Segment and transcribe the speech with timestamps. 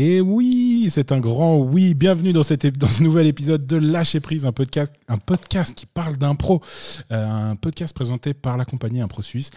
[0.00, 1.92] Et oui, c'est un grand oui.
[1.94, 4.94] Bienvenue dans, ce nouvel épisode de Lâcher Prise, un podcast,
[5.74, 6.62] qui parle d'impro,
[7.10, 9.50] euh, un podcast présenté par la compagnie Impro Suisse.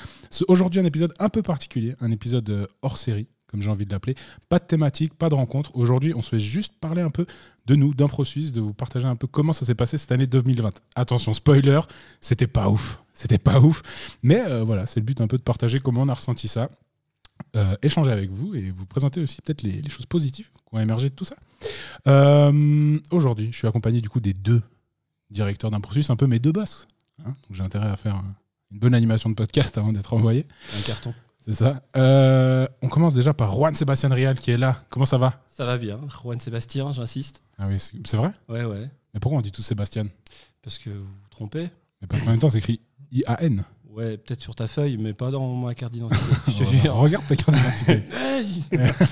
[0.48, 3.92] Aujourd'hui, un épisode un peu particulier, un épisode euh, hors série, comme j'ai envie de
[3.92, 4.16] l'appeler.
[4.50, 5.76] Pas de thématique, pas de rencontre.
[5.76, 7.28] Aujourd'hui, on souhaite juste parler un peu
[7.68, 10.26] de nous, d'Impro Suisse, de vous partager un peu comment ça s'est passé cette année
[10.26, 10.72] 2020.
[10.96, 11.82] Attention, spoiler,
[12.20, 13.00] c'était pas ouf.
[13.14, 13.84] C'était pas ouf.
[14.24, 16.72] Mais euh, voilà, c'est le but un peu de partager comment on a ressenti ça
[17.56, 20.80] euh, échanger avec vous et vous présenter aussi peut-être les, les choses positives qui ont
[20.80, 21.36] émergé de tout ça.
[22.08, 24.62] Euh, Aujourd'hui, je suis accompagné du coup des deux
[25.30, 26.88] directeurs d'un processus, un peu mes deux boss.
[27.20, 27.26] hein.
[27.30, 28.36] donc j'ai intérêt à faire un-
[28.72, 30.46] une bonne animation de podcast avant d'être envoyé.
[30.78, 31.14] Un carton.
[31.42, 31.82] C'est ça.
[31.98, 34.84] Euh, on commence déjà par Juan Sébastien Rial qui est là.
[34.90, 35.42] Comment ça va?
[35.50, 36.00] Ça va bien.
[36.22, 37.42] Juan Sébastien, j'insiste.
[37.58, 38.32] Ah oui, c'est vrai?
[38.48, 38.90] Ouais, ouais.
[39.14, 40.06] Mais pourquoi on dit tous Sébastien
[40.62, 41.70] Parce que vous vous trompez.
[42.02, 42.80] Mais parce qu'en même temps, c'est écrit
[43.12, 43.64] I-A-N.
[43.94, 46.24] Ouais, peut-être sur ta feuille, mais pas dans ma carte d'identité.
[46.48, 46.96] Je te jure.
[46.96, 48.04] Regarde ta carte d'identité.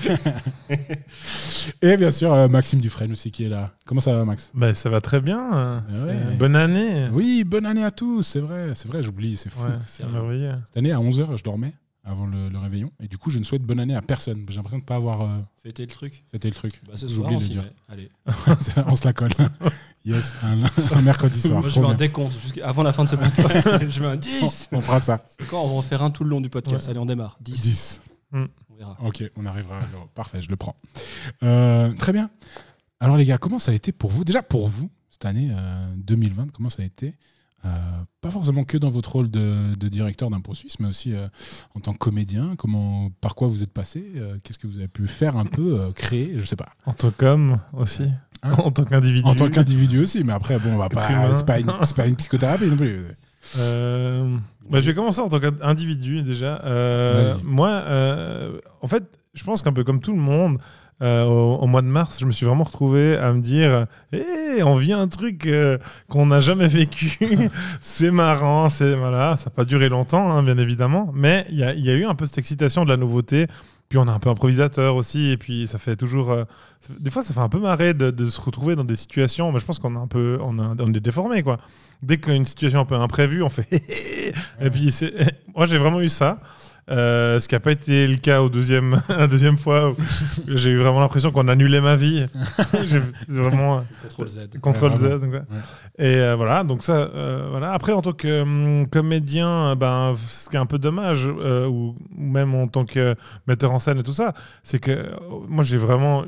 [1.82, 3.72] Et bien sûr, euh, Maxime Dufresne aussi qui est là.
[3.84, 4.50] Comment ça va, Max?
[4.54, 5.54] Bah, ça va très bien.
[5.54, 6.36] euh, Ah ouais.
[6.38, 7.08] Bonne année.
[7.12, 9.62] Oui, bonne année à tous, c'est vrai, c'est vrai, j'oublie, c'est fou.
[9.64, 10.54] Ouais, c'est merveilleux.
[10.66, 11.72] Cette année, à 11h, je dormais
[12.10, 12.92] avant le, le réveillon.
[13.00, 14.44] Et du coup, je ne souhaite bonne année à personne.
[14.48, 16.24] J'ai l'impression de ne pas avoir euh, Fêtez le truc.
[16.30, 16.80] fêté le truc.
[16.86, 16.94] Bah,
[17.24, 17.64] on de s'y dire.
[17.88, 18.08] Allez.
[18.86, 19.32] on se la colle.
[20.04, 21.60] yes, un, un mercredi soir.
[21.60, 22.34] Moi, je fais un décompte.
[22.62, 24.68] Avant la fin de ce podcast, je mets un 10.
[24.72, 25.24] On fera ça.
[25.42, 26.86] Encore, on va en faire un tout le long du podcast.
[26.86, 26.90] Ouais.
[26.90, 27.38] Allez, on démarre.
[27.40, 27.62] 10.
[27.62, 28.02] 10.
[28.32, 28.96] On verra.
[29.04, 29.76] Ok, on arrivera.
[29.78, 30.76] alors, parfait, je le prends.
[31.42, 32.30] Euh, très bien.
[33.00, 34.24] Alors, les gars, comment ça a été pour vous?
[34.24, 37.14] Déjà, pour vous, cette année euh, 2020, comment ça a été?
[37.64, 37.68] Euh,
[38.22, 41.28] Pas forcément que dans votre rôle de, de directeur d'impro suisse, mais aussi euh,
[41.74, 42.54] en tant que comédien.
[42.56, 45.92] Comment, par quoi vous êtes passé Euh, Qu'est-ce que vous avez pu faire un peu,
[45.94, 46.70] créer Je sais pas.
[46.86, 48.04] En tant qu'homme aussi.
[48.42, 49.28] Hein en tant qu'individu.
[49.28, 51.06] En tant qu'individu aussi, mais après, bon, on va pas.
[51.36, 53.00] C'est pas, une- pas une psychothérapie non plus.
[54.70, 56.62] Bah, je vais commencer en tant qu'individu déjà.
[57.44, 57.82] Moi,
[58.80, 60.58] en fait, je pense qu'un peu comme tout le monde,
[61.02, 64.76] euh, au, mois de mars, je me suis vraiment retrouvé à me dire Hé, on
[64.76, 65.78] vit un truc euh,
[66.08, 67.18] qu'on n'a jamais vécu.
[67.80, 68.68] c'est marrant.
[68.68, 71.10] c'est voilà, Ça n'a pas duré longtemps, hein, bien évidemment.
[71.14, 73.46] Mais il y a, eu un peu cette excitation de la nouveauté.
[73.88, 75.30] Puis on est un peu improvisateur aussi.
[75.30, 76.30] Et puis ça fait toujours.
[76.30, 76.44] euh,
[76.98, 79.52] des fois, ça fait un peu marrer de, se retrouver dans des situations.
[79.52, 80.38] Mais je pense qu'on est un peu.
[80.42, 81.58] On, est déformé, quoi
[82.02, 83.68] dès qu'il y a une situation un peu imprévue, on fait
[84.60, 84.88] et puis
[85.54, 86.38] moi j'ai vraiment eu ça.
[86.90, 89.96] Euh, ce qui n'a pas été le cas au deuxième, la deuxième fois où
[90.48, 92.26] j'ai eu vraiment l'impression qu'on annulait ma vie.
[93.28, 94.40] Vraiment euh, Contrôle Z.
[94.60, 95.00] contrôle Ouais, Z.
[95.00, 95.18] vraiment.
[95.18, 95.38] donc, ouais.
[95.50, 96.04] Ouais.
[96.06, 97.72] Et euh, voilà, donc ça, euh, voilà.
[97.72, 101.66] Après, en tant que hum, comédien, euh, ben, ce qui est un peu dommage, euh,
[101.66, 103.14] ou, ou même en tant que
[103.46, 105.10] metteur en scène et tout ça, c'est que euh,
[105.48, 106.24] moi j'ai vraiment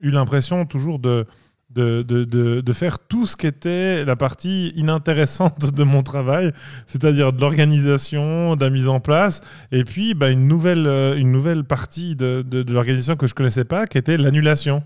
[0.00, 1.26] eu l'impression toujours de
[1.76, 6.52] de, de, de, faire tout ce qui était la partie inintéressante de mon travail,
[6.86, 9.42] c'est-à-dire de l'organisation, de la mise en place,
[9.72, 13.64] et puis bah, une, nouvelle, euh, une nouvelle partie de, de l'organisation que je connaissais
[13.64, 14.82] pas, qui était l'annulation.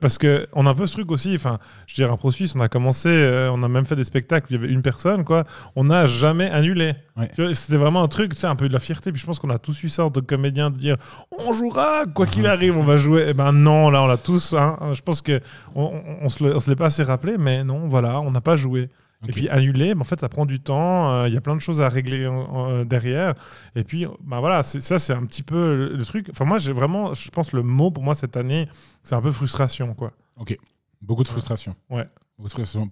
[0.00, 2.54] Parce qu'on a un peu ce truc aussi, enfin, je veux dire, un pro suisse,
[2.56, 4.82] on a commencé, euh, on a même fait des spectacles où il y avait une
[4.82, 5.44] personne, quoi.
[5.76, 6.94] On n'a jamais annulé.
[7.16, 7.30] Ouais.
[7.54, 9.12] C'était vraiment un truc, c'est un peu de la fierté.
[9.12, 10.96] Puis je pense qu'on a tous eu ça en tant que comédien de dire
[11.46, 13.28] on jouera, quoi qu'il arrive, on va jouer.
[13.28, 14.54] Et ben non, là, on l'a tous.
[14.54, 14.78] hein.
[14.94, 15.40] Je pense que
[15.74, 15.92] on,
[16.22, 18.88] on, on se l'est pas assez rappelé, mais non, voilà, on n'a pas joué.
[19.28, 21.12] Et puis annuler, mais en fait, ça prend du temps.
[21.12, 23.34] euh, Il y a plein de choses à régler en- en- euh, derrière.
[23.76, 26.28] Et puis, ben voilà, ça, c'est un petit peu le, le truc.
[26.30, 28.68] Enfin, moi, j'ai vraiment, je pense, le mot pour moi cette année,
[29.02, 30.12] c'est un peu frustration, quoi.
[30.40, 30.56] Ok.
[31.00, 31.74] Beaucoup de frustration.
[31.90, 32.06] Ouais.
[32.38, 32.90] Beaucoup de frustration.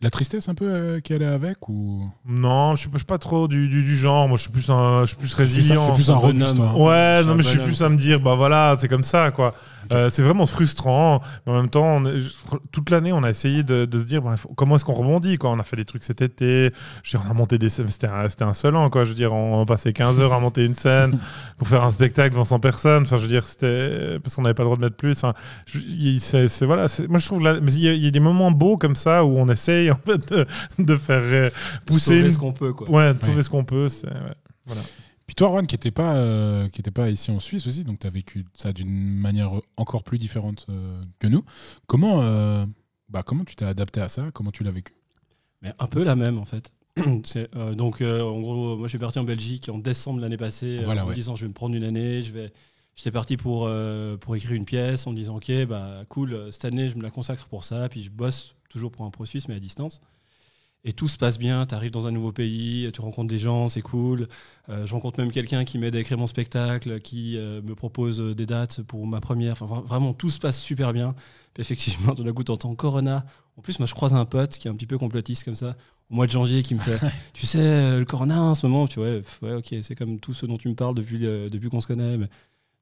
[0.00, 2.08] La tristesse un peu euh, qui allait avec ou?
[2.26, 4.28] Non, je suis, je suis pas trop du, du, du genre.
[4.28, 5.84] Moi, je suis plus, un, je suis plus résilient.
[5.86, 6.60] C'est plus un un bonhomme.
[6.60, 6.74] hein.
[6.76, 9.02] Ouais, C'est non, un mais je suis plus à me dire, bah voilà, c'est comme
[9.04, 9.54] ça, quoi.
[9.92, 11.20] Euh, c'est vraiment frustrant.
[11.46, 12.04] Mais en même temps, on
[12.72, 15.50] toute l'année, on a essayé de, de se dire, faut- comment est-ce qu'on rebondit, quoi?
[15.50, 16.72] On a fait des trucs cet été.
[17.02, 17.88] Je veux dire, on a monté des scènes.
[17.88, 19.04] C'était un, c'était insolent, quoi.
[19.04, 21.18] Je veux dire, on passait 15 heures à monter une scène
[21.58, 23.02] pour faire un spectacle devant 100 personnes.
[23.04, 25.12] Enfin, je veux dire, c'était parce qu'on n'avait pas le droit de mettre plus.
[25.12, 25.32] Enfin,
[25.66, 26.86] c'est, voilà.
[27.08, 29.24] moi, je trouve, là, il y, a- il y a des moments beaux comme ça
[29.24, 30.46] où on essaye, en fait, de,
[30.78, 31.50] de faire euh,
[31.86, 32.32] pousser Sauver une...
[32.32, 32.90] ce qu'on peut, quoi.
[32.90, 33.42] Ouais, de sauver Ouais.
[33.42, 33.88] ce qu'on peut.
[33.88, 34.74] C'est, ouais.
[35.28, 37.98] Puis toi, Juan, qui n'était pas, euh, qui était pas ici en Suisse aussi, donc
[37.98, 41.44] tu as vécu ça d'une manière encore plus différente euh, que nous.
[41.86, 42.64] Comment, euh,
[43.10, 44.30] bah, comment tu t'es adapté à ça?
[44.32, 44.94] Comment tu l'as vécu?
[45.60, 46.72] Mais un peu la même en fait.
[47.24, 51.02] C'est, donc en gros, moi je suis parti en Belgique en décembre l'année passée Voilà,
[51.02, 51.14] en me ouais.
[51.14, 52.50] disant je vais me prendre une année, je vais.
[52.96, 53.70] J'étais parti pour,
[54.20, 57.10] pour écrire une pièce en me disant ok bah cool cette année je me la
[57.10, 60.00] consacre pour ça puis je bosse toujours pour un pro suisse mais à distance
[60.84, 63.68] et tout se passe bien tu arrives dans un nouveau pays tu rencontres des gens
[63.68, 64.28] c'est cool.
[64.68, 68.20] Euh, je rencontre même quelqu'un qui m'aide à écrire mon spectacle qui euh, me propose
[68.20, 69.52] euh, des dates pour ma première.
[69.52, 71.14] Enfin vra- vraiment tout se passe super bien.
[71.54, 73.24] Puis effectivement tout d'un coup t'entends Corona.
[73.56, 75.76] En plus moi je croise un pote qui est un petit peu complotiste comme ça
[76.10, 76.98] au mois de janvier qui me fait
[77.34, 80.46] tu sais le corona en ce moment tu vois ouais, ok c'est comme tout ce
[80.46, 82.28] dont tu me parles depuis euh, depuis qu'on se connaît mais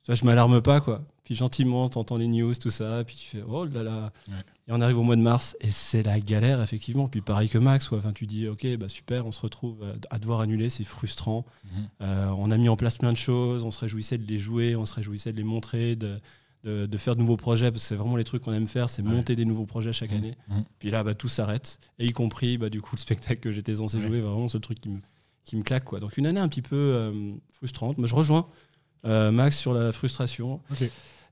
[0.07, 1.03] Ça, je m'alarme pas, quoi.
[1.25, 4.13] Puis gentiment, t'entends les news, tout ça, puis tu fais oh là là.
[4.29, 4.35] Ouais.
[4.69, 7.09] Et on arrive au mois de mars et c'est la galère, effectivement.
[7.09, 7.99] Puis pareil que Max, quoi.
[7.99, 11.45] Enfin, tu dis ok, bah super, on se retrouve euh, à devoir annuler, c'est frustrant.
[11.65, 11.71] Mhm.
[12.03, 14.77] Euh, on a mis en place plein de choses, on se réjouissait de les jouer,
[14.77, 16.21] on se réjouissait de les montrer, de,
[16.63, 18.89] de, de faire de nouveaux projets, parce que c'est vraiment les trucs qu'on aime faire,
[18.89, 19.09] c'est Ouais.
[19.11, 20.17] monter des nouveaux projets chaque Mhm.
[20.19, 20.35] année.
[20.49, 20.65] Mhm.
[20.79, 23.75] Puis là, bah, tout s'arrête, et y compris bah, du coup le spectacle que j'étais
[23.75, 25.01] censé jouer, vraiment ce truc qui me,
[25.43, 25.85] qui me claque.
[25.85, 25.99] Quoi.
[25.99, 28.47] Donc une année un petit peu euh, frustrante, mais je rejoins
[29.05, 30.61] Max sur la frustration.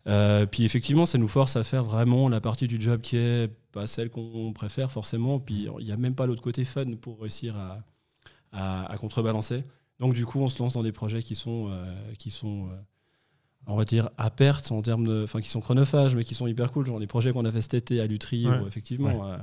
[0.06, 3.50] Euh, puis effectivement, ça nous force à faire vraiment la partie du job qui est
[3.72, 5.40] pas celle qu'on préfère forcément.
[5.40, 7.78] Puis il n'y a même pas l'autre côté fun pour réussir à,
[8.52, 9.64] à- à contrebalancer.
[10.00, 12.76] Donc du coup, on se lance dans des projets qui sont, euh, qui sont euh,
[13.66, 16.46] on va dire, à perte en termes de, enfin, qui sont chronophages, mais qui sont
[16.46, 16.86] hyper cool.
[16.86, 18.58] Genre les projets qu'on a fait cet été à Lutry, Ouais.
[18.58, 19.38] où effectivement, euh,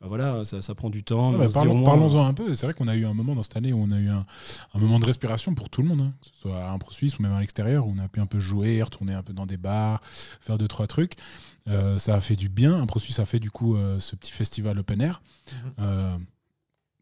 [0.00, 1.32] bah voilà, ça, ça prend du temps.
[1.32, 2.54] Ouais, bah, parlons- Parlons-en un peu.
[2.54, 4.24] C'est vrai qu'on a eu un moment dans cette année où on a eu un,
[4.74, 6.12] un moment de respiration pour tout le monde, hein.
[6.22, 8.26] que ce soit à Impro Suisse ou même à l'extérieur, où on a pu un
[8.26, 10.00] peu jouer, retourner un peu dans des bars,
[10.40, 11.14] faire deux, trois trucs.
[11.68, 12.80] Euh, ça a fait du bien.
[12.80, 15.20] Impro Suisse a fait du coup euh, ce petit festival open air.
[15.52, 15.70] Mhm.
[15.80, 16.16] Euh,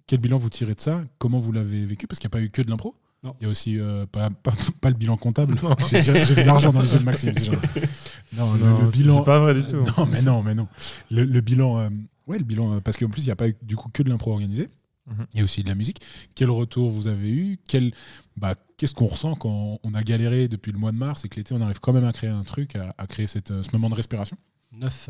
[0.09, 1.03] quel bilan vous tirez de ça?
[1.19, 2.07] Comment vous l'avez vécu?
[2.09, 2.95] Parce qu'il n'y a pas eu que de l'impro.
[3.23, 3.35] Non.
[3.41, 5.57] Il y a aussi euh, pas, pas, pas le bilan comptable.
[5.93, 7.33] J'ai vu l'argent dans les yeux de Maxime.
[8.37, 9.17] Non, le- Non, le, c'est- bilan.
[9.19, 9.85] C'est pas vrai du tout.
[9.97, 10.69] Non, mais non, mais non.
[11.11, 11.89] Le, le bilan, euh,
[12.29, 14.09] ouais, le bilan, euh, parce qu'en plus, il n'y a pas du coup que de
[14.09, 14.69] l'impro organisé.
[15.07, 15.27] Mhm.
[15.33, 16.01] Il y a aussi de la musique.
[16.35, 17.59] Quel retour vous avez eu?
[17.67, 17.93] Quel,
[18.37, 21.37] bah, Qu'est-ce qu'on ressent quand on a galéré depuis le mois de mars et que
[21.37, 23.71] l'été, on arrive quand même à créer un truc, à, à créer cette, euh, ce
[23.73, 24.37] moment de respiration?
[24.71, 25.09] Neuf.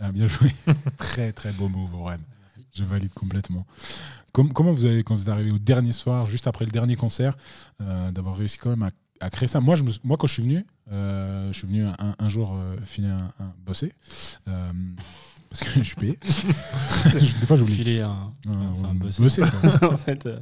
[0.00, 0.50] ah, Bien joué.
[0.98, 2.20] très, très beau move, Warren.
[2.74, 3.64] Je valide complètement.
[4.32, 6.96] Com- comment vous avez, quand vous êtes arrivé au dernier soir, juste après le dernier
[6.96, 7.36] concert,
[7.80, 8.90] euh, d'avoir réussi quand même à,
[9.20, 9.60] à créer ça?
[9.60, 12.54] Moi, je me, moi, quand je suis venu, euh, je suis venu un, un jour
[12.56, 13.92] euh, finir un, un- bosser.
[15.50, 16.18] Parce que je suis payé.
[17.40, 17.74] Des fois, j'oublie.
[17.74, 18.32] Filer un.
[18.46, 19.22] Euh, enfin, bosser.
[19.22, 19.42] bosser,
[19.82, 20.38] en fait, euh,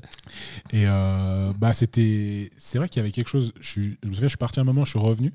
[0.72, 3.52] Et euh, bah c'était, c'est vrai qu'il y avait quelque chose.
[3.60, 5.32] Je, suis, je me souviens, je suis parti un moment, je suis revenu,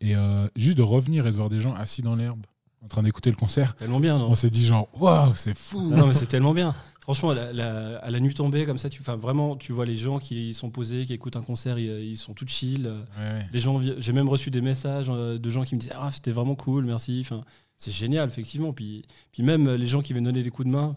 [0.00, 2.40] et euh, juste de revenir et de voir des gens assis dans l'herbe,
[2.84, 4.28] en train d'écouter le concert, tellement bien, non?
[4.30, 5.80] On s'est dit genre, waouh, c'est fou.
[5.90, 6.74] Non, non, mais c'est tellement bien.
[7.00, 9.96] Franchement, à la, la- à la nuit tombée, comme ça, tu, vraiment, tu vois les
[9.96, 12.86] gens qui sont posés, qui écoutent un concert, ils, ils sont tout chill.
[13.18, 13.44] Ouais.
[13.52, 16.30] Les gens, vi- j'ai même reçu des messages de gens qui me disaient Ah, c'était
[16.30, 17.20] vraiment cool, merci.
[17.24, 17.42] Enfin,
[17.82, 18.72] c'est génial, effectivement.
[18.72, 20.96] Puis, puis même euh, les gens qui viennent donner des coups de main,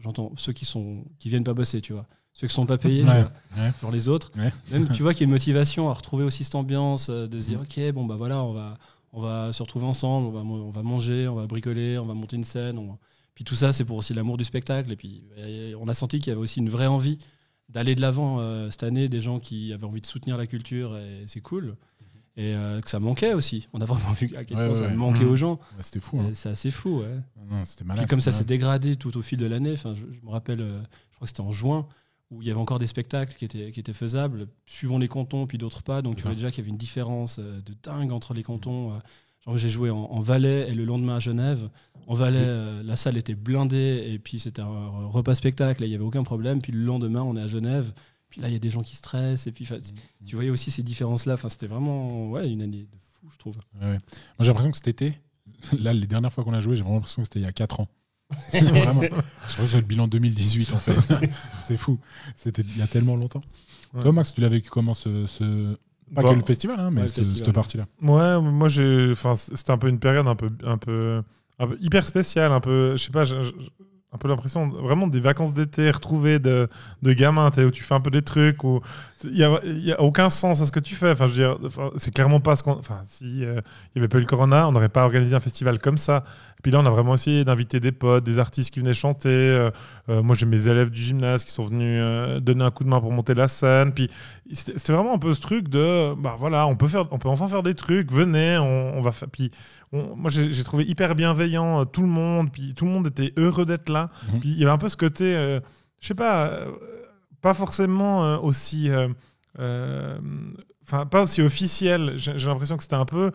[0.00, 2.06] j'entends ceux qui sont qui viennent pas bosser, tu vois.
[2.32, 3.22] Ceux qui sont pas payés, tu Ouais.
[3.22, 3.64] vois.
[3.64, 3.72] Ouais.
[3.80, 4.32] genre les autres.
[4.36, 4.52] Ouais.
[4.72, 7.38] Même, tu vois qu'il y a une motivation à retrouver aussi cette ambiance, euh, de
[7.38, 8.76] se dire Ok, bon, bah voilà, on va,
[9.12, 12.14] on va se retrouver ensemble, on va, on va manger, on va bricoler, on va
[12.14, 12.76] monter une scène.
[12.78, 12.98] on
[13.36, 14.90] Puis tout ça, c'est pour aussi l'amour du spectacle.
[14.90, 17.18] Et puis, euh, on a senti qu'il y avait aussi une vraie envie
[17.68, 20.96] d'aller de l'avant euh, cette année, des gens qui avaient envie de soutenir la culture,
[20.98, 21.76] et c'est cool.
[22.36, 23.68] Et euh, que ça manquait aussi.
[23.72, 24.94] On a vraiment vu à quel Ouais, point ouais, ça ouais.
[24.96, 25.52] manquait aux gens.
[25.76, 26.18] Ouais, c'était fou.
[26.20, 26.30] hein.
[26.32, 27.14] C'est assez fou, ouais.
[27.48, 28.04] Non, c'était malade.
[28.04, 30.60] Puis comme ça s'est dégradé tout au fil de l'année, enfin, je, je me rappelle,
[30.60, 31.86] euh, je crois que c'était en juin,
[32.32, 35.46] où il y avait encore des spectacles qui étaient, qui étaient faisables, suivant les cantons,
[35.46, 36.02] puis d'autres pas.
[36.02, 38.92] Donc tu vois déjà qu'il y avait une différence euh, de dingue entre les cantons.
[38.92, 38.98] euh.
[39.46, 41.68] Genre j'ai joué en, en Valais et le lendemain à Genève.
[42.08, 45.90] En Valais, euh, la salle était blindée et puis c'était un repas spectacle, et il
[45.90, 46.60] n'y avait aucun problème.
[46.60, 47.92] Puis le lendemain, on est à Genève.
[48.34, 49.46] Puis là, il y a des gens qui stressent.
[49.46, 50.26] Et puis, enfin, Mm.
[50.26, 51.34] tu voyais aussi ces différences-là.
[51.34, 53.56] Enfin, c'était vraiment ouais, une année de fou, je trouve.
[53.80, 53.90] Ouais, ouais.
[53.92, 53.98] Moi,
[54.40, 55.16] j'ai l'impression que cet été,
[55.78, 57.52] là, les dernières fois qu'on a joué, j'ai vraiment l'impression que c'était il y a
[57.52, 57.88] 4 ans.
[58.52, 59.02] vraiment.
[59.02, 61.30] Je c'est le bilan 2018, en fait.
[61.62, 62.00] c'est fou.
[62.34, 63.42] C'était il y a tellement longtemps.
[63.92, 64.02] Ouais.
[64.02, 65.26] Toi, Max, tu l'as vécu comment ce.
[65.26, 65.76] ce-
[66.14, 67.44] Pas Bah, que le festival, hein, mais ouais, le ce- festival.
[67.46, 67.86] cette partie-là?
[68.02, 71.22] Ouais, moi j'ai, enfin c'était un peu une période un peu, un peu,
[71.58, 73.24] un peu hyper spéciale, un peu, je sais pas,
[74.14, 76.68] un peu l'impression vraiment des vacances d'été retrouvées de,
[77.02, 78.80] de gamin, où tu fais un peu des trucs où
[79.24, 79.50] il y a,
[79.96, 81.10] a aucun sens à ce que tu fais.
[81.10, 81.58] Enfin, je veux dire,
[81.96, 83.60] c'est clairement pas ce qu'on, enfin, si euh,
[83.94, 86.24] il y avait pas eu le corona, on n'aurait pas organisé un festival comme ça.
[86.64, 89.28] Puis là, on a vraiment essayé d'inviter des potes, des artistes qui venaient chanter.
[89.28, 89.70] Euh,
[90.08, 92.88] euh, moi, j'ai mes élèves du gymnase qui sont venus euh, donner un coup de
[92.88, 93.92] main pour monter la scène.
[93.92, 94.08] Puis
[94.50, 97.48] c'était vraiment un peu ce truc de, bah voilà, on peut faire, on peut enfin
[97.48, 98.10] faire des trucs.
[98.10, 99.28] Venez, on, on va faire.
[99.28, 99.50] Puis
[99.92, 102.50] on- moi, j'ai trouvé hyper bienveillant euh, tout le monde.
[102.50, 104.08] Puis tout le monde était heureux d'être là.
[104.32, 104.40] Mhm.
[104.40, 105.34] Puis il y avait un peu ce côté,
[106.00, 106.60] je sais pas,
[107.42, 108.88] pas forcément aussi,
[109.58, 112.14] enfin pas aussi officiel.
[112.16, 113.32] J'ai l'impression que c'était un peu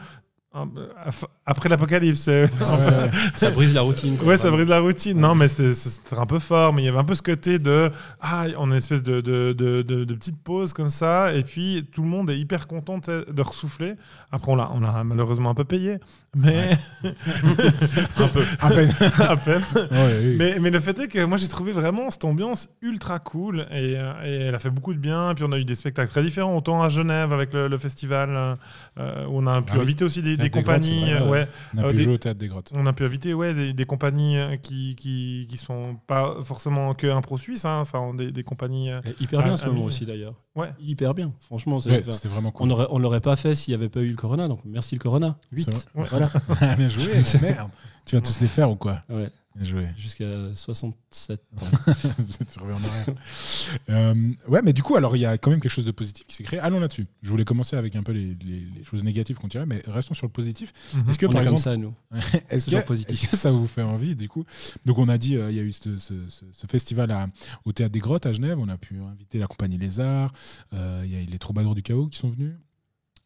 [1.46, 2.27] après l'apocalypse.
[2.27, 4.18] euh, Ouais, Ça brise la routine.
[4.18, 4.27] quoi.
[4.29, 5.20] Ouais, ça brise la routine.
[5.20, 5.74] Non, mais c'était
[6.18, 6.74] un peu fort.
[6.74, 7.91] Mais il y avait un peu ce côté de
[8.22, 11.88] ah, on a une espèce de, de, de, de- petite pause comme ça, et puis
[11.94, 13.94] tout le monde est hyper content de ressouffler.
[14.32, 14.70] Après, on l'a,
[15.03, 15.98] malheureusement un peu payé,
[16.36, 18.44] mais un peu.
[18.60, 18.92] À peine.
[19.20, 19.62] à peine.
[19.92, 20.36] Ouais.
[20.38, 23.96] Mais, mais le fait est que moi j'ai trouvé vraiment cette ambiance ultra cool et,
[23.98, 25.34] euh, et elle a fait beaucoup de bien.
[25.36, 28.58] Puis on a eu des spectacles très différents, autant à Genève avec le, le festival
[28.98, 29.82] euh, où on a pu Ah oui.
[29.84, 31.90] inviter aussi des, des Théâtre des compagnies, Grottes, c'est vrai, euh, ouais, On a Euh,
[31.92, 32.72] pu des- jouer au théâtre des grottes.
[32.76, 36.94] on a pu inviter ouais, des, des compagnies euh, qui, qui, qui sont pas forcément
[36.94, 38.92] que un pro suisse, hein, enfin des, des compagnies.
[38.92, 39.86] euh, Et Hyper bien ce moment oui.
[39.88, 40.36] aussi d'ailleurs.
[40.56, 40.70] Ouais.
[40.82, 41.32] Hyper bien.
[41.40, 42.68] Franchement, C'était vraiment cool.
[42.68, 44.48] on aurait, on l'aurait pas fait s'il n'y avait pas eu le Corona.
[44.48, 45.38] Donc merci le Corona.
[45.54, 45.70] 8.
[45.72, 46.19] C'est vrai.
[46.48, 46.60] Voilà.
[46.74, 47.70] Ah, bien joué, merde.
[48.06, 49.30] Tu vas tous les faire ou quoi Ouais.
[49.56, 49.88] Bien joué.
[49.98, 51.42] Jusqu'à 67.
[52.52, 53.08] tu reviens en arrière.
[53.90, 54.14] Euh,
[54.48, 56.36] ouais, mais du coup, alors il y a quand même quelque chose de positif qui
[56.36, 56.60] s'est créé.
[56.60, 57.08] Allons là-dessus.
[57.22, 60.14] Je voulais commencer avec un peu les, les- les choses négatives qu'on tirait, mais restons
[60.14, 60.72] sur le positif.
[60.94, 61.10] Mhm.
[61.10, 61.94] Est-ce que on par est comme exemple, ça, nous.
[62.50, 63.24] est-ce que, positif.
[63.24, 64.46] est-ce que ça vous fait envie du coup
[64.86, 67.28] Donc on a dit, euh, il y a eu ce, ce- ce- ce festival à-
[67.66, 68.58] au théâtre des Grottes à Genève.
[68.60, 70.32] On a pu inviter la compagnie Les Arts.
[70.74, 72.54] Euh, Il y a eu les Troubadours du Chaos qui sont venus.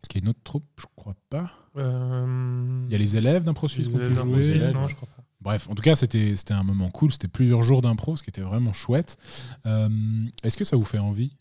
[0.04, 0.66] Est-ce qu'il y a une autre troupe?
[0.78, 1.52] Je crois pas.
[1.78, 4.36] Euh, Il y a les élèves d'Impro Suisse qui ont pu jouer.
[4.38, 5.24] les élèves, élèves, non, je crois pas.
[5.42, 7.12] Bref, en tout cas, c'était c'était un moment cool.
[7.12, 9.18] C'était plusieurs jours d'impro, ce qui était vraiment chouette.
[9.66, 9.90] Euh,
[10.44, 11.36] Est-ce que ça vous fait envie,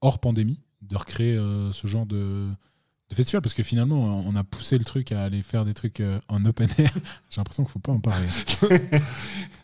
[0.00, 2.48] hors pandémie, de recréer euh, ce genre de,
[3.10, 6.00] de festival Parce que finalement, on a poussé le truc à aller faire des trucs
[6.00, 6.92] euh, en open air.
[7.30, 8.26] J'ai l'impression qu'il faut pas en parler.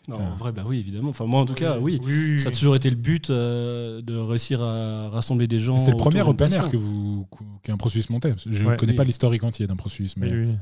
[0.09, 1.09] Non, en vrai, bah oui, évidemment.
[1.11, 1.97] Enfin, moi, en tout cas, oui.
[2.03, 5.77] oui, Ça a toujours été le but euh, de réussir à rassembler des gens.
[5.77, 7.25] C'était le premier open air que vous
[7.63, 8.35] qu'un Pro Suisse montait.
[8.45, 8.75] Je ne Ouais.
[8.75, 8.97] connais Oui.
[8.97, 10.55] pas l'historique entier d'un Pro Suisse, mais oui,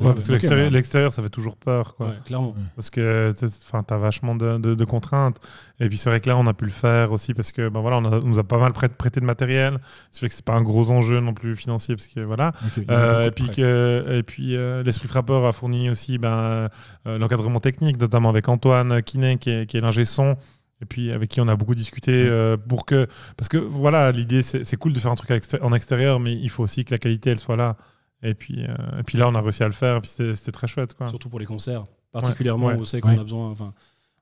[0.00, 1.94] Ouais, parce que l'extérieur, bah, l'extérieur, ça fait toujours peur.
[1.94, 2.08] Quoi.
[2.08, 2.54] Ouais, clairement.
[2.74, 5.38] Parce que tu as vachement de, de- de contraintes.
[5.80, 7.80] Et puis c'est vrai que là, on a pu le faire aussi parce que ben
[7.80, 9.78] voilà, on, a- on nous a pas mal prêt- prêté de matériel.
[10.10, 12.52] C'est vrai que c'est pas un gros enjeu non plus financier parce que voilà.
[12.90, 16.68] Euh, et puis, que, et puis euh, l'Esprit Frappeur a fourni aussi ben,
[17.06, 20.36] euh, l'encadrement technique, notamment avec Antoine Kiné, qui est, qui est l'ingé son,
[20.82, 23.06] et puis avec qui on a beaucoup discuté euh, pour que.
[23.38, 26.50] Parce que voilà, l'idée, c'est cool de faire un truc exté- en extérieur, mais il
[26.50, 27.76] faut aussi que la qualité, elle soit là.
[28.22, 30.52] Et puis, euh, et puis là, on a réussi à le faire, et puis c'était
[30.52, 30.94] très chouette.
[30.94, 31.08] Quoi.
[31.08, 31.86] Surtout pour les concerts.
[32.12, 32.76] Particulièrement, Ouais.
[32.78, 33.18] on sait qu'on Ouais.
[33.18, 33.50] a besoin.
[33.50, 33.74] Enfin,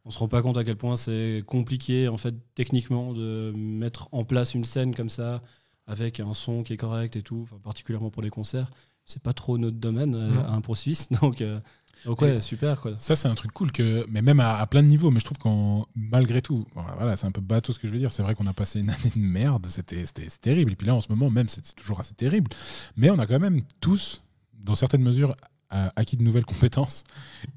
[0.05, 4.09] on se rend pas compte à quel point c'est compliqué, en fait, techniquement, de mettre
[4.13, 5.43] en place une scène comme ça,
[5.87, 7.41] avec un son qui est correct et tout.
[7.45, 8.71] Enfin, particulièrement pour les concerts.
[9.05, 11.09] C'est pas trop notre domaine euh, à un pro suisse.
[11.23, 11.61] Donc, euh,
[12.05, 12.81] donc ouais, Et- super.
[12.81, 12.97] Quoi.
[12.97, 15.11] Ça, c'est un truc cool, que, mais même à, à plein de niveaux.
[15.11, 17.99] Mais je trouve qu'en malgré tout, voilà, c'est un peu bateau ce que je veux
[17.99, 18.13] dire.
[18.13, 20.05] C'est vrai qu'on a passé une année de merde, c'était
[20.41, 20.73] terrible.
[20.73, 22.51] Et puis là, en ce moment, même, c'est toujours assez terrible.
[22.97, 24.23] Mais on a quand même tous,
[24.63, 25.35] dans certaines mesures,
[25.71, 27.05] a- acquis de nouvelles compétences.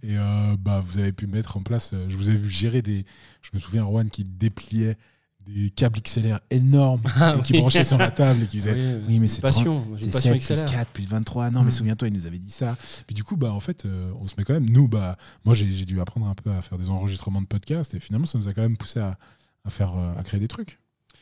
[0.03, 1.91] Et euh, bah, vous avez pu mettre en place.
[1.93, 3.05] euh, je vous ai vu gérer des.
[3.41, 4.97] Je me souviens, Rowan qui dépliait
[5.47, 7.59] des câbles XLR énormes Ah et qui oui.
[7.59, 8.99] branchait sur la table et qui faisait.
[9.07, 9.85] Oui, mais c'est passion.
[9.99, 10.71] C'est passion 7 plus XLR.
[10.71, 11.49] 4 plus 23.
[11.51, 11.71] Non, mais Mm.
[11.71, 12.77] souviens-toi, il nous avait dit ça.
[13.07, 14.69] Puis du coup, bah, en fait, euh, on se met quand même.
[14.69, 17.93] Nous, bah, moi, j'ai j'ai dû apprendre un peu à faire des enregistrements de podcasts
[17.93, 19.17] et finalement, ça nous a quand même poussé à,
[19.65, 20.79] à faire, euh, à créer des trucs.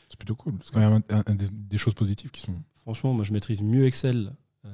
[0.08, 0.54] C'est plutôt cool.
[0.62, 2.54] C'est quand même un- un- des, des choses positives qui sont.
[2.82, 4.32] Franchement, moi, je maîtrise mieux Excel
[4.64, 4.68] euh,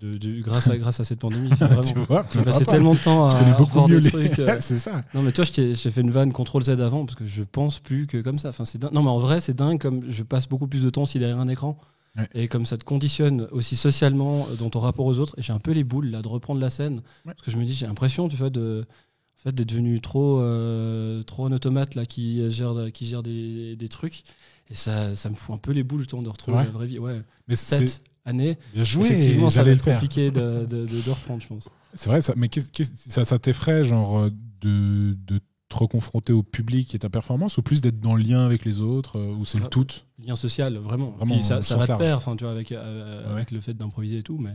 [0.00, 1.50] de, de- grâce, à, grâce à cette pandémie.
[1.82, 4.28] Tu vois, J'ai passé tellement de temps à beaucoup mieux des les.
[4.30, 4.38] trucs.
[4.38, 5.04] euh, c'est ça.
[5.14, 8.06] Non mais toi j'ai fait une vanne CTRL Z avant parce que je pense plus
[8.06, 8.50] que comme ça.
[8.50, 8.82] Enfin c'est.
[8.92, 11.38] Non mais en vrai c'est dingue comme je passe beaucoup plus de temps aussi derrière
[11.40, 11.78] un écran
[12.16, 12.26] Ouais.
[12.34, 15.34] et comme ça te conditionne aussi socialement euh, dans ton rapport aux autres.
[15.38, 17.34] Et j'ai un peu les boules là de reprendre la scène Ouais.
[17.34, 18.84] parce que je me dis j'ai l'impression tu vois de
[19.38, 23.76] en fait d'être devenu trop euh, trop un automate là qui gère qui gère des,
[23.76, 24.24] des trucs
[24.70, 26.64] et ça ça me fout un peu les boules justement de retrouver Ouais.
[26.64, 26.98] la vraie vie.
[26.98, 27.20] Ouais.
[27.46, 29.06] Mais c'est Cette année bien joué.
[29.08, 31.68] effectivement ça va être compliqué de, de, de- de reprendre je pense.
[31.94, 32.48] C'est vrai, ça, mais
[32.82, 34.30] ça, ça t'effraie, genre, euh,
[34.60, 38.44] de, de te reconfronter au public et ta performance, ou plus d'être dans le lien
[38.44, 39.86] avec les autres, euh, ou c'est le Ah, tout?
[40.22, 41.10] Lien social, vraiment.
[41.12, 43.32] Vraiment, Puis ça, va pair, enfin, tu vois, avec, euh, Ouais.
[43.32, 44.38] avec le fait d'improviser et tout.
[44.38, 44.50] Mais,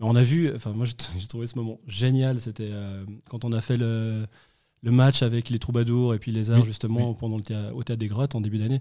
[0.00, 2.40] mais on a vu, enfin, moi, j'ai trouvé ce moment génial.
[2.40, 4.26] C'était euh, quand on a fait le,
[4.82, 7.98] le match avec les troubadours et puis les arts, Oui, justement, pendant le au théâtre
[8.00, 8.80] des Grottes en début d'année.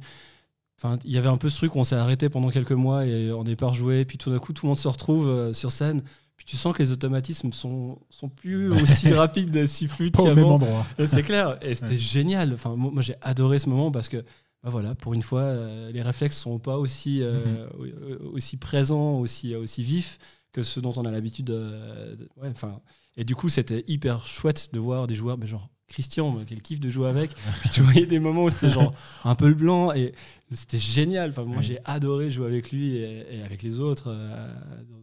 [0.79, 3.31] Enfin, il y avait un peu ce truc, on s'est arrêté pendant quelques mois et
[3.31, 4.05] on n'est pas rejoué.
[4.05, 6.01] Puis tout d'un coup, tout le monde se retrouve euh, sur scène.
[6.35, 10.25] Puis tu sens que les automatismes sont, sont plus aussi rapides, si fluides pas au
[10.27, 10.53] même qu'avant.
[10.55, 10.85] endroit.
[11.07, 11.57] C'est clair.
[11.63, 11.97] Et c'était Ouais.
[11.97, 12.53] génial.
[12.53, 14.17] Enfin, moi, j'ai adoré ce moment parce que,
[14.63, 19.17] bah voilà, pour une fois, euh, les réflexes sont pas aussi, euh, au- aussi présents,
[19.19, 20.19] aussi, aussi vifs
[20.51, 21.49] que ceux dont on a l'habitude.
[21.49, 22.81] euh, de- ouais, enfin,
[23.15, 26.79] et du coup, c'était hyper chouette de voir des joueurs, mais genre Christian, quel kiff
[26.79, 27.33] de jouer avec.
[27.61, 30.13] Puis tu voyais des moments où c'était genre un peu le blanc et
[30.53, 31.29] c'était génial.
[31.29, 34.47] Enfin, moi, j'ai adoré jouer avec lui et, et avec les autres euh,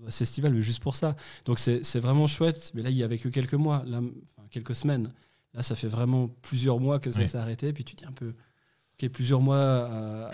[0.03, 1.17] dans ce festival, mais juste pour ça.
[1.47, 2.71] Donc c'est vraiment chouette.
[2.75, 3.99] Mais là, il y avait que quelques mois, là,
[4.37, 5.11] enfin, quelques semaines.
[5.55, 7.73] Là, ça fait vraiment plusieurs mois que ça s'est arrêté.
[7.73, 8.35] Puis tu dis un peu,
[9.01, 10.29] ok, plusieurs mois euh,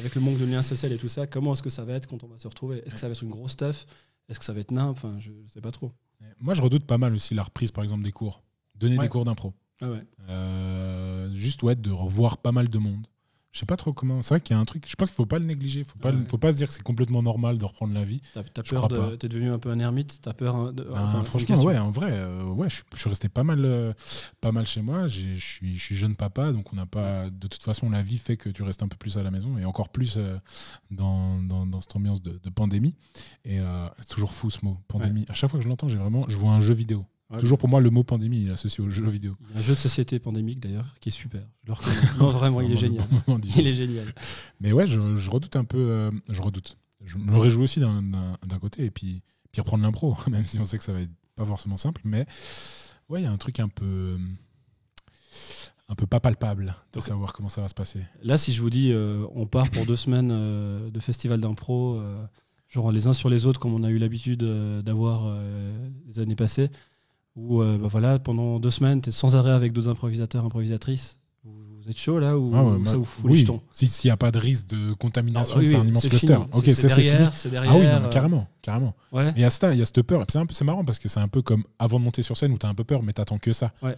[0.00, 2.06] avec le manque de lien social et tout ça, comment est-ce que ça va être
[2.06, 2.82] quand on va se retrouver?
[2.86, 3.86] Est-ce que ça va être une grosse stuff
[4.28, 4.90] Est-ce que ça va être nimp?
[4.96, 5.92] Enfin, je sais pas trop.
[6.40, 8.42] Moi, je redoute pas mal aussi la reprise, par exemple, des cours.
[8.74, 9.04] Donner Ouais.
[9.04, 9.54] des cours d'impro.
[9.82, 10.02] Ah ouais.
[10.28, 13.06] Euh, juste, ouais, de revoir pas mal de monde.
[13.52, 14.20] Je sais pas trop comment.
[14.20, 14.84] C'est vrai qu'il y a un truc.
[14.86, 15.82] Je pense qu'il faut pas le négliger.
[15.82, 16.24] Faut pas, Ouais.
[16.28, 18.20] faut pas se dire que c'est complètement normal de reprendre la vie.
[18.34, 19.16] T'as peur de.
[19.16, 20.18] T'es devenu un peu un ermite.
[20.20, 20.56] T'as peur.
[20.56, 23.30] hein, de- enfin, une franchement, ouais, en vrai, euh, ouais, je, suis- je suis resté
[23.30, 23.94] pas mal, euh,
[24.42, 25.06] pas mal chez moi.
[25.08, 27.30] J'ai- Je suis, je suis jeune papa, donc on n'a pas.
[27.30, 29.56] De toute façon, la vie fait que tu restes un peu plus à la maison
[29.56, 30.36] et encore plus euh,
[30.90, 32.94] dans, dans, dans cette ambiance de, de pandémie.
[33.46, 33.58] Et
[34.00, 35.24] c'est toujours fou ce mot, pandémie.
[35.30, 37.06] À chaque fois que je l'entends, j'ai vraiment, je vois un jeu vidéo.
[37.30, 37.40] Ouais.
[37.40, 39.34] Toujours pour moi, le mot pandémie, il est associé au jeu vidéo.
[39.50, 41.42] Il y a un jeu de société pandémique d'ailleurs qui est super.
[41.64, 41.96] Je le reconnais.
[42.20, 43.04] Non, vraiment, il est génial.
[43.26, 43.40] moment.
[43.56, 44.14] Il est génial.
[44.60, 45.78] Mais ouais, je, je redoute un peu.
[45.78, 46.76] euh, je redoute.
[47.04, 48.00] Je me réjouis aussi d'un-
[48.60, 51.44] côté et puis, puis reprendre l'impro, même si on sait que ça va être pas
[51.44, 52.00] forcément simple.
[52.04, 52.26] Mais
[53.08, 54.18] ouais, il y a un truc un peu.
[55.88, 58.02] un peu pas palpable de savoir comment ça va se passer.
[58.22, 62.00] Là, si je vous dis, euh, on part pour deux semaines euh, de festival d'impro,
[62.68, 64.44] genre les uns sur les autres, comme on a eu l'habitude
[64.84, 65.40] d'avoir
[66.06, 66.70] les années passées,
[67.36, 71.18] où euh, bah voilà, pendant deux semaines, tu es sans arrêt avec d'autres improvisateurs, improvisatrices.
[71.44, 74.12] Vous, êtes chaud là ou Ah ouais, ça moi- vous fout les oui, s'il n'y
[74.12, 76.34] a pas de risque de contamination, Ah, oui, oui, un immense c'est cluster.
[76.34, 76.46] fini.
[76.52, 77.04] Ok, C'est- ça c'est c'est fini.
[77.10, 77.72] derrière, c'est derrière.
[77.72, 78.94] Ah oui, non, mais euh, carrément, carrément.
[79.12, 79.28] Ouais.
[79.28, 80.24] Et il y a ça, il y a cette peur.
[80.28, 82.36] C'est un peu- c'est marrant parce que c'est un peu comme avant de monter sur
[82.36, 83.72] scène où tu as un peu peur, mais t'attends que ça.
[83.82, 83.94] Ouais.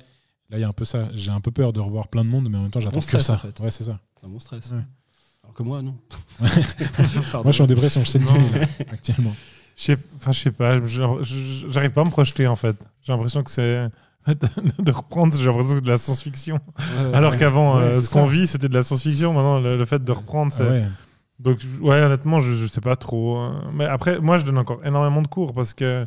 [0.51, 1.09] Là, il y a un peu ça.
[1.15, 3.07] J'ai un peu peur de revoir plein de monde, mais en même temps, j'attends Bon
[3.07, 3.35] que ça.
[3.35, 3.59] en fait.
[3.61, 3.99] Ouais, c'est ça.
[4.21, 4.71] C'est un bon stress.
[4.71, 4.79] Ouais.
[5.45, 5.95] Alors que moi, non.
[6.41, 6.49] Moi,
[7.47, 8.21] je suis en dépression, je sais
[8.91, 9.35] actuellement.
[9.77, 12.77] Je sais, enfin, je sais pas, j'arrive pas à me projeter en fait.
[13.09, 13.89] J'ai l'impression que c'est
[14.29, 16.59] de reprendre, j'ai l'impression que c'est de la science-fiction.
[16.79, 17.39] Ouais, Alors ouais.
[17.39, 19.33] qu'avant, Ouais, euh, ce qu'on vit, c'était de la science-fiction.
[19.33, 20.85] Maintenant, le, le fait de reprendre, c'est.
[20.85, 20.89] Ah.
[21.39, 23.37] Donc, ouais, honnêtement, je, je sais pas trop.
[23.39, 23.63] hein.
[23.73, 26.05] Mais après, moi, je donne encore énormément de cours parce que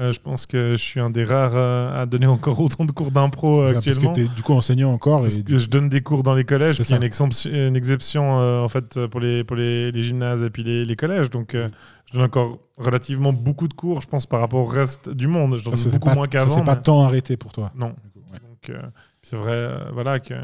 [0.00, 2.92] euh, je pense que je suis un des rares euh, à donner encore autant de
[2.92, 4.12] cours d'impro euh, C'est ça, parce que actuellement.
[4.14, 5.22] tu es du coup enseignant encore.
[5.22, 7.06] Parce Et que je donne des cours dans les collèges, C'est qui est une ça.
[7.06, 10.84] exception, une exception euh, en fait pour les pour les, les gymnases et puis les,
[10.84, 11.28] les collèges.
[11.30, 15.26] Donc je donne encore relativement beaucoup de cours, je pense, par rapport au reste du
[15.26, 15.58] monde.
[15.58, 16.50] Je donne ça, c'est beaucoup pas, moins ça, qu'avant.
[16.50, 17.70] c'est pas mais- tant arrêté pour toi.
[17.76, 17.94] Non.
[18.32, 18.74] ouais.
[19.22, 20.34] C'est vrai, voilà que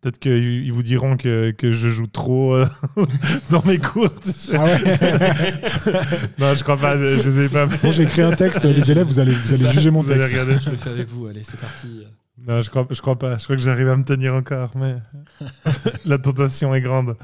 [0.00, 2.66] peut-être qu'ils ils vous diront que, que je joue trop euh,
[3.50, 4.12] dans mes cours.
[4.20, 4.56] tu sais.
[4.56, 4.78] Ah ouais.
[6.38, 6.96] non, je crois pas.
[6.96, 7.66] Je, je sais pas.
[7.66, 10.20] Bon, j'ai écrit un texte, les élèves, vous allez, vous allez juger mon vous allez
[10.20, 10.32] texte.
[10.40, 10.58] regarder.
[10.62, 11.26] Je le fais avec vous.
[11.26, 12.04] Allez, c'est parti.
[12.46, 13.36] Non, je crois, je crois pas.
[13.38, 14.96] Je crois que j'arrive à me tenir encore, mais
[16.04, 17.16] la tentation est grande.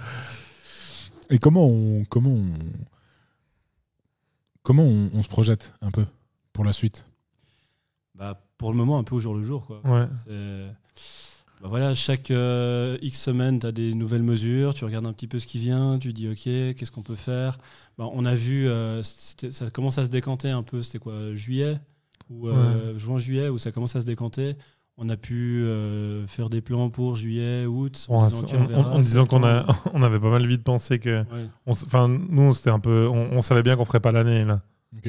[1.31, 2.53] Et comment on, comment on,
[4.63, 6.05] comment on, on se projette un peu
[6.53, 7.05] pour la suite?
[8.17, 9.67] Bah, pour le moment, un peu au jour le jour.
[9.67, 9.81] Quoi.
[9.85, 10.07] Ouais.
[10.25, 10.69] C'est-
[11.65, 15.27] bah voilà, chaque euh, X semaines, tu as des nouvelles mesures, tu regardes un petit
[15.27, 17.57] peu ce qui vient, tu dis OK, qu'est-ce qu'on peut faire?
[17.97, 21.79] Bah, On a vu, euh, ça commence à se décanter un peu, c'était quoi, juillet
[22.29, 24.57] ou euh, Juin-juillet, où ça commence à se décanter.
[24.99, 28.29] On a pu euh, faire des plans pour juillet, août, en Ouais,
[29.01, 29.91] disant, qu'on a, septembre.
[29.95, 31.49] on avait pas mal vite pensé que, Ouais.
[31.67, 34.61] on nous, c'était un peu, on, on savait bien qu'on ferait pas l'année là,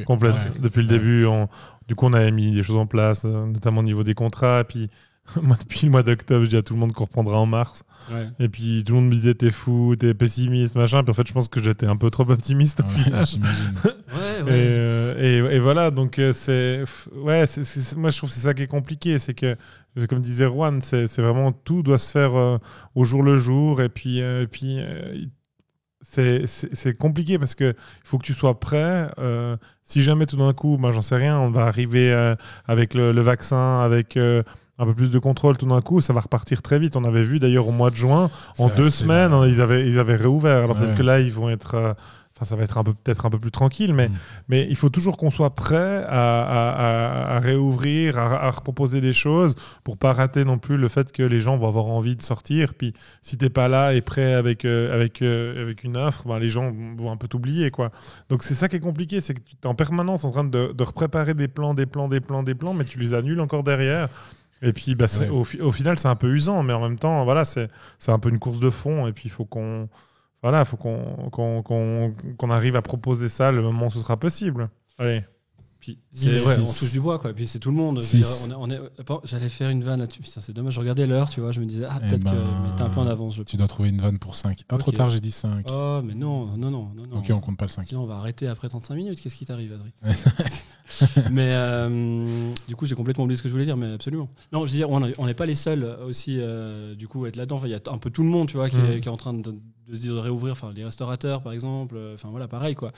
[0.05, 0.35] complète.
[0.35, 0.59] Ouais.
[0.61, 1.49] Depuis le début, on-
[1.89, 4.63] du coup, on avait mis des choses en place, notamment au niveau des contrats.
[4.63, 4.89] Puis,
[5.41, 7.83] moi, depuis le mois d'octobre, je dis à tout le monde qu'on reprendra en mars.
[8.11, 8.29] Ouais.
[8.39, 11.03] Et puis, tout le monde me disait t'es fou, t'es pessimiste, machin.
[11.03, 12.81] Puis en fait, je pense que j'étais un peu trop optimiste.
[12.81, 13.25] au ouais, final.
[14.47, 16.83] Et, euh, et- et voilà, donc euh, c'est.
[17.15, 17.45] Ouais,
[17.97, 19.17] moi je trouve que c'est ça qui est compliqué.
[19.19, 19.55] C'est que,
[19.97, 22.57] euh, comme disait Juan, c'est vraiment tout doit se faire euh,
[22.93, 23.81] au jour le jour.
[23.81, 25.25] Et puis, euh, et puis euh,
[26.01, 29.09] c'est compliqué parce que il faut que tu sois prêt.
[29.17, 32.35] euh, si jamais tout d'un coup, moi j'en sais rien, on va arriver euh,
[32.67, 34.17] avec le, le vaccin, avec.
[34.77, 36.95] Un peu plus de contrôle tout d'un coup, ça va repartir très vite.
[36.97, 40.15] On avait vu d'ailleurs au mois de juin, en deux semaines, ils avaient, ils avaient
[40.15, 40.63] réouvert.
[40.63, 40.81] Alors Ouais.
[40.83, 41.75] peut-être que là, ils vont être.
[41.75, 41.93] euh,
[42.37, 44.13] Enfin, ça va être un peu peut-être un peu plus tranquille, mais, Mm.
[44.49, 46.69] mais il faut toujours qu'on soit prêt à, à-
[47.31, 51.13] à- à réouvrir, à, à reproposer des choses pour pas rater non plus le fait
[51.13, 52.73] que les gens vont avoir envie de sortir.
[52.73, 56.37] Puis si t'es pas là et prêt avec, euh, avec, euh, avec une offre, ben,
[56.37, 57.71] les gens vont un peu t'oublier.
[57.71, 57.89] quoi.
[58.27, 60.73] Donc c'est ça qui est compliqué, c'est que tu es en permanence en train de,
[60.73, 63.63] de repréparer des plans, des plans, des plans, des plans, mais tu les annules encore
[63.63, 64.09] derrière.
[64.61, 65.29] Et puis bah, Ouais.
[65.29, 67.69] au, fi- au final, c'est un peu usant, mais en même temps, voilà, c'est
[68.07, 69.07] un peu une course de fond.
[69.07, 69.89] Et puis il faut qu'on
[70.41, 74.69] voilà, faut qu'on qu'on arrive à proposer ça le moment où ce sera possible.
[74.97, 75.23] Allez.
[75.85, 76.47] Puis c'est- Six.
[76.47, 77.29] ouais, on touche du bois, quoi.
[77.29, 78.01] Et puis c'est tout le monde.
[79.07, 80.21] Bon, J'allais faire une vanne là-dessus.
[80.25, 80.73] C'est dommage.
[80.73, 81.51] Je regardais l'heure, tu vois.
[81.51, 82.35] Je me disais, ah, Eh peut-être ben, que.
[82.37, 84.63] Mais t'es un peu en avance, je Tu dois trouver une vanne pour 5.
[84.69, 85.65] Ah, trop tard, j'ai dit 5.
[85.69, 87.17] Oh, mais non, non, non, non.
[87.19, 87.83] ok, on compte pas le 5.
[87.87, 89.21] Sinon, on va arrêter après 35 minutes.
[89.21, 89.91] Qu'est-ce qui t'arrive, Adrien
[91.31, 94.29] Mais euh, du coup, j'ai complètement oublié ce que je voulais dire, mais absolument.
[94.51, 97.07] Non, je veux dire, on est- on n'est pas les seuls euh, aussi, euh, du
[97.07, 97.55] coup, à être là-dedans.
[97.57, 99.01] Enfin, Il y a un peu tout le monde, tu vois, qui, est, Mm.
[99.01, 100.51] qui est en train de, de se dire de réouvrir.
[100.53, 101.95] Enfin, les restaurateurs, par exemple.
[101.97, 102.91] euh, Enfin, voilà, pareil, quoi.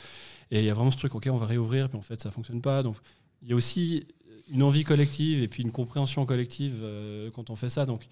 [0.52, 2.32] Et il y a vraiment ce truc, ok, on va réouvrir, puis en fait, ça
[2.32, 2.84] fonctionne pas.
[2.84, 2.96] Donc,
[3.42, 4.06] il y a aussi
[4.50, 7.86] une envie collective et puis une compréhension collective euh, quand on fait ça.
[7.86, 8.08] Donc,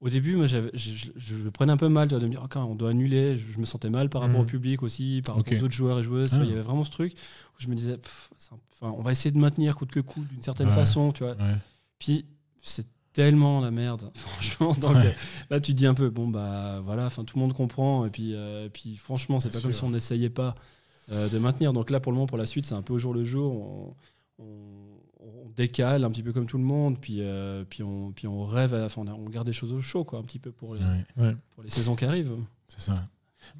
[0.00, 2.56] au début, moi, je, je- je le prenais un peu mal de me dire, ok,
[2.56, 3.36] on doit annuler.
[3.36, 4.42] Je, je me sentais mal par rapport Mhm.
[4.42, 6.34] au public aussi, par rapport aux autres joueurs et joueuses.
[6.34, 6.40] Ah.
[6.42, 8.30] Il y avait vraiment ce truc où je me disais, pff,
[8.82, 10.74] un- on va essayer de maintenir coûte que coûte d'une certaine Ouais.
[10.74, 11.32] façon, tu vois.
[11.32, 11.54] Ouais.
[11.98, 12.24] Puis
[12.62, 14.72] c'est tellement la merde, franchement.
[14.74, 15.06] Donc Ouais.
[15.06, 15.12] euh,
[15.50, 18.04] là, tu te dis un peu, bon, bah voilà, enfin, tout le monde comprend.
[18.06, 20.54] Et puis, euh, puis franchement, c'est pas comme si on n'essayait pas
[21.08, 21.72] de maintenir.
[21.72, 23.52] Donc là, pour le moment, pour la suite, c'est un peu au jour le jour.
[23.52, 23.94] On,
[24.42, 24.86] on-
[25.18, 26.98] on décale un petit peu comme tout le monde.
[27.00, 30.04] Puis, euh, puis, on, puis on rêve, à- enfin, on, garde des choses au chaud,
[30.04, 30.80] quoi, un petit peu pour les,
[31.16, 32.36] Ouais, pour les saisons qui arrivent.
[32.68, 33.08] c'est ça.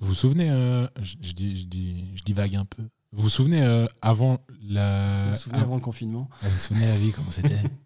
[0.01, 2.83] Vous vous souvenez, euh, je, je dis, je, dis, je divague un peu.
[3.13, 5.25] Vous vous souvenez euh, avant la.
[5.27, 6.29] Vous vous souvenez ah, avant le confinement?
[6.43, 7.57] Vous vous souvenez la vie, comment c'était?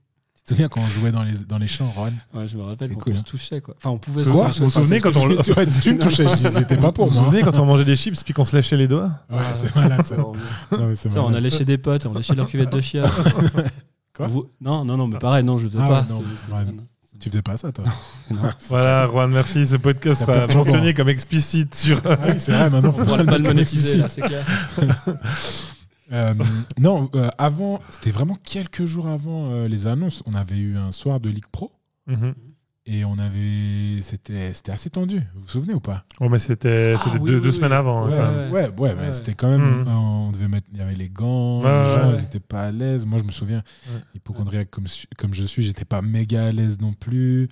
[0.51, 2.91] te souviens quand on jouait dans les, dans les champs, Juan Ouais, je me rappelle
[2.93, 3.19] quand cool, on hein.
[3.19, 3.75] se touchait, quoi.
[3.79, 6.27] Enfin, on pouvait Quoi se Vous vous souvenez quand on le- tu, tu me touchais,
[6.29, 7.25] je disais, c'était pas pour Vous vous moi.
[7.31, 10.07] souvenez quand on mangeait des chips puis qu'on se léchait les doigts Ouais, c'est malade
[10.07, 10.17] ça.
[10.17, 10.33] Non,
[10.73, 13.09] mais c'est Ça, on a léché des potes, on a léché leur cuvette de fiole.
[14.17, 16.07] Quoi Vous- Non, non, non, mais pareil, non, je ne faisais Ah pas.
[16.09, 16.23] non.
[17.21, 17.85] Tu faisais pas ça, toi
[18.31, 18.39] non.
[18.71, 19.67] Voilà, Juan, merci.
[19.67, 22.01] Ce podcast sera mentionné comme explicite sur.
[22.07, 24.43] Ah oui, c'est vrai, maintenant, pourra pas le monétiser, c'est clair.
[26.13, 26.35] Euh,
[26.79, 30.23] non, euh, avant, c'était vraiment quelques jours avant euh, les annonces.
[30.27, 31.73] On avait eu un soir de Ligue Pro
[32.07, 32.35] Mhm.
[32.87, 35.19] Et on avait, c'était, c'était assez tendu.
[35.35, 36.05] Vous vous souvenez ou pas?
[36.19, 37.55] Ouais, mais c'était Ah, oui, deux, oui, deux oui.
[37.55, 38.05] semaines avant.
[38.07, 38.53] hein, Ouais, quand ouais, même.
[38.53, 39.13] ouais, ouais, mais Ouais.
[39.13, 39.85] c'était quand même.
[39.87, 42.15] Euh, on devait mettre, il y avait les gants, Ouais, les gens, ouais.
[42.17, 43.05] ils étaient pas à l'aise.
[43.07, 43.63] Moi, je me souviens,
[43.93, 44.01] Ouais.
[44.15, 44.87] hypochondriaque comme,
[45.19, 47.49] comme je suis, j'étais pas méga à l'aise non plus.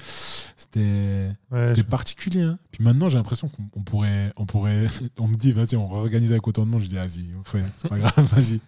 [0.57, 2.43] C'était, Ouais, c'était je- particulier.
[2.43, 2.59] hein.
[2.73, 4.87] Puis maintenant, j'ai l'impression qu'on on pourrait, on pourrait,
[5.19, 6.81] on me dit, vas-y, on réorganise avec autant de monde.
[6.83, 8.61] Je dis, vas-y, on fait, c'est pas grave, vas-y.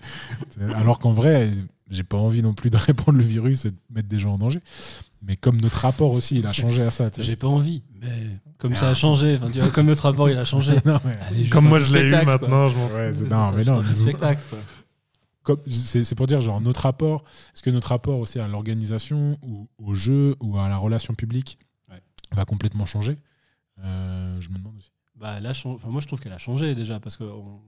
[0.74, 1.50] Alors qu'en vrai,
[1.90, 4.38] j'ai pas envie non plus de répandre le virus et de mettre des gens en
[4.38, 4.60] danger.
[5.22, 7.10] Mais comme notre rapport aussi, il a changé à ça.
[7.18, 10.38] J'ai pas envie, mais comme ça a changé, enfin, tu vois, comme notre rapport il
[10.38, 10.72] a changé.
[10.86, 12.68] non, mais, Allez, Comme moi, je l'ai eu maintenant.
[12.68, 13.82] Je m'en ouais, non, mais non.
[13.94, 14.42] spectacle.
[15.44, 15.56] quoi.
[15.66, 19.68] c'est c'est pour dire, genre, notre rapport, est-ce que notre rapport aussi à l'organisation ou
[19.78, 21.58] au jeu ou à la relation publique
[21.90, 22.00] Ouais.
[22.32, 23.18] va complètement changer?
[23.84, 24.92] Euh, Je me demande aussi.
[25.16, 27.60] Bah, chang- enfin, moi, je trouve qu'elle a changé déjà parce que on-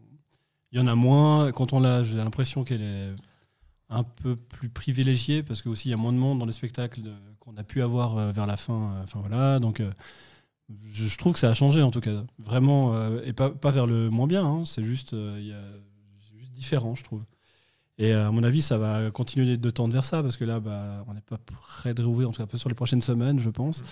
[0.72, 1.52] il y en a moins.
[1.52, 3.10] Quand on l'a, j'ai l'impression qu'elle est
[3.90, 6.54] un peu plus privilégiée parce que aussi il y a moins de monde dans les
[6.54, 7.02] spectacles
[7.42, 8.94] qu'on a pu avoir euh, vers la fin.
[8.96, 9.90] euh, Enfin voilà, donc euh,
[10.86, 13.86] je, je trouve que ça a changé en tout cas, vraiment et pas, pas vers
[13.86, 14.44] le moins bien.
[14.46, 15.60] hein, c'est juste, il y a-
[16.28, 17.24] c'est juste différent, je trouve.
[17.98, 21.04] Et à mon avis, ça va continuer de tendre vers ça parce que là, bah,
[21.08, 23.50] on n'est pas prêt de réouvrir, en tout cas pas sur les prochaines semaines, je
[23.50, 23.82] pense.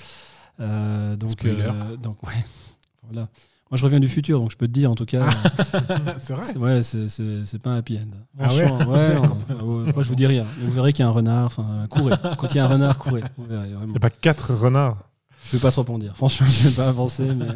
[0.60, 1.70] Euh, donc, Spoiler.
[1.70, 2.44] euh, donc ouais,
[3.02, 3.28] voilà.
[3.70, 5.28] Moi, je reviens du futur, donc je peux te dire, en tout cas,
[6.18, 8.08] c'est vrai c'est- ouais, c'est- pas un happy end.
[8.38, 8.66] Ah ouais?
[8.66, 9.16] Franchement, ouais,
[9.62, 10.44] on- ouais, moi, je vous dis rien.
[10.58, 12.14] Mais vous verrez qu'il y a un renard, enfin, courez.
[12.36, 13.22] Quand il y a un renard, courez.
[13.36, 14.98] Vous verrez, Il n'y a pas quatre renards.
[15.44, 16.16] Je vais pas trop en dire.
[16.16, 17.46] Franchement, je vais pas avancer, mais,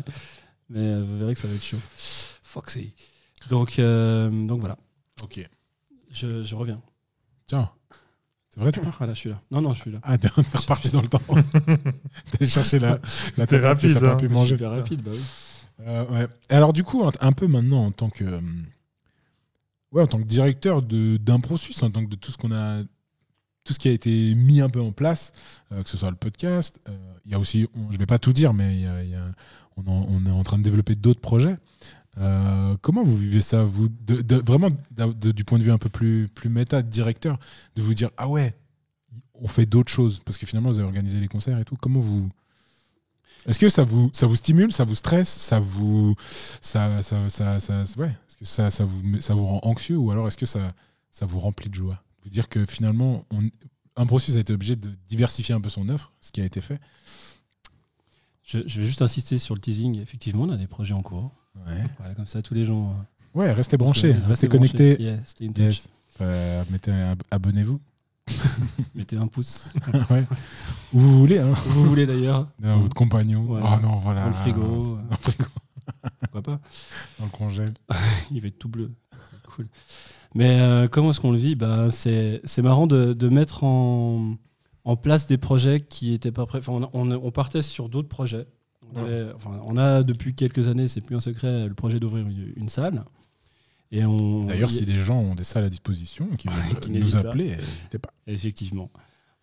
[0.71, 1.79] mais euh, vous verrez que ça va être chaud.
[2.45, 2.93] Foxy.
[3.51, 4.77] Donc, euh, donc voilà,
[5.23, 5.47] Ok.
[6.13, 6.81] je, je reviens.
[7.47, 7.71] Tiens.
[8.51, 8.95] C'est vrai, tu pars?
[8.99, 9.41] Voilà, je suis là.
[9.51, 9.99] Non, non, je suis là.
[10.05, 11.21] Ah, t'es reparti dans le temps.
[11.27, 13.01] T'es allé chercher la,
[13.37, 14.17] la que rapide, t'as pas hein.
[14.17, 14.55] pu manger.
[14.55, 15.21] Super rapide, bah oui.
[15.81, 18.41] Euh, Alors du coup, un, peu maintenant en tant que euh,
[19.93, 22.53] ouais, en tant que directeur de d'impro suisse, en tant que de tout ce qu'on
[22.53, 22.83] a,
[23.65, 25.33] tout ce qui a été mis un peu en place,
[25.73, 26.81] euh, que ce soit le podcast,
[27.25, 29.33] il y a aussi, on- je vais pas tout dire, mais y a-
[29.77, 31.57] on, est en train de développer d'autres projets.
[32.17, 33.89] Comment vous vivez ça, vous,
[34.47, 34.69] vraiment
[35.17, 37.39] du point de vue un peu plus plus méta, directeur,
[37.75, 38.55] de vous dire ah ouais,
[39.35, 41.77] on fait d'autres choses parce que finalement vous avez organisé les concerts et tout.
[41.81, 42.29] Comment vous
[43.47, 46.15] est-ce que ça vous, ça vous stimule, ça vous stresse, ça vous,
[46.61, 50.11] ça, ça, ça, ça- ouais, est-ce que ça, ça vous, ça vous rend anxieux ou
[50.11, 50.73] alors est-ce que ça,
[51.11, 52.03] ça vous remplit de joie?
[52.25, 53.41] Vous dire que finalement, on,
[53.97, 56.61] un processus a été obligé de diversifier un peu son offre, ce qui a été
[56.61, 56.81] fait.
[58.45, 60.01] Je, je vais juste insister sur le teasing.
[60.01, 61.31] Effectivement, on a des projets en cours.
[61.67, 62.95] Ouais, Voilà, comme ça, tous les gens.
[63.35, 64.73] ouais restez branchés, restez restez branchés.
[64.73, 65.03] connectés.
[65.03, 65.67] Yeah.
[65.69, 65.89] Yes.
[66.21, 67.81] Euh, mettez, ab- abonnez-vous.
[68.95, 69.71] Mettez un pouce.
[70.11, 70.25] ouais.
[70.93, 71.53] Où vous voulez, hein.
[71.67, 72.47] Où vous voulez d'ailleurs.
[72.59, 73.43] Dans votre compagnon.
[73.45, 73.77] Voilà.
[73.79, 74.23] Oh non, voilà.
[74.23, 74.61] Dans le frigo.
[74.63, 75.45] Dans le frigo,
[76.21, 76.61] Pourquoi pas
[77.19, 77.75] dans le congèle.
[78.31, 78.91] Il va être tout bleu.
[79.55, 79.69] Cool.
[80.35, 81.55] Mais euh, comment est-ce qu'on le vit?
[81.55, 84.35] Bah, C'est marrant de, de mettre en,
[84.85, 86.59] en place des projets qui n'étaient pas prêts.
[86.59, 88.47] Enfin, on, on- on partait sur d'autres projets.
[88.95, 92.27] On, avait- enfin, on a depuis quelques années, c'est plus un secret, le projet d'ouvrir
[92.27, 93.05] une, une salle.
[93.91, 97.17] Et on, D'ailleurs, si des gens ont des salles à disposition qui veulent Qui nous
[97.17, 98.13] appeler, n'hésitez pas.
[98.27, 98.91] Effectivement.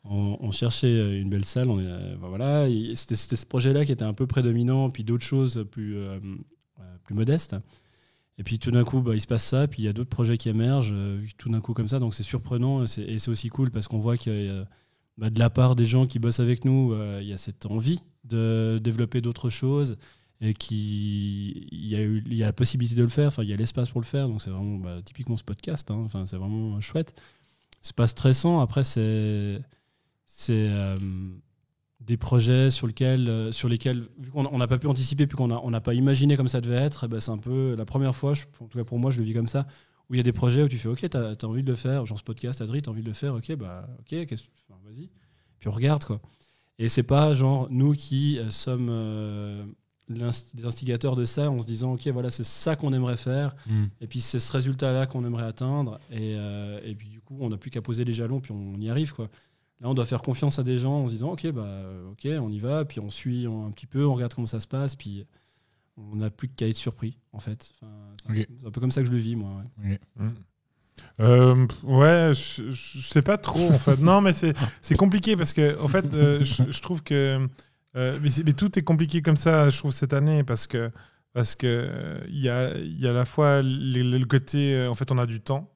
[0.04, 1.70] On, on cherchait une belle salle.
[1.70, 5.24] On est, euh, ben voilà, c'était ce projet-là qui était un peu prédominant, puis d'autres
[5.24, 6.18] choses plus, euh,
[6.80, 7.56] euh, plus modestes.
[8.38, 10.10] Et puis tout d'un coup, bah, il se passe ça, puis il y a d'autres
[10.10, 12.00] projets qui émergent, euh, tout d'un coup comme ça.
[12.00, 14.66] Donc c'est surprenant et c'est- aussi cool parce qu'on voit a,
[15.18, 17.68] bah, de la part des gens qui bossent avec nous, euh, il y a cette
[17.68, 19.98] envie de développer d'autres choses
[20.42, 23.44] et qui il y a eu il y a la possibilité de le faire enfin
[23.44, 26.02] il y a l'espace pour le faire donc c'est vraiment bah, typiquement ce podcast hein.
[26.04, 27.14] enfin c'est vraiment chouette
[27.82, 29.62] c'est pas stressant après c'est
[30.26, 30.98] c'est euh,
[32.00, 35.38] des projets sur lesquels euh, sur lesquels vu qu'on on n'a pas pu anticiper puis
[35.38, 37.86] qu'on a- on n'a pas imaginé comme ça devait être ben, c'est un peu la
[37.86, 39.68] première fois en tout cas pour moi je le vis comme ça
[40.10, 41.76] où il y a des projets où tu fais ok t'as as envie de le
[41.76, 45.12] faire genre ce podcast Adri t'as envie de le faire ok bah ok enfin, vas-y
[45.60, 46.20] puis on regarde quoi
[46.80, 48.90] Et c'est pas genre nous qui euh, sommes
[50.56, 53.86] les instigateurs de ça en se disant ok voilà c'est ça qu'on aimerait faire Hmm.
[54.00, 57.38] et puis c'est ce résultat là qu'on aimerait atteindre et, euh, et puis du coup
[57.40, 59.30] on n'a plus qu'à poser les jalons puis on y arrive quoi.
[59.82, 62.50] Là on doit faire confiance à des gens en se disant ok bah ok on
[62.52, 65.26] y va puis on suit un petit peu on regarde comment ça se passe puis
[65.98, 67.74] on n'a plus qu'à être surpris en fait.
[67.82, 67.92] Enfin,
[68.24, 69.64] c'est un, peu- c'est un peu comme ça que je le vis moi.
[69.84, 70.00] ouais.
[71.20, 73.98] Euh, ouais, je, je sais pas trop en fait.
[74.00, 77.48] Non, mais c'est c'est compliqué parce que en fait, euh, je, je trouve que
[77.96, 79.70] euh, mais, tout est compliqué comme ça.
[79.70, 80.92] Je trouve cette année parce que
[81.34, 84.76] parce que euh, il y a il y a à la fois les- le côté
[84.76, 85.70] euh, en fait on a du temps.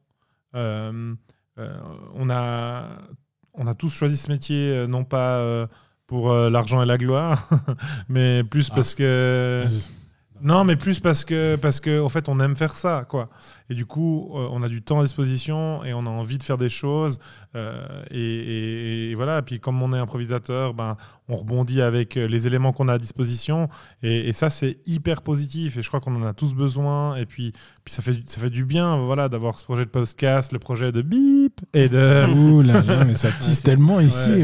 [0.55, 1.13] Euh,
[1.57, 1.77] euh,
[2.13, 2.89] on a
[3.53, 5.67] on a tous choisi ce métier euh, non pas euh,
[6.07, 7.49] pour euh, l'argent et la gloire,
[8.09, 8.75] mais plus Ah.
[8.75, 9.65] parce que
[10.41, 13.29] non, mais plus parce que, parce que en fait, on aime faire ça, quoi.
[13.69, 16.43] Et du coup, euh, on a du temps à disposition et on a envie de
[16.43, 17.19] faire des choses.
[17.55, 19.41] euh, et, et- et voilà.
[19.41, 20.97] Puis comme on est improvisateur, ben,
[21.29, 23.69] on rebondit avec euh, les éléments qu'on a à disposition.
[24.03, 25.77] Et, et ça, c'est hyper positif.
[25.77, 27.15] Et je crois qu'on en a tous besoin.
[27.15, 30.51] Et puis, puis ça fait, ça fait du bien, voilà, d'avoir ce projet de podcast,
[30.51, 32.25] le projet de bip et de.
[32.35, 34.31] Ouh là là, mais ça tisse tellement ici.
[34.35, 34.43] Eh,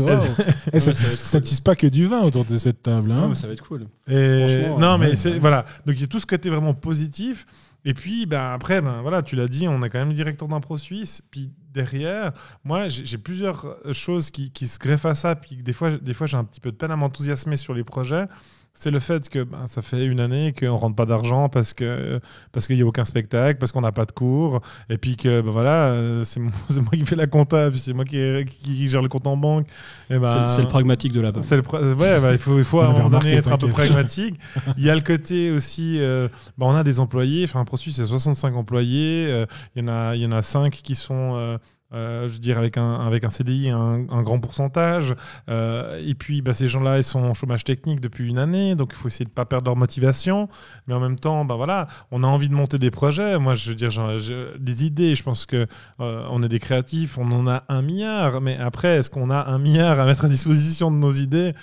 [0.79, 0.97] ça, Ouais,
[1.33, 1.41] cool.
[1.41, 3.11] tisse pas que du vin autour de cette table.
[3.11, 3.21] hein.
[3.21, 3.87] Non, mais ça va être cool.
[4.07, 4.97] Et Franchement, non, ouais.
[4.97, 5.39] mais Ouais, c'est ouais.
[5.39, 5.65] voilà.
[5.85, 7.45] Donc il y a tout ce côté vraiment positif.
[7.83, 10.59] Et puis, ben, après, ben, voilà, tu l'as dit, on est quand même directeur d'un
[10.59, 11.21] pro suisse.
[11.31, 12.31] Puis derrière,
[12.63, 15.35] moi, j'ai plusieurs euh, choses qui, qui se greffent à ça.
[15.35, 17.83] Puis des fois, des fois j'ai un petit peu de peine à m'enthousiasmer sur les
[17.83, 18.25] projets.
[18.73, 22.19] C'est le fait que ben, ça fait une année qu'on rentre pas d'argent parce que
[22.51, 25.41] parce qu'il n'y a aucun spectacle, parce qu'on n'a pas de cours, et puis que
[25.41, 26.51] ben, voilà, euh, c'est moi,
[26.93, 29.67] qui fais la compta, puis c'est moi qui, qui gère le compte en banque.
[30.09, 32.87] Ben, C'est le pragmatique de la c'est le ouais, bah, il faut, il faut à
[32.87, 34.39] un moment donné être un peu pragmatique.
[34.77, 37.95] Il y a le côté aussi, euh, bah, on a des employés, enfin, un ProSuisse,
[37.95, 41.35] c'est 65 employés, euh, il y en a, il y en a 5 qui sont,
[41.35, 41.57] euh,
[41.93, 45.13] euh, je veux dire, avec un, avec un CDI, un, grand pourcentage.
[45.49, 48.91] Euh, et puis, bah, ces gens-là, ils sont en chômage technique depuis une année, donc
[48.93, 50.47] il faut essayer de ne pas perdre leur motivation.
[50.87, 53.37] Mais en même temps, bah, voilà, on a envie de monter des projets.
[53.39, 55.15] Moi, je veux dire, j'ai des idées.
[55.15, 55.67] Je pense que
[55.99, 58.39] euh, on est des créatifs, on en a un milliard.
[58.39, 61.53] Mais après, est-ce qu'on a un milliard à mettre à disposition de nos idées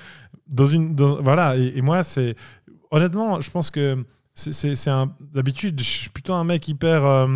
[0.47, 1.57] dans une, voilà.
[1.57, 2.35] Et, moi, c'est
[2.91, 4.89] honnêtement, je pense que c'est-
[5.33, 7.29] d'habitude, je suis plutôt un mec hyper.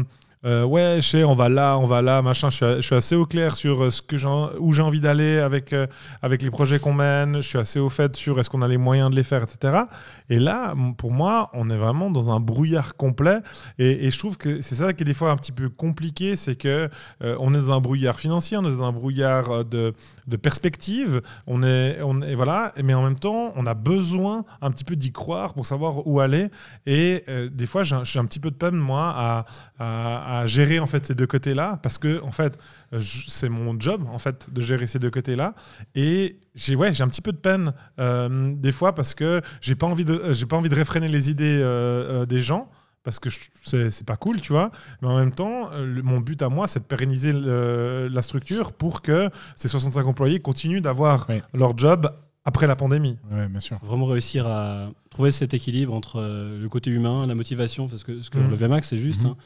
[0.44, 2.50] Euh, ouais, je sais, on va là, on va là, machin.
[2.50, 4.16] Je suis, assez au clair sur euh, ce que
[4.58, 5.86] où j'ai envie d'aller avec, euh,
[6.20, 7.36] avec les projets qu'on mène.
[7.36, 9.84] Je suis assez au fait sur est-ce qu'on a les moyens de les faire, etc.
[10.28, 13.38] Et là, pour moi, on est vraiment dans un brouillard complet.
[13.78, 16.56] Et, je trouve que c'est ça qui est des fois un petit peu compliqué, c'est
[16.56, 16.90] que
[17.22, 19.94] euh, on est dans un brouillard financier, on est dans un brouillard de,
[20.26, 21.22] de perspective.
[21.46, 24.96] On est, on est, voilà, mais en même temps, on a besoin un petit peu
[24.96, 26.48] d'y croire pour savoir où aller.
[26.86, 29.44] Et des fois, j'ai un, petit peu de peine, moi,
[29.78, 32.58] à gérer en fait ces deux côtés-là, parce que en fait,
[33.00, 35.54] c'est mon job en fait de gérer ces deux côtés-là.
[35.94, 39.74] Et j'ai ouais, j'ai un petit peu de peine euh, des fois parce que j'ai
[39.74, 42.68] pas envie de, euh, j'ai pas envie de réfréner les idées euh, euh, des gens.
[43.04, 43.28] Parce que
[43.64, 44.70] c'est c'est pas cool, tu vois.
[45.00, 48.70] Mais en même temps, le- mon but à moi, c'est de pérenniser le- la structure
[48.72, 52.08] pour que ces 65 employés continuent d'avoir leur job
[52.44, 53.18] après la pandémie.
[53.28, 53.78] Ouais, bien sûr.
[53.82, 58.30] Vraiment réussir à trouver cet équilibre entre le côté humain, la motivation, parce que ce
[58.30, 58.50] que Mhm.
[58.50, 59.24] le VMAX, c'est juste.
[59.24, 59.30] Mhm.
[59.30, 59.36] hein.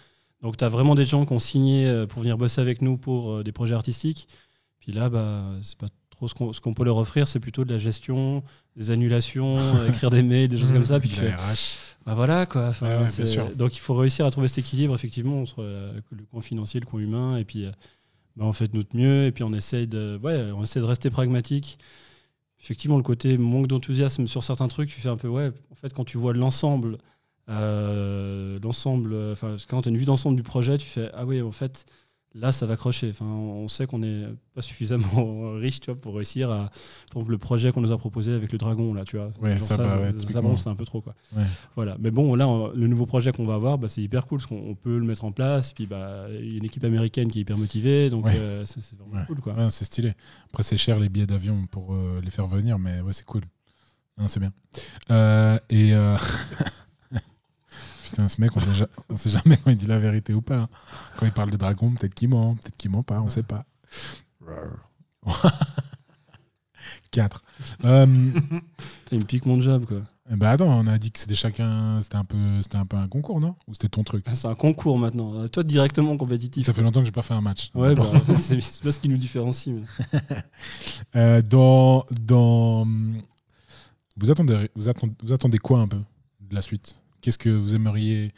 [0.43, 2.97] Donc, tu as vraiment des gens qui ont signé euh, pour venir bosser avec nous
[2.97, 4.29] pour euh, des projets artistiques.
[4.81, 7.73] Puis là, bah, c'est pas trop ce qu'on qu'on peut leur offrir, c'est plutôt de
[7.73, 8.43] la gestion,
[8.77, 9.57] des annulations,
[9.89, 11.01] écrire des mails, des choses comme ça.
[11.01, 11.35] Puis tu fais,
[12.07, 12.71] bah voilà quoi.
[12.81, 13.51] Ouais, ouais, bien c'est- sûr.
[13.57, 16.87] Donc il faut réussir à trouver cet équilibre effectivement entre euh, le coin financier, le
[16.87, 17.67] coin humain, et puis
[18.37, 20.85] bah, on fait de notre mieux, et puis on essaye de, ouais, on essaie de
[20.85, 21.79] rester pragmatique.
[22.63, 25.51] Effectivement, le côté manque d'enthousiasme sur certains trucs, tu fais un peu ouais.
[25.71, 26.99] En fait, quand tu vois l'ensemble,
[27.49, 31.41] euh, l'ensemble, enfin quand tu as une vue d'ensemble du projet, tu fais ah oui,
[31.43, 31.87] en fait.
[32.39, 33.09] Là, ça va crocher.
[33.09, 36.69] Enfin, on sait qu'on n'est pas suffisamment riche, tu vois, pour réussir à,
[37.11, 39.31] par exemple, le projet qu'on nous a proposé avec le dragon, là, tu vois.
[39.41, 40.43] Ouais, ça, bah, ça, ouais, ça, typiquement.
[40.43, 41.15] bon, c'est un peu trop, quoi.
[41.35, 41.45] Ouais.
[41.77, 41.97] Voilà.
[41.99, 44.51] Mais bon, là, on- le nouveau projet qu'on va avoir, bah, c'est hyper cool parce
[44.51, 45.73] qu'on on peut le mettre en place.
[45.73, 48.11] Puis, bah, il y a une équipe américaine qui est hyper motivée.
[48.11, 49.41] Donc, euh, c'est vraiment cool.
[49.41, 49.71] Quoi.
[49.71, 50.13] C'est stylé.
[50.51, 53.45] Après, c'est cher les billets d'avion pour euh, les faire venir, mais ouais, c'est cool.
[54.27, 54.53] C'est bien.
[55.71, 55.95] Et.
[58.11, 60.59] Putain, ce mec, on sait, on sait jamais quand il dit la vérité ou pas.
[60.61, 60.69] hein.
[61.19, 63.65] Quand il parle de dragon, peut-être qu'il ment, peut-être qu'il ment pas, on sait pas.
[67.11, 67.43] 4.
[67.85, 68.07] Euh,
[69.13, 69.87] Il me pique mon job.
[69.87, 70.01] Quoi.
[70.31, 72.01] bah attends, on a dit que c'était chacun.
[72.01, 73.57] C'était un, peu, c'était un peu un concours, non?
[73.67, 74.25] Ou c'était ton truc?
[74.29, 75.35] Ah, C'est un concours maintenant.
[75.35, 76.67] Euh, Toi, directement compétitif.
[76.67, 77.71] Ça fait longtemps que j'ai pas fait un match.
[77.75, 78.05] Ouais, bah,
[78.39, 79.75] c'est c'est pas ce qui nous différencie.
[79.75, 80.21] mais-
[81.17, 82.87] Euh, dans, dans...
[84.19, 86.01] Vous, attendez, vous, attendez, vous attendez quoi un peu
[86.41, 86.97] de la suite?
[87.21, 88.33] Qu'est-ce que vous aimeriez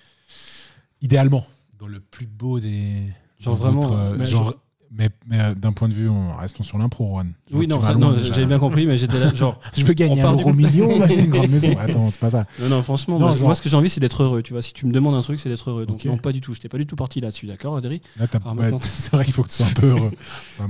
[1.01, 1.47] idéalement
[1.79, 4.59] dans le plus beau des Genre votre,
[4.91, 7.33] Mais, mais, euh, d'un point de vue, on, restons sur l'impro, Juan.
[7.53, 9.61] Oui, non, non, j'avais bien compris, mais j'étais là, genre.
[9.77, 11.77] Je veux gagner un du- million, on va acheter une grande maison.
[11.79, 12.47] Attends, c'est pas ça.
[12.61, 14.43] Non, non, franchement, Non, moi, genre- moi, ce que j'ai envie, c'est d'être heureux.
[14.43, 15.85] Tu vois, si tu me demandes un truc, c'est d'être heureux.
[15.87, 16.55] Donc, non, pas du tout.
[16.55, 19.35] Je t'ai pas du tout parti là-dessus, d'accord, Adri Là, Ah, ouais, c'est vrai qu'il
[19.35, 20.13] faut que tu sois un peu heureux.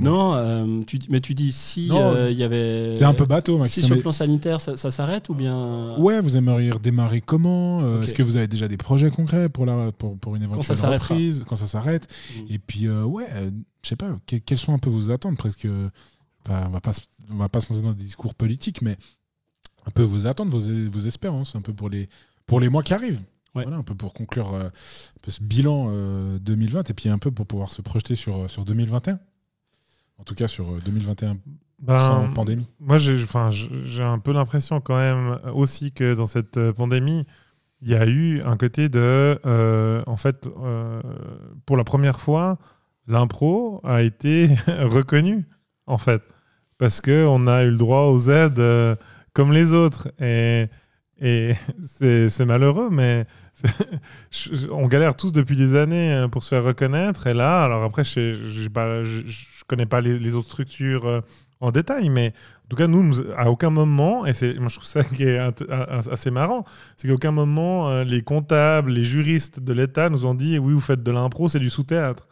[0.01, 2.95] Non, euh, tu, mais tu dis si euh, il y avait.
[2.95, 3.85] C'est un peu bateau, Si Maxime.
[3.85, 5.97] sur le plan sanitaire, ça, ça s'arrête ou bien?
[5.99, 8.03] Ouais, vous aimeriez redémarrer comment Euh.
[8.03, 11.45] Est-ce que vous avez déjà des projets concrets pour, la, pour, pour une éventuelle reprise?
[11.49, 12.09] Quand ça s'arrête?
[12.37, 12.53] Mm.
[12.55, 13.27] Et puis, ouais,
[13.83, 16.93] je sais pas, que- quelles sont un peu vos attentes Presque, on va pas,
[17.31, 18.97] on va pas se lancer dans des discours politiques, mais
[19.87, 20.59] un peu vos attentes, vos,
[20.91, 22.09] vos espérances, un peu pour les,
[22.47, 23.23] pour les mois qui arrivent.
[23.55, 23.63] Ouais.
[23.63, 24.69] Voilà, un peu pour conclure euh,
[25.27, 28.65] ce bilan euh, 2020 et puis un peu pour pouvoir se projeter sur, euh, sur
[28.65, 29.19] 2021.
[30.19, 31.39] En tout cas, sur euh, 2021
[31.81, 32.67] Ben, sans pandémie.
[32.81, 37.25] Moi, j'ai un peu l'impression quand même aussi que dans cette euh, pandémie,
[37.81, 41.01] il y a eu un côté de, euh, en fait, euh,
[41.65, 42.59] pour la première fois,
[43.09, 45.47] l'impro a été reconnu,
[45.87, 46.23] en fait,
[46.79, 48.95] parce que on a eu le droit aux aides euh,
[49.33, 50.67] comme les autres, et,
[51.21, 51.55] et
[52.29, 53.27] c'est malheureux, mais
[54.71, 58.05] on galère tous depuis des années euh, pour se faire reconnaître, et là, alors après,
[58.05, 61.07] je je connais pas les, les autres structures.
[61.07, 61.21] euh,
[61.61, 64.77] en détail, mais en tout cas, nous, nous, à aucun moment, et c'est, moi je
[64.77, 65.41] trouve ça qui est
[66.09, 66.65] assez marrant,
[66.97, 70.81] c'est qu'à aucun moment, les comptables, les juristes de l'État nous ont dit oui, vous
[70.81, 72.29] faites de l'impro, c'est du sous-théâtre.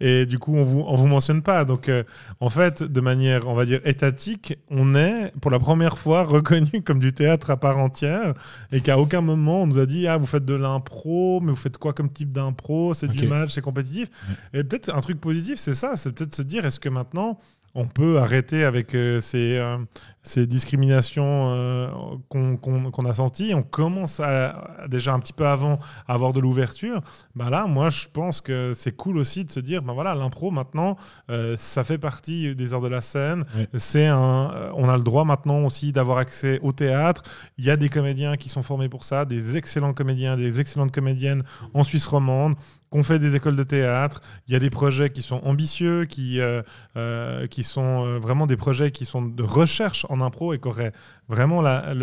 [0.00, 1.64] Et du coup, on vous, on vous mentionne pas.
[1.64, 2.04] Donc, euh,
[2.40, 6.82] en fait, de manière, on va dire, étatique, on est pour la première fois reconnu
[6.84, 8.34] comme du théâtre à part entière.
[8.72, 11.56] Et qu'à aucun moment on nous a dit ah, vous faites de l'impro, mais vous
[11.56, 12.94] faites quoi comme type d'impro?
[12.94, 14.08] C'est du match, c'est compétitif.
[14.52, 17.38] Et peut-être un truc positif, c'est ça, c'est peut-être se dire est-ce que maintenant
[17.74, 19.78] on peut arrêter avec euh, ces, euh,
[20.22, 21.88] ces discriminations euh,
[22.28, 23.54] qu'on a senties.
[23.54, 25.78] On commence à, déjà un petit peu avant
[26.08, 27.00] à avoir de l'ouverture.
[27.34, 30.50] Bah là, moi, je pense que c'est cool aussi de se dire, ben voilà, l'impro
[30.50, 30.96] maintenant,
[31.30, 33.44] euh, ça fait partie des arts de la scène.
[33.74, 37.22] C'est un, euh, on a le droit maintenant aussi d'avoir accès au théâtre.
[37.56, 40.92] Il y a des comédiens qui sont formés pour ça, des excellents comédiens, des excellentes
[40.92, 42.56] comédiennes en Suisse romande
[42.90, 44.20] qu'on fait des écoles de théâtre.
[44.48, 48.90] Il y a des projets qui sont ambitieux, qui, euh, qui sont vraiment des projets
[48.90, 50.92] qui sont de recherche en impro et qui auraient
[51.28, 51.94] vraiment la,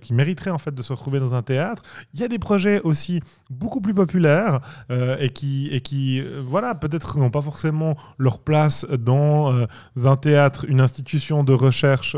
[0.00, 1.82] qui mériteraient en fait de se retrouver dans un théâtre.
[2.14, 3.20] Il y a des projets aussi
[3.50, 8.40] beaucoup plus populaires euh, et qui, et qui euh, voilà, peut-être n'ont pas forcément leur
[8.40, 9.66] place dans euh,
[10.04, 12.16] un théâtre, une institution de recherche.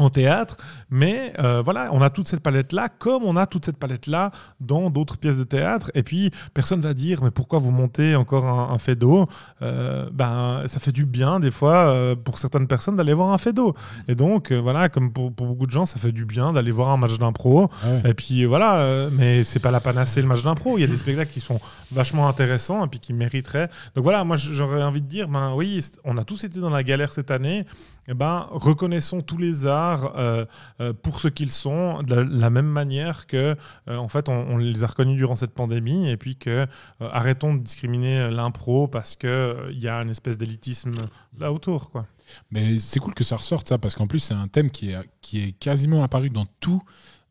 [0.00, 0.56] En théâtre,
[0.90, 4.90] mais euh, voilà, on a toute cette palette-là, comme on a toute cette palette-là dans
[4.90, 5.90] d'autres pièces de théâtre.
[5.94, 9.28] Et puis, personne va dire, mais pourquoi vous montez encore un, un fait d'eau?
[9.62, 13.38] Euh, Ben, ça fait du bien, des fois, euh, pour certaines personnes, d'aller voir un
[13.38, 13.74] fait d'eau.
[14.08, 16.88] Et donc, voilà, comme pour, pour beaucoup de gens, ça fait du bien d'aller voir
[16.88, 17.70] un match d'impro.
[17.84, 18.10] Ah ouais.
[18.10, 20.78] Et puis, voilà, mais c'est pas la panacée, le match d'impro.
[20.78, 21.60] Il y a des spectacles qui sont
[21.92, 23.68] vachement intéressants et puis qui mériteraient.
[23.94, 26.82] Donc voilà, moi, j'aurais envie de dire, ben oui, on a tous été dans la
[26.82, 27.66] galère cette année.
[28.10, 30.44] Eh ben, reconnaissons tous les arts euh,
[30.80, 33.54] euh, pour ce qu'ils sont, de la, même manière que,
[33.86, 36.66] euh, en fait, on, les a reconnus durant cette pandémie, et puis que
[36.98, 40.94] arrêtons de discriminer l'impro parce que il y a une espèce d'élitisme
[41.38, 42.06] là autour, quoi.
[42.50, 44.98] Mais c'est cool que ça ressorte ça, parce qu'en plus c'est un thème qui est,
[45.20, 46.82] qui est quasiment apparu dans tout,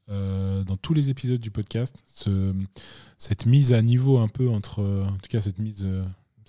[0.07, 2.03] dans tous les épisodes du podcast.
[2.07, 2.53] Ce-
[3.17, 5.85] cette mise à niveau un peu entre, en tout cas cette mise,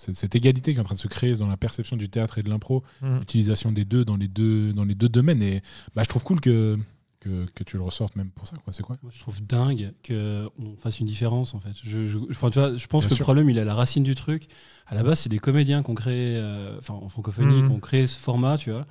[0.01, 2.37] cette, cette égalité qui est en train de se créer dans la perception du théâtre
[2.37, 3.19] et de l'impro, Mm.
[3.19, 5.41] l'utilisation des deux dans les deux, dans les deux domaines.
[5.43, 5.61] Et
[5.95, 6.77] bah, je trouve cool que,
[7.19, 8.55] que, que tu le ressortes même pour ça.
[8.63, 8.73] quoi.
[8.73, 8.97] C'est quoi?
[9.03, 11.73] Moi, je trouve dingue qu'on fasse une différence en fait.
[11.83, 13.21] Je, je, enfin, tu vois, je pense Bien que sûr.
[13.21, 14.47] le problème il est à la racine du truc.
[14.87, 17.79] À la base, c'est des comédiens qui ont créé, euh, enfin en francophonie, qui ont
[17.79, 18.87] créé ce format, tu vois.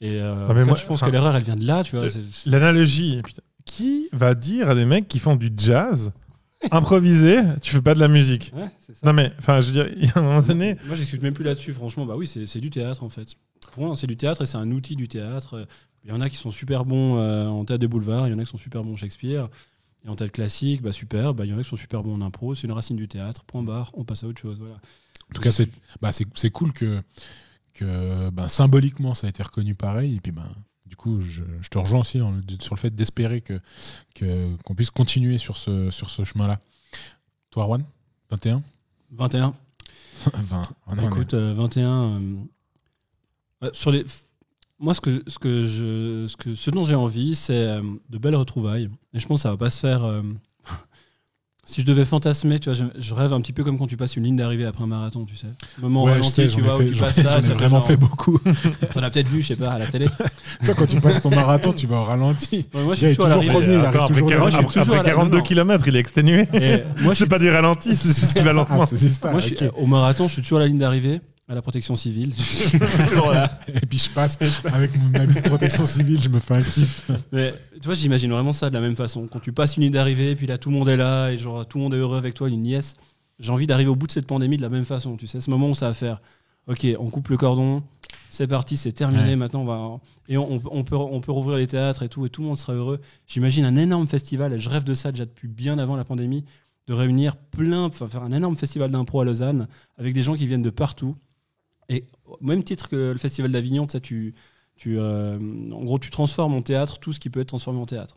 [0.00, 1.84] Et euh, Non, mais en fait, moi, je pense que l'erreur elle vient de là,
[1.84, 2.06] tu vois.
[2.06, 6.12] euh, c'est- L'analogie, putain, qui va dire à des mecs qui font du jazz,
[6.70, 9.06] improvisé, tu fais pas de la musique Ouais, c'est ça.
[9.06, 11.34] Non mais, enfin, je veux dire, il y a un moment donné, Moi, j'excute même
[11.34, 12.06] plus là-dessus, franchement.
[12.06, 13.28] Bah oui, c'est c'est du théâtre en fait.
[13.72, 15.66] Pour moi, c'est du théâtre et c'est un outil du théâtre.
[16.04, 18.34] Il y en a qui sont super bons euh, en théâtre de boulevard, il y
[18.34, 19.48] en a qui sont super bons en Shakespeare.
[20.04, 21.34] Et en théâtre classique, bah super.
[21.34, 22.54] Bah, il y en a qui sont super bons en impro.
[22.54, 23.44] C'est une racine du théâtre.
[23.44, 23.90] Point barre.
[23.94, 24.58] On passe à autre chose.
[24.58, 24.76] Voilà.
[24.76, 25.68] En tout cas, c'est
[26.00, 27.02] bah, c'est c'est cool que,
[27.74, 30.16] que ben, symboliquement ça a été reconnu pareil.
[30.16, 30.48] Et puis, ben,
[30.90, 32.20] du coup, je, je te rejoins aussi
[32.60, 33.58] sur le fait d'espérer que
[34.14, 36.60] que- qu'on puisse continuer sur ce, sur ce chemin-là.
[37.50, 37.84] Toi, Juan
[38.30, 38.62] 21
[39.12, 39.54] 21.
[40.34, 40.60] 20.
[40.86, 41.88] Ah non, Écoute, euh, 21.
[42.20, 42.36] euh,
[43.64, 44.04] euh, sur les.
[44.78, 48.18] Moi, ce, que, ce, que je, ce, que, ce dont j'ai envie, c'est euh, de
[48.18, 48.88] belles retrouvailles.
[49.14, 50.04] Et je pense que ça va pas se faire.
[51.70, 53.96] Si je devais fantasmer, tu vois, je, je rêve un petit peu comme quand tu
[53.96, 55.46] passes une ligne d'arrivée après un marathon, tu sais.
[55.80, 57.76] Moment Ouais, ralenti, sais, tu vois, où fait- tu j'en passes ça, j'en ai vraiment
[57.78, 58.38] genre- fait beaucoup.
[58.92, 60.06] T'en as peut-être vu, je sais pas, à la télé.
[60.64, 62.66] Toi, quand tu passes ton marathon, tu vas au ralenti.
[62.74, 63.76] Ouais, moi, je suis toujours à l'arrivée.
[63.76, 64.38] après, toujours après, devant.
[64.40, 65.42] Moi, je suis après- toujours après à la- 42 non, non.
[65.44, 66.48] km, il est exténué.
[66.52, 68.84] Moi, je c'est suis pas du ralenti, c'est juste qu'il va lentement.
[68.90, 69.30] Ah.
[69.30, 69.72] Moi, je suis- ok.
[69.78, 71.20] au marathon, je suis toujours à la ligne d'arrivée.
[71.50, 72.32] À la protection civile.
[73.68, 77.10] Et puis je passe avec mon ami de protection civile, je me fais un kiff.
[77.32, 79.26] Mais tu vois, j'imagine vraiment ça de la même façon.
[79.26, 81.66] Quand tu passes une nuit d'arrivée, puis là tout le monde est là, et genre
[81.66, 82.94] tout le monde est heureux avec toi, une nièce.
[83.40, 85.16] J'ai envie d'arriver au bout de cette pandémie de la même façon.
[85.16, 86.20] Tu sais, ce moment où ça va faire.
[86.68, 87.82] Ok, on coupe le cordon,
[88.28, 89.30] c'est parti, c'est terminé.
[89.30, 89.36] Ouais.
[89.36, 89.98] Maintenant, on va
[90.28, 92.48] et on, on- on peut on peut rouvrir les théâtres et tout, et tout le
[92.48, 93.00] monde sera heureux.
[93.26, 94.52] J'imagine un énorme festival.
[94.52, 96.44] Et je rêve de ça déjà depuis bien avant la pandémie,
[96.86, 99.66] de réunir plein, enfin faire un énorme festival d'impro à Lausanne
[99.98, 101.16] avec des gens qui viennent de partout.
[101.90, 104.34] Et au même titre que le festival d'Avignon, tu
[104.76, 105.38] tu, euh,
[105.72, 108.14] en gros, tu transformes en théâtre tout ce qui peut être transformé en théâtre.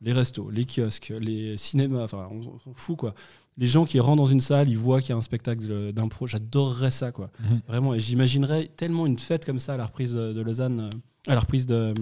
[0.00, 3.14] Les restos, les kiosques, les cinémas, enfin, on s'en fout quoi.
[3.56, 6.28] Les gens qui rentrent dans une salle, ils voient qu'il y a un spectacle d'impro.
[6.28, 7.32] J'adorerais ça quoi.
[7.40, 7.60] Mhm.
[7.66, 7.94] Vraiment.
[7.94, 10.90] Et j'imaginerais tellement une fête comme ça à la reprise de, de Lausanne, euh,
[11.26, 11.94] à la reprise de, euh,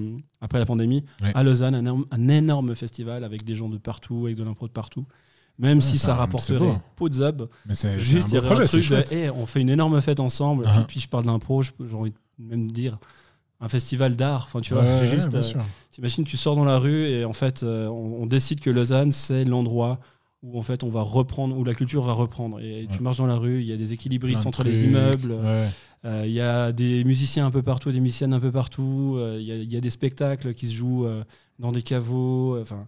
[0.42, 1.32] après la pandémie, Ouais.
[1.34, 4.66] à Lausanne, un énorme, un énorme festival avec des gens de partout, avec de l'impro
[4.66, 5.06] de partout.
[5.58, 6.58] Même si ça, c'est rapporterait
[6.96, 7.14] pot de
[7.74, 10.64] c'est Juste, il y aurait un truc de, hey, on fait une énorme fête ensemble.
[10.66, 10.74] Uh-huh.
[10.74, 12.98] puis, puis je parle d'impro, j'ai envie de même dire
[13.60, 14.42] un festival d'art.
[14.44, 17.06] Enfin, tu vois, Ouais, c'est ouais, juste, bien euh, t'imagines, tu sors dans la rue
[17.06, 19.98] et en fait, euh, on, on décide que Lausanne, c'est l'endroit
[20.42, 22.60] où en fait on va reprendre, où la culture va reprendre.
[22.60, 22.88] Et Ouais.
[22.94, 25.68] tu marches dans la rue, il y a des équilibristes entre les immeubles, ouais.
[26.04, 29.38] euh, il y a des musiciens un peu partout, des musiciennes un peu partout, euh,
[29.40, 31.24] il y, a- il y a des spectacles qui se jouent euh,
[31.58, 32.86] dans des caveaux, enfin.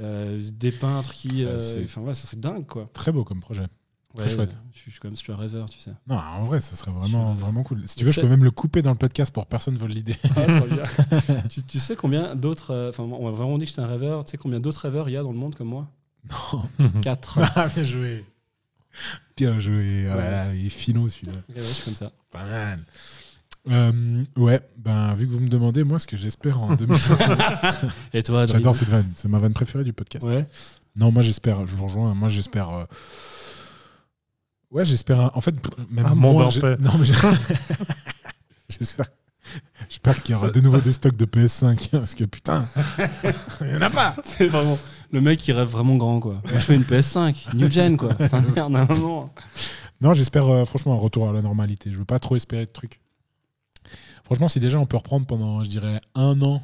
[0.00, 1.44] Euh, des peintres qui.
[1.44, 2.88] Ouais, euh, Enfin, ouais, ça serait dingue, quoi.
[2.92, 3.66] Très beau comme projet.
[4.14, 4.58] Très Ouais, chouette.
[4.72, 5.90] Je suis, je suis un rêveur, tu sais.
[6.06, 7.82] Non, en vrai, ça serait vraiment, vraiment cool.
[7.86, 9.90] Si tu veux, je peux même le couper dans le podcast pour que personne vole
[9.90, 10.16] l'idée.
[11.50, 12.72] tu, tu sais combien d'autres.
[12.72, 14.24] euh, Enfin, on m'a vraiment dit que j'étais un rêveur.
[14.24, 15.88] Tu sais combien d'autres rêveurs il y a dans le monde comme moi?
[16.30, 16.90] Non.
[17.02, 17.38] Quatre.
[17.56, 18.24] Ah, bien joué.
[19.36, 20.04] Bien joué.
[20.04, 21.32] Là là, il est finot celui-là.
[21.50, 22.10] Ouais, ouais, je suis comme ça.
[22.30, 22.80] Pas mal.
[23.68, 26.96] Euh, ouais, ben vu que vous me demandez, moi ce que j'espère en 2000.
[28.14, 30.24] Et toi, J'adore cette vanne, c'est ma vanne préférée du podcast.
[30.26, 30.46] Ouais.
[30.96, 32.70] Non, moi j'espère, je vous rejoins, moi j'espère.
[32.70, 32.84] euh,
[34.70, 35.20] Ouais, j'espère.
[35.20, 35.54] un- En fait,
[35.90, 36.76] même Un moi, monde en j'ai- paix.
[36.80, 37.06] Non, mais
[38.68, 39.06] j'espère.
[39.88, 42.68] J'espère qu'il y aura de nouveau des stocks de PS5 parce que putain,
[43.60, 44.16] il n'y en a pas.
[44.24, 44.76] C'est vraiment
[45.12, 46.34] le mec qui rêve vraiment grand, quoi.
[46.44, 48.10] Moi, je fais une PS5, new gen, quoi.
[48.20, 49.32] Enfin, merde, à un moment.
[50.00, 51.92] Non, j'espère euh, franchement un retour à la normalité.
[51.92, 53.00] Je veux pas trop espérer de trucs.
[54.26, 56.60] Franchement, si déjà on peut reprendre pendant, je dirais, un an,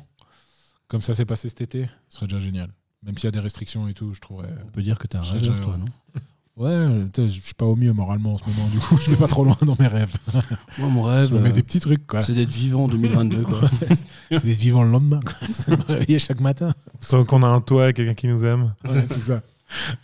[0.88, 2.68] comme ça s'est passé cet été, ce serait déjà génial.
[3.04, 4.48] Même s'il y a des restrictions et tout, je trouverais.
[4.66, 5.86] On peut dire que t'es un Je- rêveur, toi, non?
[6.54, 9.26] Ouais, je suis pas au mieux moralement en ce moment, du coup, je vais pas
[9.26, 10.14] trop loin dans mes rêves.
[10.78, 12.20] Moi, mon rêve, Je me mets euh, des petits trucs, quoi.
[12.22, 13.60] c'est d'être vivant en 2022, quoi.
[13.88, 15.32] C'est d'être vivant le lendemain, quoi.
[15.50, 16.74] C'est de me réveiller chaque matin.
[17.08, 18.74] Tant qu'on a un toit et quelqu'un qui nous aime.
[18.84, 19.42] Ouais, c'est ça.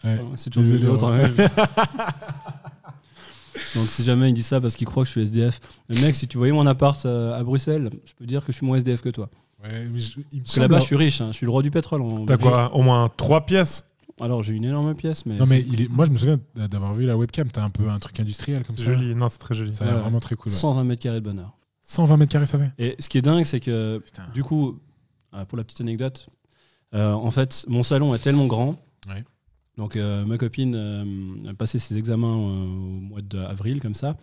[0.02, 0.18] Ouais.
[0.36, 1.52] C'est toujours Désolé, mieux que l'autre, ouais.
[1.58, 2.67] hein.
[3.74, 6.16] Donc si jamais il dit ça parce qu'il croit que je suis SDF, le mec,
[6.16, 8.78] si tu voyais mon appart euh, à Bruxelles, je peux dire que je suis moins
[8.78, 9.28] SDF que toi.
[9.62, 11.50] Ouais, mais je- il me Parce que là-bas, je suis riche, hein, je suis le
[11.52, 12.02] roi du pétrole.
[12.26, 13.84] T'as quoi Au moins trois pièces
[14.20, 15.36] Alors j'ai une énorme pièce, mais.
[15.36, 15.88] Non, mais il est...
[15.88, 17.48] moi, je me souviens d'avoir vu la webcam.
[17.50, 18.92] T'as un peu un truc industriel comme C'est ça.
[18.92, 19.14] joli.
[19.14, 19.72] Non, c'est très joli.
[19.74, 20.02] Ça a l'air Ouais.
[20.02, 20.52] vraiment très cool.
[20.52, 20.58] ouais.
[20.58, 21.56] 120 mètres carrés de bonheur.
[21.82, 24.24] 120 mètres carrés, ça fait Et ce qui est dingue, c'est que Putain.
[24.32, 24.78] du coup,
[25.34, 26.28] euh, pour la petite anecdote,
[26.94, 28.76] euh, en fait, mon salon est tellement grand.
[29.08, 29.24] Ouais.
[29.78, 31.04] Donc euh, ma copine euh,
[31.50, 34.16] a passé ses examens euh, au mois d'avril comme ça.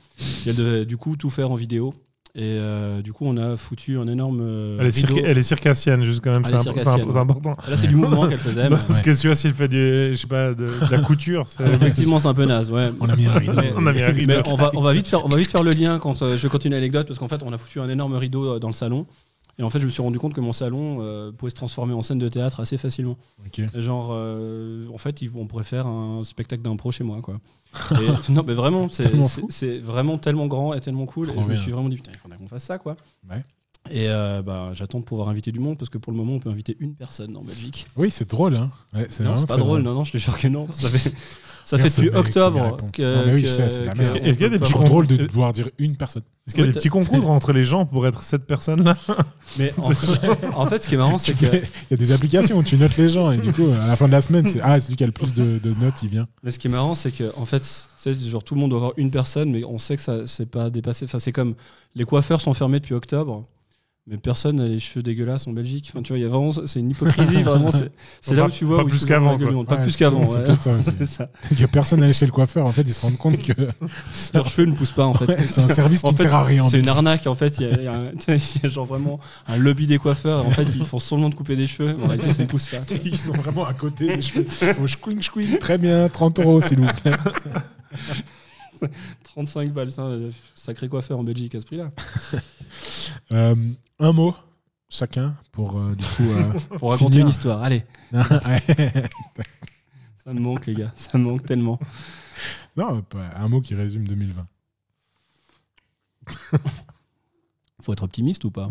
[0.46, 1.94] Et elle devait du coup tout faire en vidéo.
[2.38, 4.92] Et euh, du coup, on a foutu un énorme euh, Elle est,
[5.24, 6.42] elle est circassienne, juste quand même.
[6.46, 7.56] Elle C'est important.
[7.70, 8.64] Là, c'est du mouvement qu'elle faisait.
[8.64, 11.46] mais- Parce que tu vois, s'il fait du, je sais pas, de, de la couture,
[11.48, 12.70] c'est- Effectivement, c'est un peu naze.
[12.72, 12.92] Ouais.
[13.00, 13.54] On a mis un rideau.
[13.56, 14.28] Mais- on a mis un rideau.
[14.28, 16.36] Mais on va, on va vite faire, on va vite faire le lien quand euh,
[16.36, 19.06] je continue l'anecdote parce qu'en fait, on a foutu un énorme rideau dans le salon.
[19.58, 21.94] Et en fait, je me suis rendu compte que mon salon euh, pouvait se transformer
[21.94, 23.18] en scène de théâtre assez facilement.
[23.74, 27.40] Genre, euh, en fait, on pourrait faire un spectacle d'impro chez moi, quoi.
[27.92, 28.88] Et- non, mais vraiment,
[29.50, 31.28] c'est vraiment tellement grand et tellement cool.
[31.28, 32.96] Trop et je me suis vraiment dit, putain, il faudrait qu'on fasse ça, quoi.
[33.30, 33.42] Ouais.
[33.92, 36.40] Et euh, bah, j'attends de pouvoir inviter du monde parce que pour le moment, on
[36.40, 37.86] peut inviter une personne en Belgique.
[37.96, 38.56] Oui, c'est drôle.
[38.56, 38.72] Hein.
[38.94, 40.68] Ouais, c'est Non, vraiment c'est pas très drôle, non, non, je te jure que non.
[40.74, 41.14] Ça fait,
[41.66, 42.78] ça fait depuis octobre.
[42.98, 46.22] Est-ce qu'il y a des petits drôle de devoir dire une personne.
[46.48, 48.96] Est-ce qu'il y a des petits concours entre les gens pour être cette personne-là
[49.58, 49.74] Mais
[50.56, 51.48] en fait, ce qui est marrant, c'est que.
[51.48, 53.96] Il y a des applications où tu notes les gens et du coup, à la
[53.96, 56.10] fin de la semaine, c'est ah, celui qui a le plus de, de notes, il
[56.10, 56.28] vient.
[56.44, 57.64] Mais ce qui est marrant, c'est que en fait,
[57.98, 60.50] c'est genre tout le monde doit avoir une personne, mais on sait que ça c'est
[60.50, 61.06] pas dépassé.
[61.06, 61.56] Enfin, c'est comme
[61.96, 63.44] les coiffeurs sont fermés depuis octobre,
[64.08, 65.88] mais personne n'a les cheveux dégueulasses en Belgique.
[65.92, 67.72] Enfin, tu vois, il y a vraiment, c'est une hypocrisie vraiment.
[67.72, 67.92] C'est
[68.22, 69.36] c'est là Pas- où tu vois pas où plus qu'avant.
[69.66, 70.30] Pas Ouais, plus qu'avant.
[70.30, 70.44] C'est ouais.
[70.44, 70.92] peut-être ça aussi.
[71.00, 71.30] C'est ça.
[71.58, 73.54] Que personne n'allait chez le coiffeur, en fait, ils se rendent compte que
[74.36, 75.26] Leurs cheveux ne poussent pas en fait.
[75.26, 76.62] Ouais, c'est un service qui ne fait, sert à rien.
[76.64, 77.58] en C'est une arnaque en fait.
[77.60, 79.98] Il y a, il y a un- il y a genre vraiment un lobby des
[79.98, 80.46] coiffeurs.
[80.46, 81.96] En fait, ils font seulement de couper des cheveux.
[82.04, 82.82] En réalité, ça ne pousse pas.
[83.04, 84.46] Ils sont vraiment à côté des cheveux.
[84.82, 85.58] Oh, chouing, chouing.
[85.60, 87.14] Très bien, 30 euros, s'il vous plaît.
[89.24, 89.90] 35 balles,
[90.54, 91.92] sacré coiffeur en Belgique à ce prix-là.
[93.32, 93.56] Euh,
[94.00, 94.36] un mot,
[94.90, 96.24] chacun, pour euh, du coup.
[96.24, 97.62] euh, Pour raconter une histoire.
[97.64, 97.84] Allez,
[100.16, 101.80] ça me manque les gars, ça me manque tellement.
[102.76, 103.04] non,
[103.36, 104.48] un mot qui résume 2020.
[107.86, 108.70] Faut être optimiste ou pas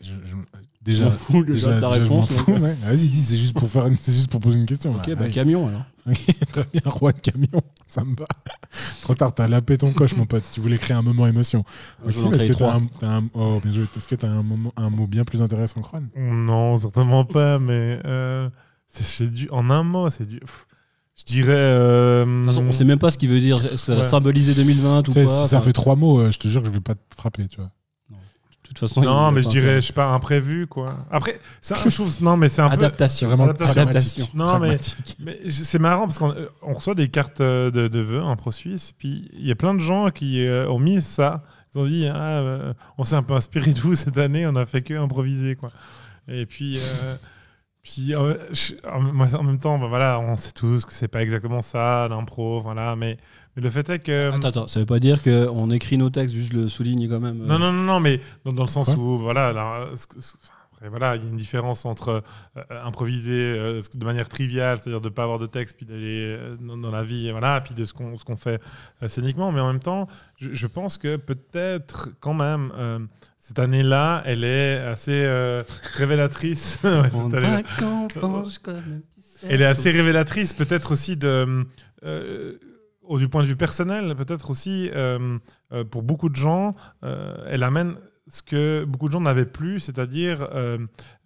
[0.00, 0.36] je- je- Je
[0.80, 2.30] déjà, m'en fous déjà de ta déjà, je réponse.
[2.32, 2.62] fous, donc.
[2.62, 2.74] ouais.
[2.82, 4.94] Vas-y, dis, c'est juste pour faire, une- c'est juste pour poser une question.
[4.94, 5.14] Ok, là.
[5.14, 5.30] bah Allez.
[5.32, 5.84] camion alors.
[6.52, 8.24] Très bien, roi de camion, ça me va.
[9.02, 10.44] Trop tard, t'as lapé ton coche, mon pote.
[10.46, 11.64] Si tu voulais créer un moment émotion.
[12.06, 13.82] Je que t'as un, t'as un- oh, bien joué.
[13.94, 18.00] Est-ce que t'as un, moment- un mot bien plus intéressant, Juan Non, certainement pas, mais
[18.06, 18.48] euh,
[18.88, 20.40] c'est c'est du, en un mot, c'est du.
[20.40, 20.66] pff,
[21.14, 21.52] Je dirais.
[21.52, 23.58] euh, De toute façon, on sait même pas ce qu'il veut dire.
[23.62, 24.06] Est-ce que ça va Ouais.
[24.08, 26.68] symboliser 2020 ou pas Si ça Enfin, fait trois mots, euh, je te jure que
[26.68, 27.70] je vais pas te frapper, tu vois.
[28.70, 30.96] Toute façon, Non, mais je dirais, je sais pas, imprévu, quoi.
[31.10, 32.16] Après, ça, je trouve.
[32.22, 32.74] Non, mais c'est un peu.
[32.74, 33.28] adaptation.
[33.28, 33.74] C'est vraiment Adaptation.
[33.74, 34.34] pragmatique.
[34.34, 34.78] Non, mais-.
[35.18, 38.36] Mais c'est marrant parce qu'on euh, on reçoit des cartes euh, de, de vœux en
[38.36, 41.42] Pro Suisse, puis il y a plein de gens qui euh, ont mis ça.
[41.74, 44.54] Ils ont dit ah, euh, on s'est un peu inspiré de vous cette année, on
[44.56, 45.70] a fait que improviser quoi.
[46.28, 47.16] Et puis euh,
[47.82, 51.08] puis euh, je- en, moi, en même temps, bah, voilà, on sait tous que c'est
[51.08, 52.94] pas exactement ça l'impro, voilà.
[52.96, 53.16] Mais,
[53.56, 56.34] mais le fait est que Attends, attends, ça veut pas dire qu'on écrit nos textes,
[56.34, 57.40] juste le souligne quand même.
[57.42, 57.46] euh.
[57.46, 58.96] non, non, non, non, mais dans, dans le sens Quoi?
[59.02, 59.86] où, voilà, là,
[60.80, 62.22] après, voilà, il y a une différence entre
[62.56, 66.38] euh, improviser euh, de manière triviale, c'est-à-dire de ne pas avoir de texte, puis d'aller
[66.38, 68.62] euh, dans, la vie, et voilà, puis de ce qu'on ce qu'on fait
[69.06, 69.52] scéniquement.
[69.52, 72.98] Mais en même temps, je, je pense que peut-être, quand même, euh,
[73.38, 75.62] cette année-là, elle est assez euh,
[75.96, 76.78] révélatrice.
[76.84, 77.10] Ouais.
[79.48, 81.66] Elle est assez révélatrice, peut-être aussi de,
[82.04, 82.58] euh,
[83.18, 84.90] du point de vue personnel, peut-être aussi
[85.90, 87.96] pour beaucoup de gens, elle amène
[88.28, 90.78] ce que beaucoup de gens n'avaient plus, c'est-à-dire euh,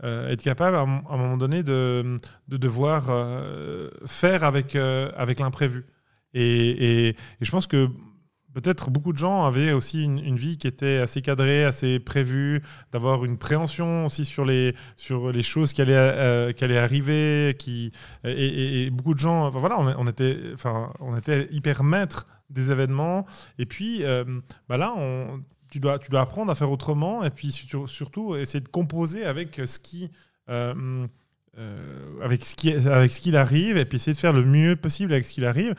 [0.04, 2.16] euh, être capable à, un moment donné de,
[2.48, 5.84] de devoir euh, faire avec, avec l'imprévu.
[6.32, 7.88] Et, et- et je pense que
[8.54, 12.62] peut-être beaucoup de gens avaient aussi une, une vie qui était assez cadrée, assez prévue,
[12.92, 17.56] d'avoir une préhension aussi sur les, sur les choses qui allaient, qui allaient arriver.
[17.58, 17.90] Qui,
[18.24, 23.26] et, beaucoup de gens, voilà, on, était, enfin, on était hyper maîtres des événements.
[23.58, 24.24] Et puis euh,
[24.68, 25.42] bah là, on,
[25.74, 29.24] tu, dois, tu dois apprendre à faire autrement et puis sur- surtout essayer de composer
[29.24, 30.08] avec ce qui.
[30.48, 31.06] euh,
[31.56, 34.74] euh, avec ce qui avec ce qu'il arrive et puis essayer de faire le mieux
[34.74, 35.74] possible avec ce qu'il arrive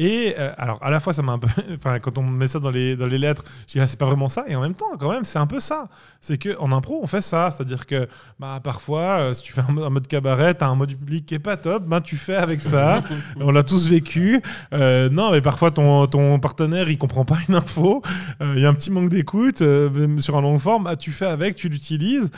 [0.00, 1.46] et euh, alors à la fois ça m'a un peu
[1.76, 4.06] enfin quand on met ça dans les dans les lettres je dis ah, c'est pas
[4.06, 5.88] vraiment ça et en même temps quand même c'est un peu ça.
[6.20, 7.50] C'est que en impro on fait ça.
[7.50, 10.54] C'est à dire que bah parfois euh, si tu fais un, mo- un mode cabaret
[10.54, 13.02] t'as un mode du public qui est pas top ben tu fais avec ça.
[13.40, 14.40] On l'a tous vécu.
[14.72, 18.02] Euh, non mais parfois ton ton partenaire il comprend pas une info.
[18.40, 19.58] Il y a un petit manque d'écoute
[20.18, 20.86] sur un long forme.
[20.86, 22.30] Ah, tu fais avec tu l'utilises.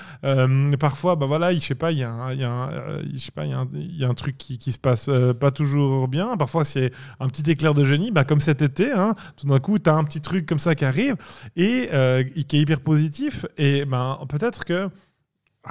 [0.80, 2.70] Parfois, bah voilà, il- je sais pas, il y a un, il y a un,
[3.12, 5.08] je sais pas, il y a un, y a un truc qui, qui se passe
[5.38, 6.36] pas toujours bien.
[6.36, 8.90] Parfois, c'est un petit éclair de génie, bah, comme cet été.
[8.92, 11.14] Hein, tout d'un coup, tu as un petit truc comme ça qui arrive
[11.56, 13.46] et euh, qui est hyper positif.
[13.58, 14.88] Et ben peut-être que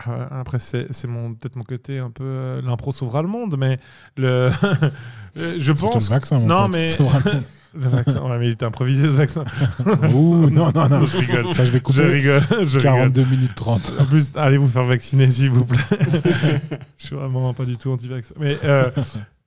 [0.08, 3.78] euh, après, c'est peut-être mon côté un peu euh, l'impro sauvera le monde, mais
[4.16, 4.50] le,
[5.36, 6.74] je pense le vaccin, mon non, pote.
[6.76, 6.98] mais-
[7.74, 8.22] le vaccin.
[8.22, 9.44] Ouais, mais il était improvisé ce vaccin.
[10.14, 11.04] Ouh, non, non, non.
[11.06, 11.54] je rigole.
[11.56, 12.06] Ça, je vais Je couper.
[12.06, 12.42] rigole.
[12.50, 12.82] Je rigole.
[12.82, 13.94] 42 minutes 30.
[14.00, 15.80] En plus, allez vous faire vacciner, s'il vous plaît.
[16.98, 18.36] je suis vraiment pas du tout anti-vaccin.
[18.40, 18.90] Mais euh,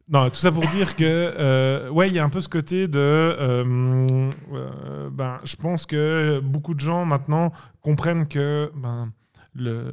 [0.08, 2.88] non, tout ça pour dire que, euh, ouais, il y a un peu ce côté
[2.88, 2.98] de.
[2.98, 9.12] euh, euh, ben, je pense que beaucoup de gens maintenant comprennent que ben,
[9.54, 9.90] le,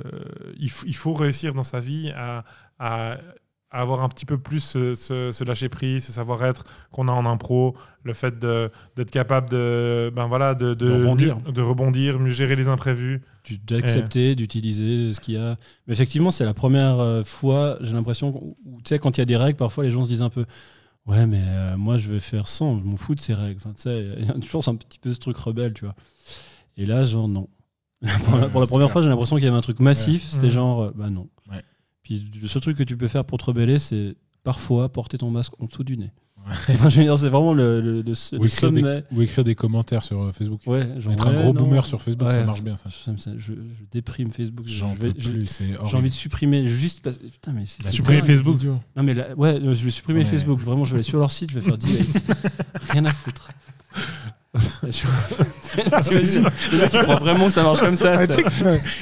[0.59, 2.43] il, faut réussir dans sa vie à,
[2.79, 3.17] à-
[3.73, 7.11] à avoir un petit peu plus ce, ce- ce lâcher prise, ce savoir-être qu'on a
[7.13, 11.37] en impro, le fait d'être capable de, ben voilà, de, De rebondir.
[11.37, 13.21] de rebondir, mieux gérer les imprévus.
[13.67, 15.57] D'accepter, d'utiliser ce qu'il y a.
[15.87, 19.23] Mais effectivement, c'est la première euh, fois, j'ai l'impression, où, tu sais, quand il y
[19.23, 20.45] a des règles, parfois les gens se disent un peu
[21.07, 23.57] Ouais, mais euh, moi je vais faire sans, je m'en fous de ces règles.
[23.57, 25.95] Enfin, tu sais, il y a toujours un petit peu ce truc rebelle, tu vois.
[26.77, 27.49] Et là, genre, non.
[28.25, 28.91] pour la, pour première clair.
[28.91, 30.51] fois, j'ai l'impression qu'il y avait un truc massif, c'était Mhm.
[30.53, 31.27] genre, euh, bah non.
[31.51, 31.61] Ouais.
[32.03, 35.31] Puis le seul truc que tu peux faire pour te rebeller, c'est parfois porter ton
[35.31, 36.11] masque en dessous du nez.
[36.69, 39.03] Enfin, je veux dire, c'est vraiment le, le, le- le Ou écrire, des, sommet.
[39.11, 40.59] ou écrire des commentaires sur euh, Facebook.
[40.65, 41.63] Ouais, genre, Être un gros non.
[41.65, 42.75] boomer sur Facebook, ça marche bien.
[42.77, 42.89] Ça.
[43.15, 43.53] Je, je
[43.91, 44.65] déprime Facebook.
[44.67, 48.21] Je J'en peux plus, J'ai envie de supprimer juste parce putain mais c'est c'est supprimer.
[48.23, 48.57] Facebook.
[48.95, 50.25] Non mais là, ouais, je vais supprimer.
[50.25, 50.59] Facebook.
[50.59, 52.09] Vraiment, je vais aller sur leur site, je vais faire delete.
[52.89, 53.49] Rien à foutre.
[55.73, 58.27] Il croit vraiment que ça marche comme ça.
[58.27, 58.43] Tu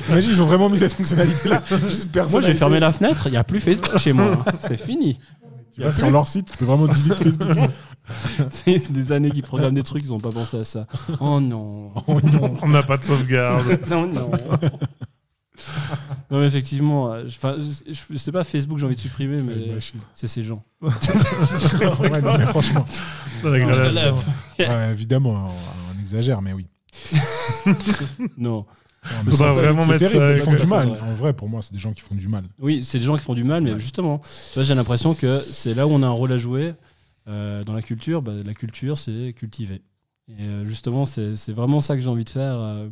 [0.09, 1.63] Imagine, ils ont vraiment mis cette fonctionnalité-là.
[1.89, 3.23] Juste Moi, j'ai fermé la fenêtre.
[3.27, 4.43] Il n'y a plus Facebook chez moi.
[4.45, 4.51] hein.
[4.59, 5.17] C'est fini.
[5.79, 7.57] Vas sur leur site, tu peux vraiment delete Facebook.
[8.51, 10.87] C'est des années qu'ils programment des trucs, ils n'ont pas pensé à ça.
[11.19, 11.91] Oh non.
[12.07, 12.55] oh non.
[12.61, 13.79] On n'a pas de sauvegarde.
[13.89, 14.31] non, non.
[16.31, 19.41] Non, mais effectivement, euh, je, enfin, je, je sais pas Facebook, j'ai envie de supprimer,
[19.41, 19.99] mais machine.
[20.13, 20.63] c'est ces gens.
[20.81, 22.85] Ouais, non, mais franchement,
[23.43, 24.15] Dans la gradation.
[24.59, 26.67] ouais, évidemment, on, on exagère, mais oui.
[28.37, 28.65] Non.
[29.05, 30.89] Non, mais Faudra c'est- vraiment c'est mettre terrible, ça Ils font du mal.
[30.89, 30.99] Ouais.
[30.99, 32.43] En vrai, pour moi, c'est des gens qui font du mal.
[32.59, 33.79] Oui, c'est des gens qui font du mal, mais Ouais.
[33.79, 36.73] justement, tu vois, j'ai l'impression que c'est là où on a un rôle à jouer
[37.27, 38.21] euh, dans la culture.
[38.21, 39.81] Bah, la culture, c'est cultiver.
[40.27, 42.55] Et euh, justement, c'est vraiment ça que j'ai envie de faire.
[42.59, 42.89] euh,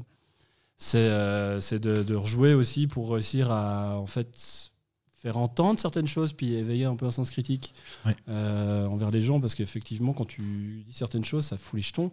[0.78, 4.72] c'est euh, de, de rejouer aussi pour réussir à en fait
[5.16, 7.74] faire entendre certaines choses puis éveiller un peu un sens critique
[8.06, 8.16] Ouais.
[8.30, 12.12] euh, envers les gens parce qu'effectivement quand tu dis certaines choses ça fout les jetons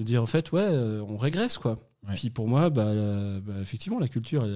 [0.00, 1.78] de dire en fait ouais euh, on régresse quoi
[2.08, 2.14] Ouais.
[2.16, 4.46] puis pour moi bah, euh, bah, effectivement la culture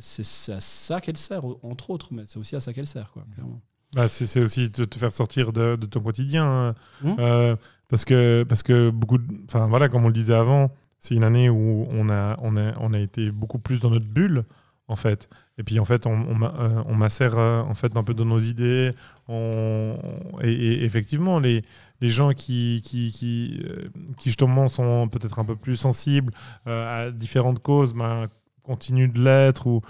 [0.00, 3.24] c'est à ça qu'elle sert entre autres mais c'est aussi à ça qu'elle sert quoi
[3.34, 3.60] clairement.
[3.96, 6.44] Bah, c'est aussi de te faire sortir de, de ton quotidien.
[6.46, 6.74] hein.
[7.02, 7.16] Mhm.
[7.20, 7.56] Euh,
[7.88, 9.24] parce, que, parce que beaucoup de.
[9.48, 12.74] Enfin, voilà, comme on le disait avant, c'est une année où on a, on, a,
[12.80, 14.46] on a été beaucoup plus dans notre bulle,
[14.88, 15.28] en fait.
[15.58, 18.24] Et puis, en fait, on, on, ma- euh, on macère en fait, un peu de
[18.24, 18.94] nos idées.
[19.28, 19.96] On,
[20.42, 21.62] et, et effectivement, les,
[22.04, 23.88] les gens qui, qui, euh,
[24.18, 26.34] qui justement sont peut-être un peu plus sensibles
[26.66, 28.28] euh, à différentes causes, ben,
[28.64, 29.82] continuent de l'être ou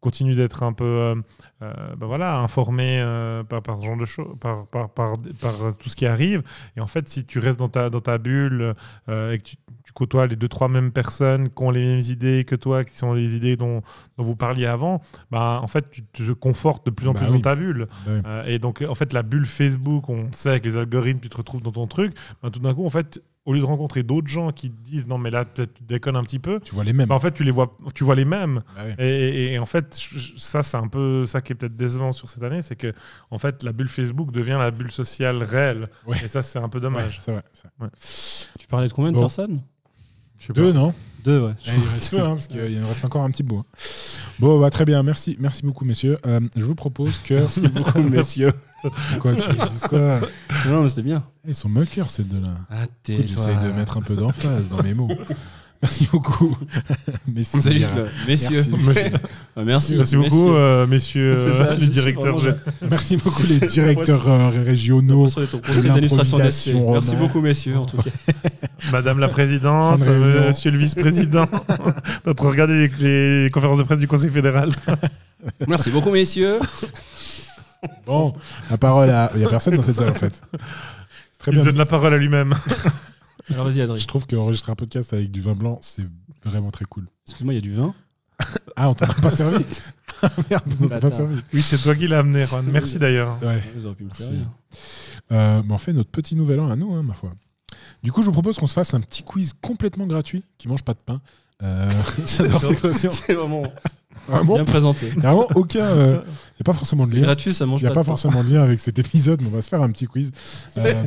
[0.00, 1.14] continuent d'être un peu euh,
[1.62, 5.76] euh, ben voilà, informés euh, par, par ce genre de choses, par, par, par, par,
[5.78, 6.42] tout ce qui arrive.
[6.76, 8.74] Et en fait, si tu restes dans ta, dans ta bulle
[9.08, 12.00] euh, et que tu, tu côtoies les deux, trois mêmes personnes qui ont les mêmes
[12.00, 13.82] idées que toi, qui sont les idées dont,
[14.16, 15.00] dont vous parliez avant,
[15.30, 17.34] bah, en fait, tu te confortes de plus en Bah plus oui.
[17.34, 17.86] dans ta bulle.
[18.06, 18.12] Bah
[18.46, 18.52] oui.
[18.52, 21.62] Et donc, en fait, la bulle Facebook, on sait avec les algorithmes, tu te retrouves
[21.62, 22.14] dans ton truc.
[22.42, 25.08] bah, tout d'un coup, en fait, au lieu de rencontrer d'autres gens qui te disent
[25.08, 27.08] non, mais là, peut-être tu déconnes un petit peu, Tu vois les mêmes.
[27.08, 28.62] bah, en fait, tu les vois, tu vois les mêmes.
[28.76, 28.92] Bah oui.
[28.98, 29.98] Et, et- et en fait,
[30.36, 32.92] ça, c'est un peu ça qui est peut-être décevant sur cette année, c'est que
[33.30, 35.88] en fait, la bulle Facebook devient la bulle sociale réelle.
[36.06, 36.16] Ouais.
[36.24, 37.20] Et ça, c'est un peu dommage.
[37.26, 37.42] vrai.
[38.58, 39.22] tu parlais de combien de Bon.
[39.22, 39.62] personnes?
[40.54, 40.78] Deux, pas.
[40.78, 43.42] non deux ouais Eh, Il reste peu, hein, parce qu'il en reste encore un petit
[43.42, 43.58] bout.
[43.58, 43.64] hein.
[44.38, 46.18] Bon, bah, très bien, merci, merci beaucoup, messieurs.
[46.26, 47.34] Euh, je vous propose que.
[47.40, 48.52] merci beaucoup messieurs
[49.18, 50.20] quoi, tu dis quoi
[50.66, 52.48] non mais c'était bien Ils sont moqueurs, ces deux-là.
[52.70, 55.10] ah Écoute, J'essaye de mettre un peu d'emphase dans mes mots.
[55.82, 56.56] Merci beaucoup.
[57.34, 57.56] Merci.
[57.56, 57.94] Vous avez dit Dira.
[57.96, 58.62] le- messieurs.
[58.70, 59.00] Merci.
[59.56, 59.96] Ah, merci.
[59.96, 62.38] Merci beaucoup, euh, messieurs C'est ça, euh, je les sais directeurs.
[62.38, 62.50] Je-
[62.88, 65.28] Merci beaucoup, les directeurs euh, régionaux.
[65.28, 66.72] Sur ton conseil d'administration d'SC.
[66.72, 67.20] l'improvisation, Merci Romain.
[67.22, 68.10] beaucoup, messieurs, en tout cas.
[68.92, 71.46] Madame la présidente, monsieur le vice-président,
[72.26, 74.70] notre regardez les, les conférences de presse du Conseil fédéral.
[75.68, 76.58] Merci beaucoup, messieurs.
[78.06, 78.34] Bon,
[78.70, 79.30] la parole à.
[79.34, 80.40] Il n'y a personne dans cette salle, en fait.
[81.38, 81.64] Très Il bien.
[81.64, 82.54] donne la parole à lui-même.
[83.50, 83.98] Alors, vas-y, Adrien.
[83.98, 86.06] Je trouve qu'enregistrer un podcast avec du vin blanc, c'est
[86.44, 87.06] vraiment très cool.
[87.26, 87.94] Excuse-moi, il y a du vin?
[88.76, 89.64] Ah, on t'a pas servi
[90.22, 91.40] Ah, Merde, on t'a pas servi.
[91.52, 92.64] Oui, c'est toi qui l'as amené, Juan.
[92.70, 93.38] Merci d'ailleurs.
[93.42, 93.62] Ouais.
[93.74, 94.22] Vous auriez pu me Merci.
[94.22, 94.46] servir.
[95.32, 97.30] Euh, mais on fait notre petit nouvel an à nous, hein, ma foi.
[98.02, 100.82] Du coup, je vous propose qu'on se fasse un petit quiz complètement gratuit qui mange
[100.82, 101.20] pas de pain.
[101.62, 101.90] Euh,
[102.26, 103.10] J'adore cette expression.
[103.10, 103.62] C'est vraiment
[104.28, 105.06] Vraiment, bien présenté.
[105.14, 105.94] il n'y a vraiment aucun.
[105.94, 106.16] Il n'y
[106.60, 107.22] a pas forcément de lien.
[107.22, 109.50] Gratuit, ça mange Il n'y a pas forcément de lien avec cet épisode, mais on
[109.56, 110.30] va se faire un petit quiz.
[110.78, 111.04] Euh,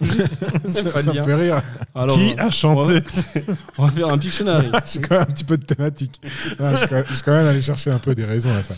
[0.68, 0.82] ça
[1.12, 1.62] me fait rire.
[1.94, 3.02] Alors, qui a chanté
[3.78, 4.68] on va faire un Pictionary.
[4.84, 6.20] J'ai quand même un petit peu de thématique.
[6.22, 8.74] Je suis quand même- quand allé chercher un peu des raisons à ça.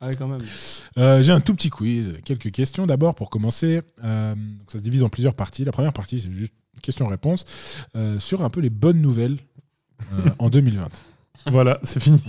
[0.00, 0.40] Ah ouais, quand même.
[0.98, 2.14] Euh, J'ai un tout petit quiz.
[2.24, 3.82] Quelques questions d'abord pour commencer.
[4.04, 4.34] Euh,
[4.66, 5.64] ça se divise en plusieurs parties.
[5.64, 6.52] La première partie, c'est juste
[6.82, 7.44] question-réponse
[7.96, 9.38] euh, sur un peu les bonnes nouvelles
[10.14, 10.88] euh, en 2020.
[11.46, 12.20] Voilà, c'est fini.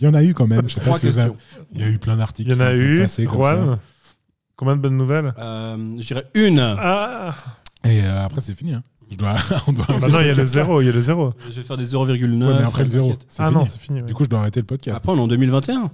[0.00, 0.68] Il y en a eu quand même.
[0.68, 1.32] Je sais pas si vous avez-.
[1.72, 2.50] Il y a eu plein d'articles.
[2.50, 3.00] Il y en a eu.
[3.02, 3.54] passé comme ça.
[3.54, 3.78] Juan,
[4.56, 6.60] combien de bonnes nouvelles Euh, je dirais une.
[6.60, 7.36] Ah
[7.84, 8.74] Et euh, après, c'est fini.
[8.74, 8.82] hein.
[9.10, 9.34] Je dois,
[9.68, 11.32] on doit Bah arrêter non, il y a le zéro, il y a le zéro.
[11.48, 12.18] Je vais faire des 0,9.
[12.44, 13.14] Ouais, mais après le zéro.
[13.28, 13.58] C'est Ah fini.
[13.60, 14.00] non, c'est fini.
[14.00, 14.06] ouais.
[14.06, 14.96] Du coup, je dois arrêter le podcast.
[14.98, 15.90] Après, on est en 2021.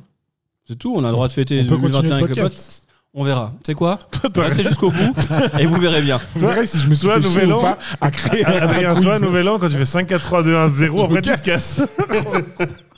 [0.67, 0.95] C'est tout.
[0.97, 2.87] On a le droit de fêter on peut continuer 2021 le avec le podcast.
[3.15, 3.53] On verra.
[3.59, 3.99] Tu sais quoi
[4.35, 5.15] Restez jusqu'au bout
[5.59, 6.19] et vous verrez bien.
[6.35, 7.61] Vous verrez si je me suis toi, fait Nouvel ou An.
[7.61, 10.69] pas à créer Adrien, toi, nouvel an, quand tu fais 5, 4, 3, 2, 1,
[10.71, 11.85] 0, Je après tu te casses.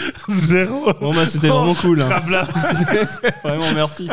[0.48, 0.92] Zéro.
[1.00, 2.02] Bon, bah, c'était vraiment cool.
[2.02, 2.08] hein.
[3.44, 4.08] Vraiment, merci.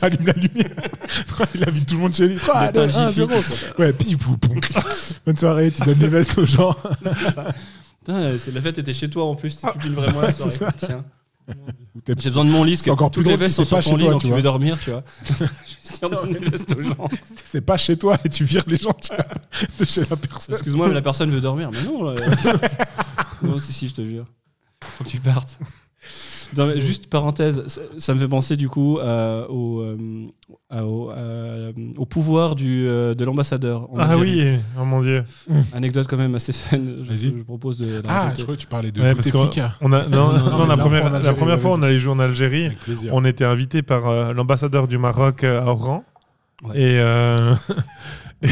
[0.00, 0.70] Rallume la lumière.
[1.54, 2.38] Il invite tout le monde chez lui.
[2.52, 3.30] Ah, Putain, j'y zéro.
[3.78, 4.16] Ouais, pif.
[5.24, 6.74] Bonne soirée, tu donnes les vestes aux gens.
[8.08, 9.56] Euh, c'est- la fête était chez toi en plus.
[9.56, 10.50] Tu filmes vraiment la soirée.
[10.52, 10.72] ça.
[10.76, 11.04] Tiens.
[12.06, 12.72] J'ai besoin de mon lit.
[12.74, 14.78] parce que encore Toutes les vestes sont pas chez lit, toi, donc tu veux dormir,
[14.80, 15.02] tu vois.
[16.00, 17.08] Je donner les vestes aux gens.
[17.44, 18.94] C'est pas chez toi et tu vires les gens
[19.78, 20.54] de chez la personne.
[20.54, 21.70] Excuse-moi, mais la personne veut dormir.
[21.72, 22.02] Mais non.
[22.10, 22.14] là.
[23.42, 24.24] non, si, si, je te jure.
[24.96, 25.58] Faut que tu partes.
[26.56, 29.96] Non, mais juste parenthèse, ça, ça me fait penser du coup euh, au, euh,
[30.80, 33.88] au, euh, au pouvoir du, euh, de l'ambassadeur.
[33.98, 34.52] Ah Algérie.
[34.52, 35.24] oui, oh mon dieu.
[35.72, 36.78] Anecdote quand même assez fun.
[37.02, 37.34] Je, Vas-y.
[37.36, 38.38] je propose de la Ah, raconter.
[38.38, 39.74] je crois que tu parlais de Ouais, parce Fricka.
[39.80, 42.12] on a, non, Non, non, non, non, la première, la première fois, on allait jouer
[42.12, 42.66] en Algérie.
[42.66, 43.10] Avec plaisir.
[43.12, 46.04] On était invité par euh, l'ambassadeur du Maroc à Oran.
[46.62, 46.80] Ouais.
[46.80, 47.54] Et, euh,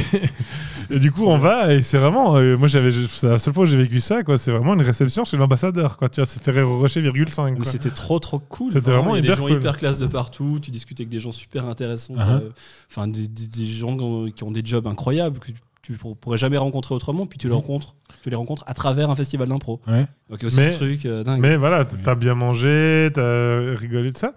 [0.91, 2.37] et, du coup, on va et c'est vraiment.
[2.37, 4.23] euh, moi, j'avais, c'est la seule fois où j'ai vécu ça.
[4.23, 4.39] Quoi.
[4.39, 5.97] C'est vraiment une réception chez l'ambassadeur.
[5.97, 6.09] Quoi.
[6.09, 7.59] Tu vois, c'est Ferrero Rocher, virgule 5.
[7.59, 7.65] Mais.
[7.65, 8.73] C'était trop trop cool.
[8.73, 9.57] C'était vraiment Il y a des hyper gens cool.
[9.61, 10.59] hyper classe de partout.
[10.63, 12.15] Tu discutes avec des gens super intéressants.
[12.15, 12.41] Uh-huh.
[12.43, 12.51] euh,
[12.91, 15.51] Enfin, des, des- des gens qui ont, qui ont des jobs incroyables que
[15.83, 17.27] tu pour- pourrais jamais rencontrer autrement.
[17.27, 17.61] Puis tu les Mhm.
[17.61, 17.95] rencontres.
[18.23, 19.81] Tu les rencontres à travers un festival d'impro.
[19.87, 20.07] Ouais.
[20.31, 21.41] Donc il y a aussi Mais- ce truc euh, dingue.
[21.41, 24.33] Mais voilà, t'as bien mangé, t'as rigolé de ça.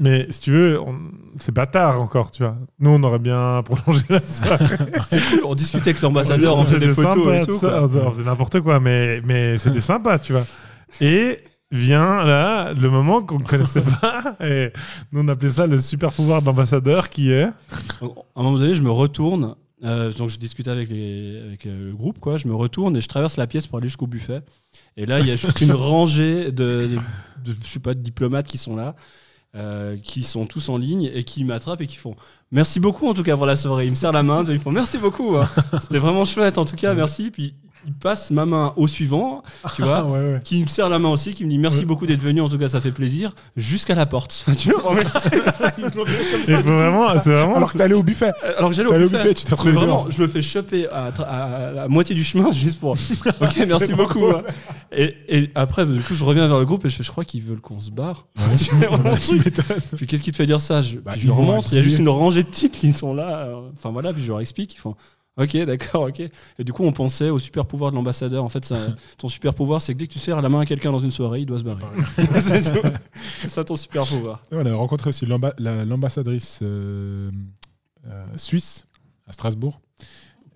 [0.00, 0.98] Mais si tu veux, on-
[1.36, 2.56] c'est pas tard encore, tu vois.
[2.80, 4.76] Nous, on aurait bien prolongé la soirée.
[4.76, 5.44] Cool.
[5.44, 7.58] On discutait avec l'ambassadeur, on faisait des C'était photos sympa, et tout.
[7.58, 7.68] ça.
[7.68, 8.06] quoi.
[8.06, 10.44] On faisait n'importe quoi, mais, mais c'était sympa, tu vois.
[11.00, 11.38] Et
[11.70, 14.36] vient là le moment qu'on ne connaissait pas.
[14.40, 14.70] Et
[15.12, 17.44] nous, on appelait ça le super pouvoir d'ambassadeur qui est.
[17.44, 17.52] À
[18.36, 19.54] un moment donné, je me retourne.
[19.84, 22.36] euh, donc, je discutais avec, les, avec euh, le groupe, quoi.
[22.36, 24.40] Je me retourne et je traverse la pièce pour aller jusqu'au buffet.
[24.96, 26.96] Et là, il y a juste une rangée de, de,
[27.44, 28.94] de- je sais pas, de diplomates qui sont là,
[29.56, 32.16] euh, qui sont tous en ligne et qui m'attrapent et qui font
[32.50, 33.86] merci beaucoup en tout cas pour la soirée.
[33.86, 35.36] Ils me serrent la main, ils font merci beaucoup.
[35.36, 35.48] hein.
[35.80, 37.30] C'était vraiment chouette en tout cas, merci.
[37.30, 37.54] Puis
[37.86, 39.42] ils passent ma main au suivant,
[39.74, 40.04] tu vois.
[40.04, 40.40] Ouais, ouais.
[40.44, 41.84] qui me serre la main aussi, qui me dit merci Ouais.
[41.86, 44.44] beaucoup d'être venu, en tout cas ça fait plaisir, jusqu'à la porte.
[44.58, 44.94] Tu vois.
[45.78, 45.84] Il
[46.56, 47.56] vraiment, c'est vraiment.
[47.56, 48.32] Alors que t'es allé au buffet.
[48.44, 50.26] Euh, Alors que j'allais au allé au buffet, tu t'es mais retrouvé vraiment, je me
[50.28, 51.10] fais choper à,
[51.74, 52.92] la moitié du chemin juste pour.
[53.40, 54.26] Ok, merci beaucoup.
[54.26, 54.42] hein.
[54.96, 57.24] Et, et après, du coup, je reviens vers le groupe et je fais, je crois
[57.24, 58.26] qu'ils veulent qu'on se barre.
[59.96, 60.82] Puis qu'est-ce qui te fait dire ça?
[60.82, 62.72] Je, Bah, puis je leur m'ont montre, il y a juste une rangée de types
[62.72, 63.46] qui sont là.
[63.46, 64.94] euh, Enfin voilà, puis je leur explique, ils font.
[65.36, 66.20] Ok, d'accord, ok.
[66.20, 68.44] Et du coup, on pensait au super pouvoir de l'ambassadeur.
[68.44, 68.76] En fait, ça,
[69.18, 71.10] ton super pouvoir, c'est que dès que tu serres la main à quelqu'un dans une
[71.10, 71.82] soirée, il doit se barrer.
[72.40, 72.88] c'est tout.
[73.38, 74.42] C'est ça ton super pouvoir.
[74.52, 77.32] On a rencontré aussi l'amba- la- l'ambassadrice euh,
[78.06, 78.86] euh, suisse
[79.26, 79.80] à Strasbourg.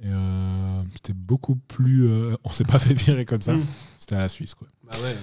[0.05, 2.09] Euh, c'était beaucoup plus.
[2.45, 3.55] on s'est pas fait virer comme ça.
[3.55, 3.65] Mm.
[3.99, 4.69] C'était à la Suisse, quoi.
[4.85, 5.17] Bah ouais.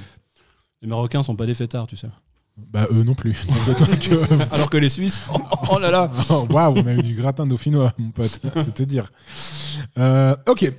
[0.81, 2.09] Les Marocains sont pas des fêtards, tu sais.
[2.57, 3.33] Bah, eux non plus.
[4.01, 5.37] Que- Alors que les Suisses, oh,
[5.71, 6.11] oh là là.
[6.29, 8.39] Oh, Waouh, on a eu du gratin dauphinois, mon pote.
[8.57, 9.11] C'est te dire.
[9.97, 10.71] Euh, ok.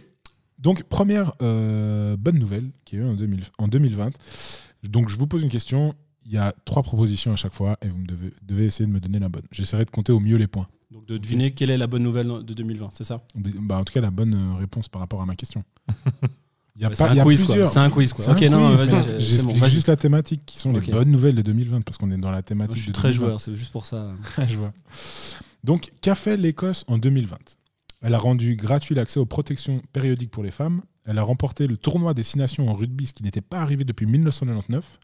[0.59, 4.11] Donc, première euh, bonne nouvelle qui est eu en, 2000 en 2020.
[4.85, 5.95] Donc, je vous pose une question.
[6.25, 8.93] Il y a trois propositions à chaque fois et vous me devez, devez essayer de
[8.93, 9.45] me donner la bonne.
[9.53, 10.67] J'essaierai de compter au mieux les points.
[10.91, 13.23] Donc de deviner quelle est la bonne nouvelle de 2020, c'est ça?
[13.35, 15.63] Bah, en tout cas, la bonne euh, réponse par rapport à ma question.
[16.79, 18.25] Il y a Ouais, pas- C'est il y un quiz plusieurs- C'est un quiz quoi.
[18.25, 21.11] C'est Ok, un non, quiz, vas-y, J'explique bon, juste la thématique qui sont les bonnes
[21.11, 22.71] nouvelles de 2020 parce qu'on est dans la thématique.
[22.71, 23.27] Moi, je suis de très 2020.
[23.29, 24.11] joueur, c'est juste pour ça.
[24.47, 24.73] je vois.
[25.65, 27.39] Donc, qu'a fait l'Écosse en 2020
[28.03, 30.83] Elle a rendu gratuit l'accès aux protections périodiques pour les femmes.
[31.07, 33.85] Elle a remporté le tournoi des Six Nations en rugby, ce qui n'était pas arrivé
[33.85, 34.99] depuis 1999.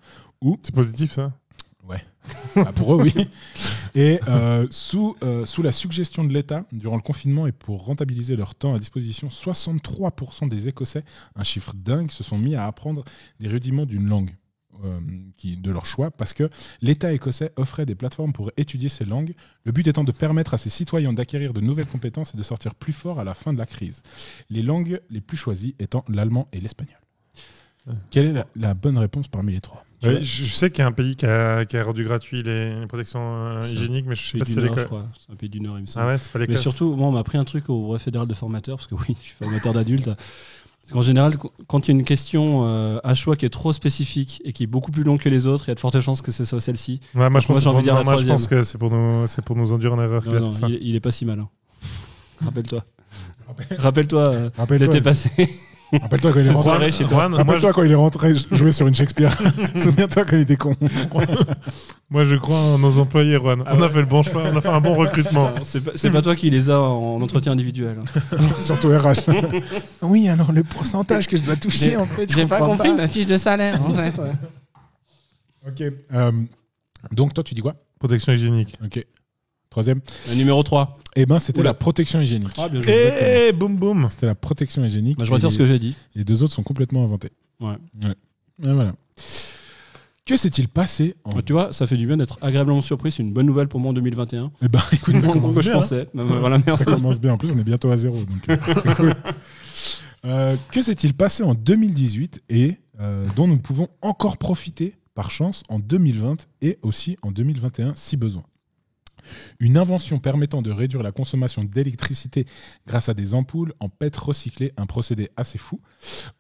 [0.62, 1.32] C'est positif, ça?
[2.56, 3.28] Ah, pour eux, oui.
[3.94, 8.36] Et euh, sous, euh, sous la suggestion de l'État, durant le confinement et pour rentabiliser
[8.36, 11.04] leur temps à disposition, 63% des Écossais,
[11.34, 13.04] un chiffre dingue, se sont mis à apprendre
[13.40, 14.30] des rudiments d'une langue.
[14.84, 15.00] euh,
[15.44, 16.48] de leur choix, parce que
[16.80, 20.58] l'État écossais offrait des plateformes pour étudier ces langues, le but étant de permettre à
[20.58, 23.58] ses citoyens d'acquérir de nouvelles compétences et de sortir plus fort à la fin de
[23.58, 24.02] la crise.
[24.50, 26.98] Les langues les plus choisies étant l'allemand et l'espagnol.
[28.10, 30.82] Quelle est la, la bonne réponse parmi les trois Oui, je, je sais qu'il y
[30.82, 34.14] a un pays qui a, qui a rendu gratuit les, les protections euh, hygiéniques, mais
[34.14, 35.08] je sais pas si c'est crois.
[35.24, 36.06] C'est un pays du Nord, il me semble.
[36.06, 38.34] Ah ouais, pas Mais surtout, moi, on m'a appris un truc au brevet fédéral de
[38.34, 40.06] formateur, parce que oui, je suis formateur d'adultes.
[40.06, 43.50] Parce qu'en général, qu- quand il y a une question euh, à choix qui est
[43.50, 45.80] trop spécifique et qui est beaucoup plus longue que les autres, il y a de
[45.80, 47.00] fortes chances que ce soit celle-ci.
[47.14, 48.78] Ouais, moi, je Moi, pense, j'ai envie de dire la moi, je pense que c'est
[48.78, 50.66] pour, nous, c'est pour nous induire en erreur Non, non, ça.
[50.68, 51.48] il, il est pas si malin.
[52.44, 52.84] Rappelle-toi.
[53.78, 55.30] Rappelle-toi, euh, Rappelle-toi, l'été passé.
[56.00, 56.92] Rappelle-toi quand il est rentré.
[56.92, 57.28] chez toi.
[57.72, 59.36] Quand il est rentré jouer sur une Shakespeare.
[59.76, 60.74] Souviens-toi quand il était con.
[62.10, 63.62] Moi, je crois en nos employés, Juan.
[63.66, 65.52] Ah on a fait le bon choix, on a fait un bon recrutement.
[65.64, 67.98] C'est pas, pas toi qui les as en entretien individuel.
[68.00, 68.36] hein.
[68.64, 69.30] Surtout RH.
[70.02, 73.36] oui, alors le pourcentage que je dois toucher, en fait, je comprends ma fiche de
[73.38, 74.12] salaire, en fait.
[75.66, 75.92] Ok.
[76.14, 76.32] euh,
[77.12, 77.74] donc, toi, tu dis quoi?
[77.98, 78.76] Protection hygiénique.
[78.84, 79.04] Ok.
[79.72, 80.00] Troisième.
[80.28, 80.98] Le numéro 3.
[81.16, 81.70] Eh ben, c'était Oula.
[81.70, 82.50] la protection hygiénique.
[82.58, 82.92] Ah, bien joué.
[82.92, 83.30] exactement.
[83.48, 85.16] Et boum boum C'était la protection hygiénique.
[85.18, 85.96] Bah, je retire Et ce que j'ai dit.
[86.14, 87.30] Les deux autres sont complètement inventés.
[87.60, 87.76] Ouais.
[88.04, 88.94] Et voilà.
[90.26, 91.34] Que s'est-il passé en...
[91.36, 93.10] Ouais, tu vois, ça fait du bien d'être agréablement surpris.
[93.12, 94.52] C'est une bonne nouvelle pour moi en 2021.
[94.62, 95.70] Eh ben, écoute, ça commence je bien.
[95.72, 95.74] hein.
[95.76, 96.08] pensais.
[96.12, 96.84] Bah, voilà, merci.
[96.84, 97.32] Ça commence bien.
[97.32, 98.16] En plus, on est bientôt à zéro.
[98.18, 99.14] Donc, euh, c'est cool.
[100.24, 105.64] Euh, que s'est-il passé en 2018 et euh, dont nous pouvons encore profiter, par chance,
[105.68, 108.44] en 2020 et aussi en 2021, si besoin?
[109.60, 112.46] Une invention permettant de réduire la consommation d'électricité
[112.86, 115.80] grâce à des ampoules en PET recyclé, un procédé assez fou,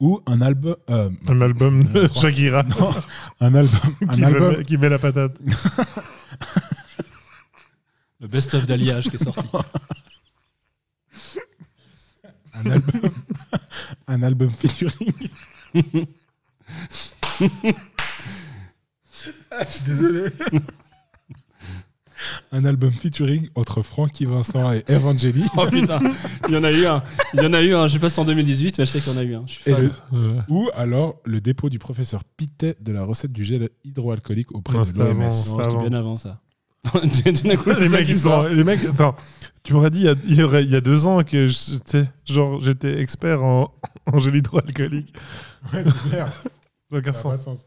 [0.00, 0.76] ou un album...
[0.90, 2.22] euh, Un album de Euh, trois.
[2.22, 2.92] Shakira non,
[3.40, 3.80] un album...
[4.02, 5.38] Un qui, album met, qui met la patate.
[8.20, 9.46] Le best-of d'alliage qui est sorti.
[12.54, 13.00] un album,
[14.06, 15.12] un album featuring.
[19.50, 20.30] Ah, je suis désolé.
[22.52, 25.44] Un album featuring entre Francky Vincent et Evangeli.
[25.56, 26.00] Oh putain,
[26.48, 27.02] il y en a eu un.
[27.34, 27.88] Il y en a eu un.
[27.88, 29.34] Je sais pas si c'est en 2018, mais je sais qu'il y en a eu
[29.34, 29.42] un.
[29.46, 29.90] Je suis Et fan.
[30.12, 34.78] le- ou alors le dépôt du professeur Pittet de la recette du gel hydroalcoolique auprès
[34.78, 35.30] Non, de l'OMS.
[35.30, 36.40] c'était bien avant ça.
[36.92, 38.42] Coup, les mecs, ils sort.
[38.44, 39.14] sont, les mecs, attends,
[39.62, 41.46] tu m'aurais dit il y a, il y aurait- il y a deux ans que
[41.46, 43.72] j'étais expert en,
[44.12, 45.14] en gel hydroalcoolique.
[45.72, 46.32] Ouais, c'est clair.
[46.32, 46.48] Ça
[46.90, 47.38] n'a aucun Ça a pas sens.
[47.38, 47.66] de sens.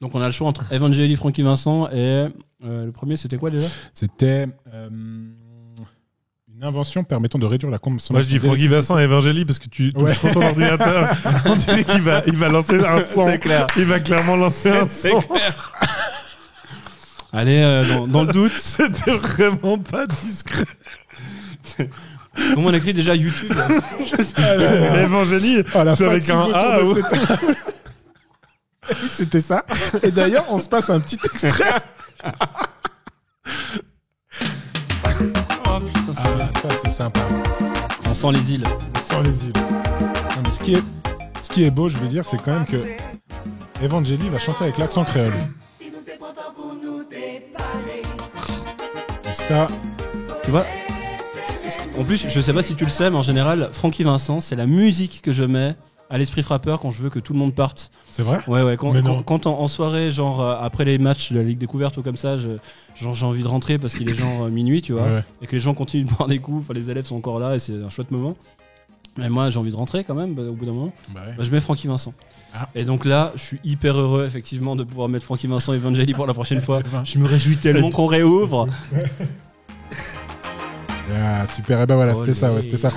[0.00, 2.30] Donc on a le choix entre Evangeli, Francky Vincent et euh,
[2.86, 3.66] le premier c'était quoi déjà?
[3.92, 8.14] C'était euh, une invention permettant de réduire la consommation.
[8.14, 8.66] Moi, je dis Francky.
[8.68, 10.14] Vincent et Evangélie parce que tu touches Ouais.
[10.14, 11.08] trop ton ordinateur.
[11.46, 13.36] On dirait qu'il va, il va lancer un son.
[13.38, 13.66] clair.
[13.76, 15.22] Il va clairement lancer un son.
[17.32, 20.64] Allez, euh, dans, dans le doute, C'était vraiment pas discret.
[22.54, 23.52] comment on écrit déjà YouTube?
[24.38, 25.62] Evangélie,
[25.96, 26.78] c'est avec un A.
[26.78, 26.96] de ou-
[29.08, 29.64] C'était ça.
[30.02, 31.74] Et d'ailleurs, on se passe un petit extrait.
[35.66, 35.80] Ah,
[36.62, 37.20] ça, c'est sympa.
[38.08, 38.64] On sent les îles.
[39.08, 39.52] Sans les îles.
[39.56, 40.82] Non, mais ce, qui est,
[41.42, 42.84] ce qui est beau, je veux dire, c'est quand même que
[43.82, 45.32] Evangélie va chanter avec l'accent créole.
[49.28, 49.68] Et ça,
[50.44, 50.66] Tu vois
[51.98, 54.56] En plus, je sais pas si tu le sais, mais en général, Francky Vincent, c'est
[54.56, 55.76] la musique que je mets
[56.10, 57.90] à l'esprit frappeur quand je veux que tout le monde parte.
[58.10, 58.38] c'est vrai?
[58.48, 58.76] Ouais, ouais.
[58.76, 62.16] Quand, en, en soirée, genre euh, après les matchs de la Ligue Découverte ou comme
[62.16, 62.58] ça, je-
[63.00, 65.24] genre, j'ai envie de rentrer parce qu'il est genre euh, minuit, tu vois, Ouais.
[65.40, 67.54] et que les gens continuent de boire des coups, enfin, les élèves sont encore là
[67.54, 68.34] et c'est un chouette moment.
[69.16, 70.92] Mais moi, j'ai envie de rentrer quand même, bah, au bout d'un moment.
[71.14, 71.34] Bah ouais.
[71.36, 72.12] Bah, je mets Francky Vincent.
[72.54, 72.68] Ah.
[72.74, 76.12] Et donc là, je suis hyper heureux, effectivement, de pouvoir mettre Francky Vincent et Evangeli
[76.14, 76.80] pour la prochaine fois.
[77.04, 78.68] Je me réjouis tellement qu'on réouvre.
[81.12, 82.90] Ah, super, et ben voilà, c'était ça, ouais, c'était ça.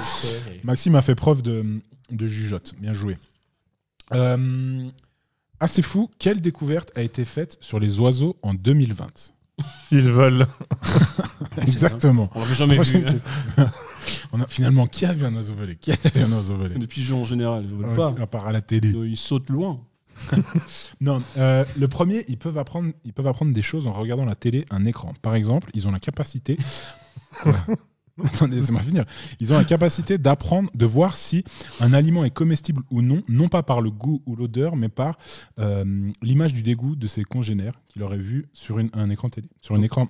[0.63, 1.63] Maxime a fait preuve de,
[2.11, 2.73] de jugeote.
[2.79, 3.17] Bien joué.
[4.13, 4.89] Euh,
[5.59, 9.33] assez fou, quelle découverte a été faite sur les oiseaux en 2020
[9.91, 10.45] Ils volent.
[11.57, 12.29] Exactement.
[12.35, 13.01] On l'a jamais vu.
[13.01, 13.21] Prochaine
[13.57, 13.71] hein.
[14.31, 15.75] On a, finalement, qui a vu un oiseau voler?
[15.75, 16.75] Qui a vu un oiseau voler?
[16.77, 18.21] Des pigeons en général, ils volent Euh, pas.
[18.21, 18.89] À part à la télé.
[18.89, 19.79] Ils sautent loin.
[21.01, 24.35] Non, euh, le premier, ils peuvent, apprendre, ils peuvent apprendre des choses en regardant la
[24.35, 25.13] télé, un écran.
[25.21, 26.57] Par exemple, ils ont la capacité.
[27.45, 27.53] Ouais.
[28.23, 29.05] Attendez, laissez-moi finir.
[29.39, 31.43] Ils ont la capacité d'apprendre, de voir si
[31.79, 35.17] un aliment est comestible ou non, non pas par le goût ou l'odeur, mais par
[35.59, 39.49] euh, l'image du dégoût de ses congénères qu'il aurait vu sur une- un écran télé.
[39.61, 40.07] Sur un écran.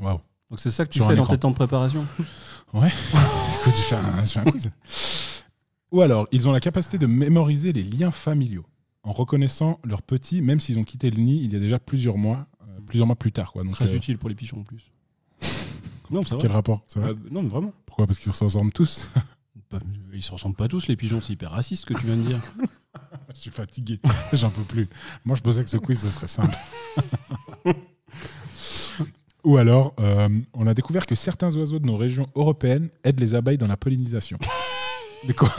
[0.00, 0.20] Waouh.
[0.50, 1.32] Donc c'est ça que tu Sur fais dans écran.
[1.34, 2.04] tes temps de préparation.
[2.74, 2.86] Écoute,
[3.76, 4.70] je fais un, je fais un quiz.
[5.90, 8.64] Ou alors, ils ont la capacité de mémoriser les liens familiaux
[9.04, 12.18] en reconnaissant leurs petits, même s'ils ont quitté le nid il y a déjà plusieurs
[12.18, 13.52] mois, euh, plusieurs mois plus tard.
[13.52, 13.64] Quoi.
[13.64, 14.91] Donc, Très euh, utile pour les pigeons en plus.
[16.12, 16.42] Non, c'est vrai.
[16.42, 17.72] quel rapport c'est vrai Euh, non, mais vraiment.
[17.86, 18.06] Pourquoi?
[18.06, 19.10] Parce qu'ils se ressemblent tous.
[19.70, 19.78] Bah,
[20.12, 21.22] Ils se ressemblent pas tous, les pigeons.
[21.22, 22.42] C'est hyper raciste ce que tu viens de dire.
[23.34, 24.00] je suis fatigué,
[24.34, 24.86] j'en peux plus.
[25.24, 26.54] Moi, je pensais que ce quiz, ce serait simple.
[29.44, 33.34] Ou alors, euh, on a découvert que certains oiseaux de nos régions européennes aident les
[33.34, 34.38] abeilles dans la pollinisation.
[35.26, 35.50] Mais quoi?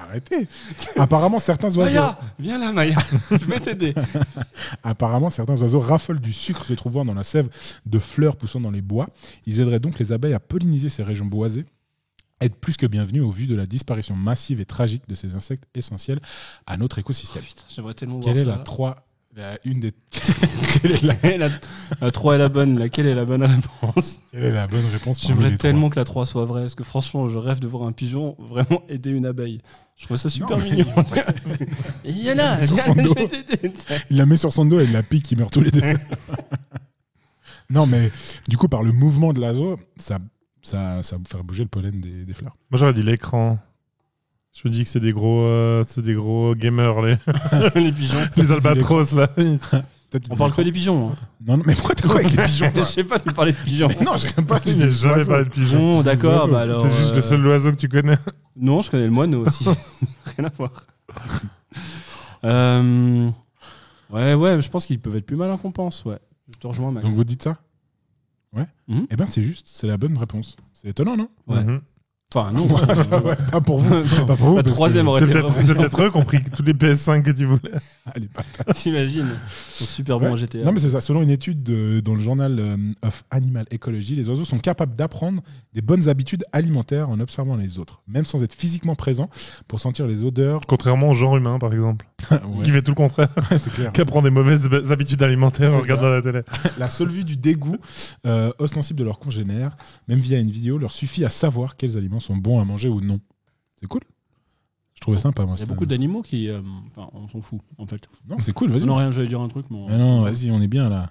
[0.00, 0.48] Arrêtez
[0.96, 1.92] Apparemment, certains oiseaux...
[1.92, 2.98] Maya Viens là, Maya.
[3.30, 3.94] Je vais t'aider.
[4.82, 7.48] Apparemment, certains oiseaux raffolent du sucre se trouvant dans la sève
[7.86, 9.08] de fleurs poussant dans les bois.
[9.46, 11.66] Ils aideraient donc les abeilles à polliniser ces régions boisées.
[12.40, 15.64] Être plus que bienvenus au vu de la disparition massive et tragique de ces insectes
[15.74, 16.20] essentiels
[16.66, 17.42] à notre écosystème.
[17.42, 19.04] Putain, tellement Quelle est la 3
[19.36, 19.92] la- une des
[20.82, 21.48] quelle, est la, la...
[22.00, 22.78] la 3 est la bonne.
[22.78, 24.20] Laquelle est la bonne réponse?
[24.32, 26.62] Quelle est la bonne réponse J'aimerais tellement que la 3 soit vraie.
[26.62, 29.60] Parce que franchement, je rêve de voir un pigeon vraiment aider une abeille.
[29.96, 30.86] Je trouve ça super Non, mais- mignon.
[32.04, 33.14] Il y en a Sur son dos.
[34.10, 35.80] Il la met sur son dos et il la pique, ils meurent tous les deux.
[37.70, 38.10] non, mais
[38.48, 40.18] du coup, par le mouvement de l'oiseau, ça,
[40.62, 42.56] ça, ça va faire bouger le pollen des, des fleurs.
[42.70, 43.58] Moi, j'aurais dit l'écran.
[44.62, 47.16] Je me dis que c'est des gros, euh, c'est des gros gamers, les,
[47.76, 48.18] les pigeons.
[48.36, 49.28] les albatros, là.
[50.10, 51.10] Toi, On parle que quoi des pigeons.
[51.10, 51.16] hein.
[51.46, 53.56] Non, non, mais pourquoi t'as quoi avec les pigeons Je sais pas, tu parlais de
[53.58, 53.88] pigeons.
[53.98, 54.60] Mais Non, j'ai pas.
[54.66, 55.78] Je n'ai jamais parlé de pigeons.
[55.94, 56.82] Bon, d'accord, bah alors.
[56.82, 58.18] C'est juste euh, le seul oiseau que tu connais.
[58.56, 59.64] Non, je connais le moineau aussi.
[60.36, 60.72] Rien à voir.
[62.44, 63.30] Euh,
[64.10, 66.18] Ouais, ouais, je pense qu'ils peuvent être plus malins qu'on pense, ouais.
[66.52, 67.06] Je te rejoins, Max.
[67.06, 67.58] Donc vous dites ça?
[68.52, 68.66] Ouais.
[68.88, 69.06] Mhm.
[69.08, 70.56] Eh ben c'est juste, c'est la bonne réponse.
[70.72, 71.28] C'est étonnant, non?
[71.46, 71.62] Ouais.
[71.62, 71.80] Mhm.
[72.32, 72.68] Enfin, non.
[72.68, 74.24] Ouais, ça, ouais, Pas pour vous.
[74.26, 74.56] Pas pour vous.
[74.58, 77.22] La troisième aurait C'est été peut-être c'est peut-être eux qui ont pris tous les PS5
[77.22, 77.72] que tu voulais.
[78.14, 78.44] Allez, pas.
[78.74, 80.32] T'imagines Ils sont super bons Ouais.
[80.32, 80.58] en GTA.
[80.64, 81.00] Non, mais c'est ça.
[81.00, 84.94] Selon une étude de- dans le journal euh, of Animal Ecology, les oiseaux sont capables
[84.94, 85.42] d'apprendre
[85.74, 89.28] des bonnes habitudes alimentaires en observant les autres, même sans être physiquement présents
[89.66, 90.60] pour sentir les odeurs.
[90.68, 93.92] Contrairement au genre humain, par exemple, Ouais, qui fait tout le contraire, ouais, c'est clair.
[93.94, 96.42] qui apprend des mauvaises habitudes alimentaires en regardant la télé.
[96.78, 97.76] La seule vue du dégoût
[98.26, 99.76] euh, ostensible de leurs congénères,
[100.08, 103.00] même via une vidéo, leur suffit à savoir quels aliments sont bons à manger ou
[103.00, 103.20] non.
[103.80, 104.02] C'est cool.
[104.94, 105.54] Je trouvais sympa, moi.
[105.56, 106.48] Il y a beaucoup d'animaux qui.
[106.50, 106.60] euh,
[106.94, 108.06] Enfin, on s'en fout, en fait.
[108.28, 108.84] Non, c'est cool, vas-y.
[108.86, 109.78] Non, rien, j'allais dire un truc, mais.
[109.78, 111.10] on- Mais non, vas-y, on est bien là.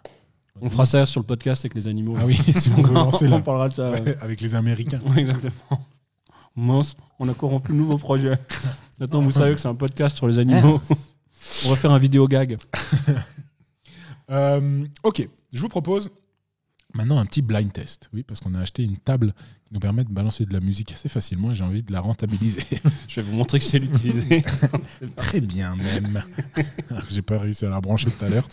[0.61, 2.15] On fera ça sur le podcast avec les animaux.
[2.19, 3.39] Ah oui, si on veut lancer on là.
[3.39, 3.91] parlera de ça.
[3.91, 4.99] Ouais, avec les Américains.
[5.17, 5.53] Exactement.
[6.55, 8.37] Mince, on a corrompu le nouveau projet.
[8.99, 10.81] Maintenant, vous savez que c'est un podcast sur les animaux.
[11.65, 12.57] on va faire un vidéo gag.
[14.31, 16.11] Euh, ok, je vous propose
[16.93, 18.11] Maintenant, un petit blind test.
[18.13, 19.33] Oui, parce qu'on a acheté une table
[19.65, 21.99] qui nous permet de balancer de la musique assez facilement et j'ai envie de la
[21.99, 22.61] rentabiliser.
[23.07, 24.43] Je vais vous montrer que je sais l'utiliser.
[25.15, 26.23] Très bien, même.
[27.09, 28.47] J'ai pas réussi à la brancher tout à l'heure.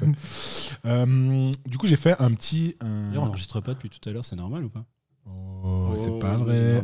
[0.86, 2.76] Euh, du coup, j'ai fait un petit.
[2.80, 4.86] on n'enregistre pas depuis tout à l'heure, c'est normal ou pas?
[5.28, 6.82] Oh, c'est Oh, pas vrai.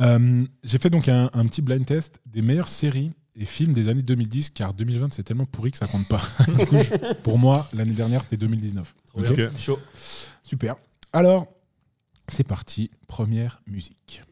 [0.00, 3.88] Euh, j'ai fait donc un, un petit blind test des meilleures séries et films des
[3.88, 6.20] années 2010, car 2020 c'est tellement pourri que ça compte pas.
[6.58, 8.94] Du coup, je- pour moi, l'année dernière c'était 2019.
[9.14, 9.36] Trop Ok.
[9.36, 9.50] bien.
[9.58, 9.78] Chaud.
[10.42, 10.74] Super.
[11.12, 11.46] Alors,
[12.28, 12.90] c'est parti.
[13.06, 14.22] Première musique.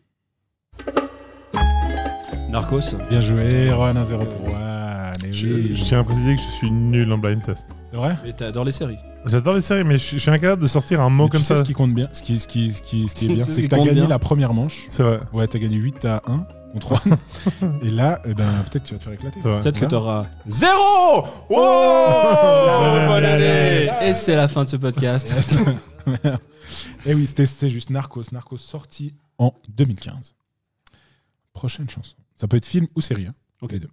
[2.48, 2.96] Narcos.
[3.08, 5.10] Bien joué, Rohan 1-0 pour Rohan.
[5.24, 5.76] Eh Je, oui.
[5.76, 7.66] je tiens à préciser que je suis nul en blind test.
[7.90, 8.98] C'est vrai Mais t'adores les séries.
[9.26, 11.46] J'adore les séries, mais je, je suis incapable de sortir un mot Mais comme tu
[11.46, 11.60] sais ça.
[11.60, 13.52] ce qui compte bien, ce qui, ce qui, ce qui, ce qui est bien, Ce
[13.52, 14.08] c'est que t'as compte gagné bien.
[14.08, 14.86] la première manche.
[14.88, 15.20] C'est vrai.
[15.32, 17.02] Ouais, t'as gagné 8 à 1 contre
[17.62, 17.78] 1.
[17.82, 19.40] Et là, eh ben, peut-être tu vas te faire éclater.
[19.42, 19.60] C'est vrai.
[19.60, 19.90] Peut-être que Voilà.
[19.90, 25.34] t'auras zéro Oh Bonne année Et c'est la fin de ce podcast.
[27.04, 28.22] Et oui, c'était c'était juste Narcos.
[28.32, 30.34] Narcos sorti en 2015.
[31.52, 32.14] Prochaine chanson.
[32.36, 33.26] Ça peut être film ou série.
[33.26, 33.34] hein.
[33.60, 33.72] Ok.
[33.72, 33.90] Les deux.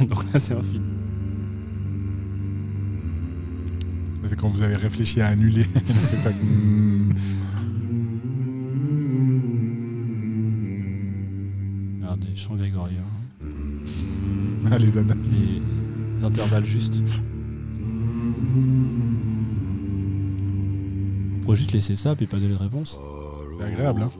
[0.00, 0.84] Donc là, c'est un film.
[4.26, 6.36] C'est quand vous avez réfléchi à annuler le spectacle.
[12.02, 13.04] Alors, des chants grégoriens,
[14.70, 15.02] Ah, les des,
[16.16, 17.00] des intervalles justes.
[21.36, 22.98] On pourrait juste laisser ça puis pas donner de réponse.
[23.58, 24.02] C'est agréable.
[24.02, 24.10] Hein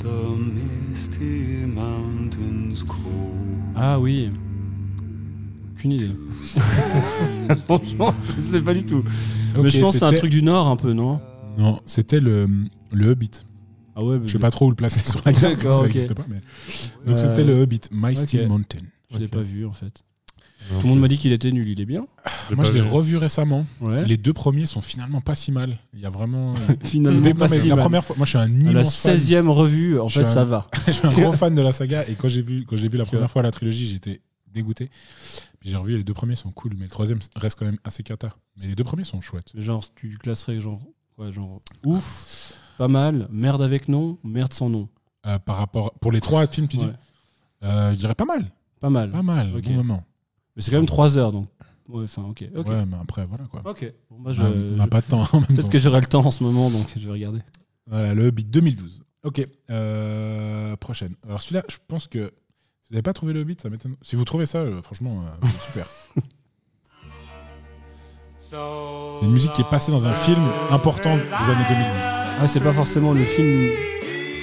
[0.00, 3.72] The misty mountains cold.
[3.74, 4.30] Ah oui.
[5.84, 6.10] Aucune idée.
[7.66, 9.04] Franchement, je sais pas du tout.
[9.60, 11.20] Mais je pense que c'est un c'était- truc du Nord un peu, non
[11.58, 12.48] Non, c'était le,
[12.92, 13.30] le Hobbit.
[13.96, 15.86] Ah ouais, Je sais pas trop où le placer sur la carte, D'accord, ça ok.
[15.88, 16.24] n'existe pas.
[16.28, 16.40] Mais...
[17.06, 18.48] Donc Euh, c'était le Hobbit, Misty ok.
[18.48, 18.78] Mountain.
[19.12, 19.30] Je l'ai Ok.
[19.30, 20.02] pas vu en fait.
[20.80, 22.06] Tout le monde m'a dit qu'il était nul, il est bien.
[22.48, 22.88] J'ai Moi, je l'ai vu.
[22.88, 23.66] revu récemment.
[23.82, 24.02] Ouais.
[24.06, 25.76] Les deux premiers sont finalement pas si mal.
[25.92, 26.54] Il y a vraiment.
[26.80, 27.84] Finalement, Des- pas non, mais si la mal.
[27.84, 29.14] première fois, moi je suis un À la immense fan.
[29.14, 30.66] 16e revue, en Je fait, suis ça un- va.
[30.86, 32.96] je suis un gros fan de la saga et quand j'ai vu quand j'ai vu
[32.96, 34.22] la première fois la trilogie, j'étais
[34.54, 34.90] dégoûté.
[35.62, 38.34] J'ai revu les deux premiers sont cool, mais le troisième reste quand même assez cata.
[38.56, 39.50] Mais les deux premiers sont chouettes.
[39.54, 40.80] Genre, tu classerais genre,
[41.84, 44.88] ouf, pas mal, merde avec nom, merde sans nom.
[45.26, 46.88] Euh, par rapport pour les trois films, tu dis.
[47.62, 48.50] Euh, Je dirais pas mal,
[48.80, 49.10] Pas mal.
[49.10, 49.54] pas mal.
[49.56, 49.64] Ok.
[49.64, 50.04] Bon moment.
[50.56, 51.48] Mais c'est quand même 3 heures donc.
[51.88, 52.44] Ouais, enfin, ok.
[52.54, 53.62] Ouais, mais après voilà quoi.
[53.64, 53.92] Ok.
[54.10, 56.24] Bon, bah, je- Ah, on n'a je- pas de temps Peut-être que j'aurai le temps
[56.24, 57.40] en ce moment, donc je vais regarder.
[57.86, 59.02] Voilà, le Hobbit 2012.
[59.24, 61.14] Ok, euh, prochaine.
[61.24, 62.32] Alors celui-là, je pense que
[62.84, 63.96] si vous n'avez pas trouvé le Hobbit, ça m'étonne.
[64.02, 65.86] Si vous trouvez ça, euh, franchement, euh, c'est super.
[68.50, 71.90] C'est une musique qui est passée dans un film important des années 2010.
[72.40, 73.70] Ah, c'est pas forcément le film.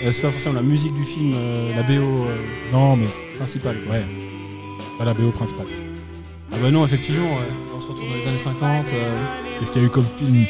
[0.04, 1.94] euh, c'est pas forcément la musique du film, euh, la BO
[2.26, 2.36] euh,
[2.74, 3.78] Non, mais principale.
[3.86, 3.96] quoi.
[3.96, 4.04] ouais,
[4.98, 5.68] pas la BO principale.
[6.52, 7.48] Ah bah non, effectivement, ouais.
[7.78, 8.88] on se retrouve dans les années 50.
[8.92, 9.26] euh,
[9.60, 10.46] Qu'est-ce qu'il y a eu comme film?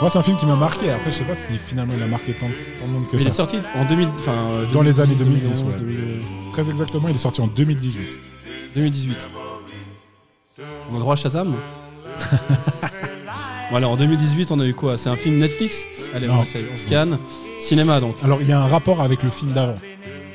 [0.00, 0.90] Moi, c'est un film qui m'a marqué.
[0.90, 3.22] Après, je sais pas si finalement il a marqué tant, tant de monde que mais
[3.22, 3.36] il est ça.
[3.38, 5.78] sorti en 2000, enfin, euh, Dans les années 2010, 2010, ouais.
[5.80, 8.20] 2011, Très exactement, il est sorti en 2018.
[8.76, 9.28] 2018.
[10.92, 11.54] On a droit à Shazam
[13.70, 14.96] Voilà, en 2018, on a eu quoi?
[14.96, 15.84] C'est un film Netflix?
[16.14, 16.34] Allez, Non.
[16.36, 17.18] on, on scanne.
[17.60, 18.14] Cinéma donc.
[18.22, 19.74] Alors, il y a un rapport avec le film d'avant.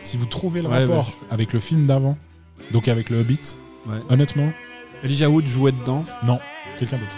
[0.03, 2.17] Si vous trouvez le Ouais, rapport bah, avec le film d'avant,
[2.71, 3.55] donc avec le Hobbit,
[3.87, 3.95] Ouais.
[4.09, 4.51] honnêtement,
[5.03, 6.03] Elijah Wood jouait dedans?
[6.27, 6.39] non,
[6.77, 7.15] quelqu'un d'autre.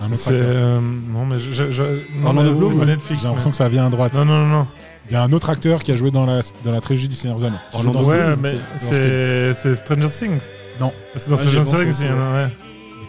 [0.00, 0.34] Un autre C'est.
[0.34, 0.48] acteur.
[0.48, 1.50] euh, non, mais je.
[1.52, 2.86] je, je non, Orlando mais Bloom, c'est pas ouais.
[2.92, 3.20] Netflix.
[3.20, 4.12] J'ai l'impression que ça vient à droite.
[4.14, 4.58] mais- Non, non, non.
[4.60, 4.66] non.
[5.10, 7.16] Il y a un autre acteur qui a joué dans la, dans la trilogie du
[7.16, 7.56] Seigneur des Anneaux.
[7.72, 8.36] Qui joue Orlando dans ce Ouais, film.
[8.42, 8.94] mais Dans ce film.
[8.94, 10.40] c'est c'est Stranger Things.
[10.80, 10.92] Non.
[11.16, 12.52] C'est dans Ouais, Stranger j'y pense Things, il y en a, ouais.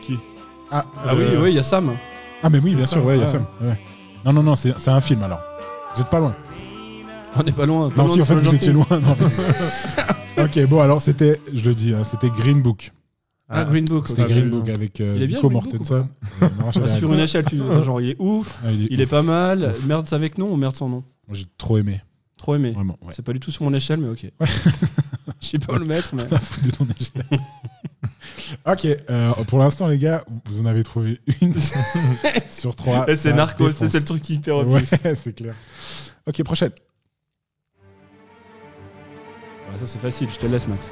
[0.02, 0.18] Qui
[0.72, 1.92] Ah, Ah oui, Euh, oui, il y a Sam.
[2.42, 3.32] ah, mais oui, bien C'est sûr, ça, ouais, il y a ouais.
[3.32, 3.38] ça.
[3.62, 3.80] ouais.
[4.26, 5.42] Non, non, non, c'est c'est un film alors.
[5.96, 6.34] Vous êtes pas loin.
[7.38, 7.90] On n'est pas loin.
[7.90, 8.86] pas Non, loin si de en fait vous Stranger étiez Things.
[8.90, 9.00] loin.
[10.38, 10.44] non.
[10.46, 12.92] ok, bon, alors c'était, je le dis, hein, c'était Green Book.
[13.52, 14.08] Ah, Green Book.
[14.08, 14.22] C'était.
[14.24, 16.08] Ah, Green Book avec euh, Book, Mortensen.
[16.42, 19.24] Non, Bah, j'avais- sur une échelle, tu genre il est ouf, Ah, il est pas
[19.24, 22.02] mal, merde avec nom ou merde sans nom Moi, J'ai trop aimé,
[22.38, 22.72] Trop aimé.
[22.72, 22.98] vraiment.
[23.02, 23.12] Ouais.
[23.12, 24.32] C'est pas du tout sur mon échelle, mais ok.
[25.42, 26.24] Je sais pas où le mettre, mais.
[26.64, 27.40] De ton échelle.
[28.68, 31.54] ok, euh, pour l'instant, les gars, vous en avez trouvé une
[32.50, 33.06] sur trois.
[33.08, 33.34] Eh, c'est
[33.78, 33.92] défonce.
[33.92, 34.90] c'est le truc qui hyper Ouais, repousse.
[35.16, 35.56] c'est clair.
[36.28, 36.72] Ok, prochaine.
[39.72, 40.92] Ouais, ça c'est facile, je te laisse Max.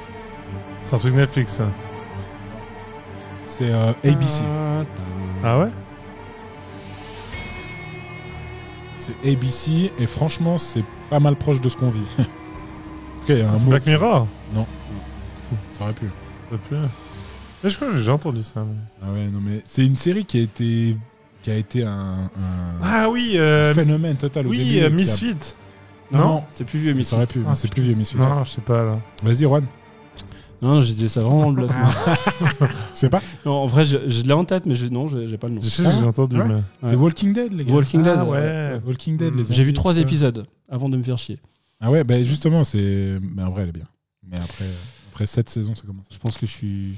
[0.86, 1.68] C'est un truc Netflix, ça.
[3.48, 4.42] C'est euh, ABC.
[5.42, 5.68] Ah ouais?
[8.94, 12.02] C'est ABC et franchement, c'est pas mal proche de ce qu'on vit.
[12.18, 12.22] en
[13.20, 13.66] tout cas, il y a un C'est.
[13.66, 14.26] Black Mirror?
[15.72, 16.06] Ça aurait pu.
[16.50, 16.80] Ça peut.
[17.64, 18.60] Mais je crois que j'ai déjà entendu ça.
[18.60, 20.96] mais- Ah ouais, non, mais c'est une série qui a été,
[21.42, 21.90] qui a été un,
[22.36, 24.80] un Ah oui, euh, phénomène total au oui, début.
[24.82, 25.36] euh, a- Misfit.
[26.10, 27.42] Non, Non, C'est plus vieux, mais ça aurait pu.
[27.48, 28.16] Ah, c'est plus vieux, Misfits.
[28.18, 28.98] Non, je sais pas là.
[29.22, 29.64] Vas-y, Juan.
[30.60, 31.72] Non, je disais ça vraiment le bluff.
[32.94, 35.48] C'est pas Non, en vrai, je, je l'ai en tête, mais je, non, j'ai pas
[35.48, 35.60] le nom.
[35.60, 36.36] Je sais, Ah, j'ai entendu.
[36.40, 36.46] ouais.
[36.48, 37.72] mais- C'est Walking Dead, les gars.
[37.74, 38.14] Walking Dead.
[38.18, 38.38] Ah ouais.
[38.38, 38.80] ouais.
[38.86, 40.00] Walking Dead, les J'ai vu trois ça.
[40.00, 41.38] épisodes avant de me faire chier.
[41.80, 43.18] Ah ouais, bah justement, c'est.
[43.34, 43.86] Mais en vrai, elle est bien.
[44.28, 44.64] Mais après,
[45.12, 46.06] après 7 saisons, ça commence.
[46.10, 46.94] Je pense que je suis.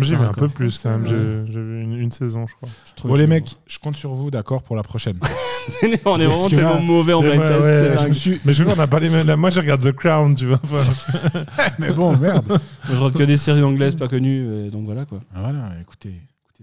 [0.00, 1.02] J'ai vu un peu plus quand même.
[1.02, 1.08] Ouais.
[1.52, 2.68] J'ai vu une, une saison, je crois.
[3.02, 5.18] Je Bon, les mecs, je compte sur vous, d'accord, pour la prochaine.
[6.04, 8.40] on est vraiment tellement mauvais en blind test, ouais, je me suis.
[8.44, 9.34] Mais je on n'a pas les mêmes.
[9.36, 10.60] Moi, je regarde The Crown, tu vois.
[10.62, 10.92] Enfin,
[11.78, 12.44] Mais bon, merde.
[12.48, 12.58] Moi,
[12.88, 15.20] je regarde que des séries anglaises pas connues, donc voilà quoi.
[15.34, 16.14] Ah, voilà, écoutez,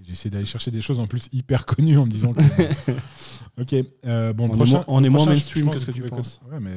[0.10, 2.42] essayé d'aller chercher des choses en plus hyper connues en me disant que.
[3.62, 4.72] ok, euh, bon, On est prochain.
[4.78, 6.42] moins- on est moins mainstream que ce que tu penses.
[6.52, 6.72] Ouais, mais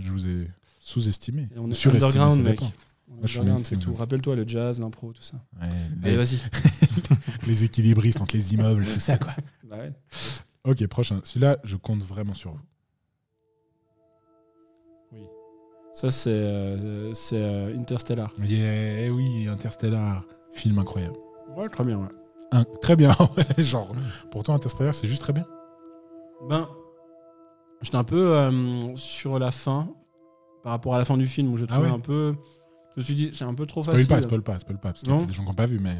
[0.00, 0.48] je vous ai
[0.80, 1.48] sous-estimé.
[1.56, 2.60] On est Surestimé, underground, mec.
[3.20, 3.94] On je c'est tout.
[3.94, 5.36] Rappelle-toi le jazz, l'impro, tout ça.
[5.60, 5.68] Ouais,
[6.02, 6.38] Allez, les, vas-y.
[7.46, 9.32] les équilibristes entre les immeubles, tout ça, quoi.
[9.64, 9.92] Bah ouais.
[10.64, 11.20] Ok, prochain.
[11.24, 12.60] Celui-là, je compte vraiment sur vous.
[15.92, 18.32] Ça, c'est euh, c'est, euh, Interstellar.
[18.42, 20.24] Yeah, eh oui, Interstellar.
[20.52, 21.16] Film incroyable.
[21.56, 22.08] Ouais, très bien, ouais.
[22.50, 23.94] Un- très bien, ouais, genre.
[24.30, 25.46] Pourtant, Interstellar, c'est juste très bien.
[26.48, 26.66] Ben,
[27.82, 29.88] j'étais un peu euh, sur la fin,
[30.62, 32.34] par rapport à la fin du film, où je trouvais ouais un peu.
[32.94, 34.08] Je me suis dit, c'est un peu trop Spoil facile.
[34.08, 35.78] pas, spoil pas, spoil pas, parce qu'il y a des gens qui n'ont pas vu,
[35.78, 35.96] mais.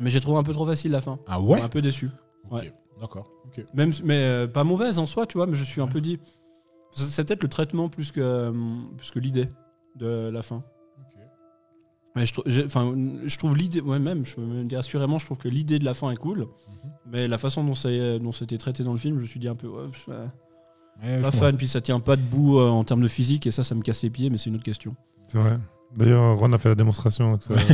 [0.00, 1.18] Mais j'ai trouvé un peu trop facile la fin.
[1.28, 2.10] Ah ouais Un peu déçu.
[2.50, 2.72] Ok, ouais.
[3.00, 3.30] D'accord.
[3.46, 3.64] ok.
[3.74, 6.18] Même, mais euh, pas mauvaise en soi, tu vois, mais je suis un peu dit.
[6.92, 8.52] C'est peut-être le traitement plus que, euh,
[8.96, 9.48] plus que l'idée
[9.96, 10.62] de la fin.
[12.16, 15.48] Mais je, je trouve l'idée, ouais, même, je peux me dire assurément, je trouve que
[15.48, 16.46] l'idée de la fin est cool, Mhm.
[17.10, 19.48] mais la façon dont, c'est- dont c'était traité dans le film, je me suis dit
[19.48, 20.12] un peu, ouais, je suis
[21.22, 23.74] pas- fan, puis ça tient pas debout euh, en termes de physique, et ça, ça
[23.74, 24.94] me casse les pieds, mais c'est une autre question.
[25.26, 25.58] c'est vrai.
[25.96, 27.32] D'ailleurs, Ron a fait la démonstration.
[27.32, 27.54] donc ça-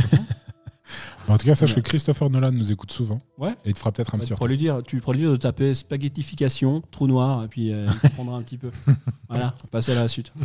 [1.27, 1.75] Bon, en tout cas, sache Ouais.
[1.81, 3.21] que Christopher Nolan nous écoute souvent.
[3.37, 3.51] Ouais.
[3.63, 4.47] Et il te fera peut-être un Bah, petit tu, retour.
[4.47, 7.99] lui dire, tu pourrais lui dire de taper spaghettification, trou noir, et puis euh, il
[8.09, 8.71] comprendra un petit peu.
[9.29, 10.33] Voilà, on va passer à la suite.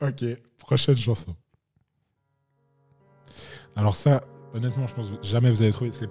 [0.00, 0.24] Ok,
[0.58, 1.34] prochaine chanson.
[3.76, 4.24] Alors ça,
[4.54, 5.92] honnêtement, je pense que jamais vous allez trouver.
[5.92, 6.08] c'est-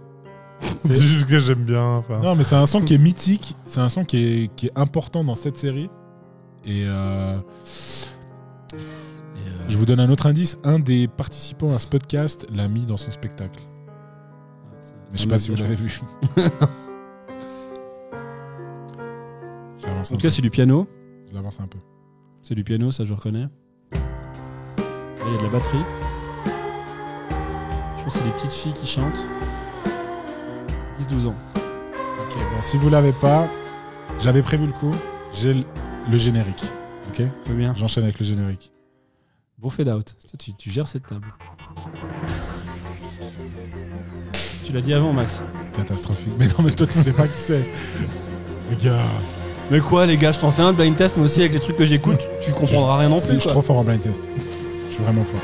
[0.86, 1.84] C'est juste que j'aime bien.
[1.84, 2.20] enfin.
[2.20, 3.56] Non, mais c'est un son qui est mythique.
[3.66, 5.90] C'est un son qui est, qui est important dans cette série.
[6.66, 7.38] Et euh,
[9.68, 10.58] je vous donne un autre indice.
[10.64, 13.60] Un des participants à ce podcast l'a mis dans son spectacle.
[15.12, 16.00] Mais je sais pas si vous l'avez vu.
[19.86, 20.88] En tout cas, c'est du piano.
[21.32, 21.80] J'avance un peu.
[22.42, 23.48] C'est du piano, ça je reconnais.
[23.94, 24.00] Là,
[25.26, 25.78] Il y a de la batterie.
[27.98, 29.26] Je pense que c'est des petites filles qui chantent.
[31.00, 31.36] 10-12 ans.
[31.56, 33.48] Ok, bon, si vous l'avez pas,
[34.20, 34.94] j'avais prévu le coup.
[35.32, 35.64] J'ai
[36.12, 36.64] le- générique.
[37.10, 37.74] Ok Très bien.
[37.76, 38.72] J'enchaîne avec le générique.
[39.58, 40.16] Beau fade out.
[40.22, 41.26] Toi, Tu, tu gères cette table.
[44.66, 45.42] Tu l'as dit avant, Max.
[45.76, 46.34] Catastrophique.
[46.40, 47.66] Mais non, mais toi, tu sais pas qui c'est.
[48.70, 49.02] Les gars.
[49.72, 51.60] Mais quoi, les gars, je t'en fais un de blind test, mais aussi avec les
[51.60, 53.34] trucs que j'écoute, tu comprendras rien non Je plus.
[53.40, 53.52] suis quoi.
[53.54, 54.28] trop fort en blind test.
[54.90, 55.40] Je suis vraiment fort.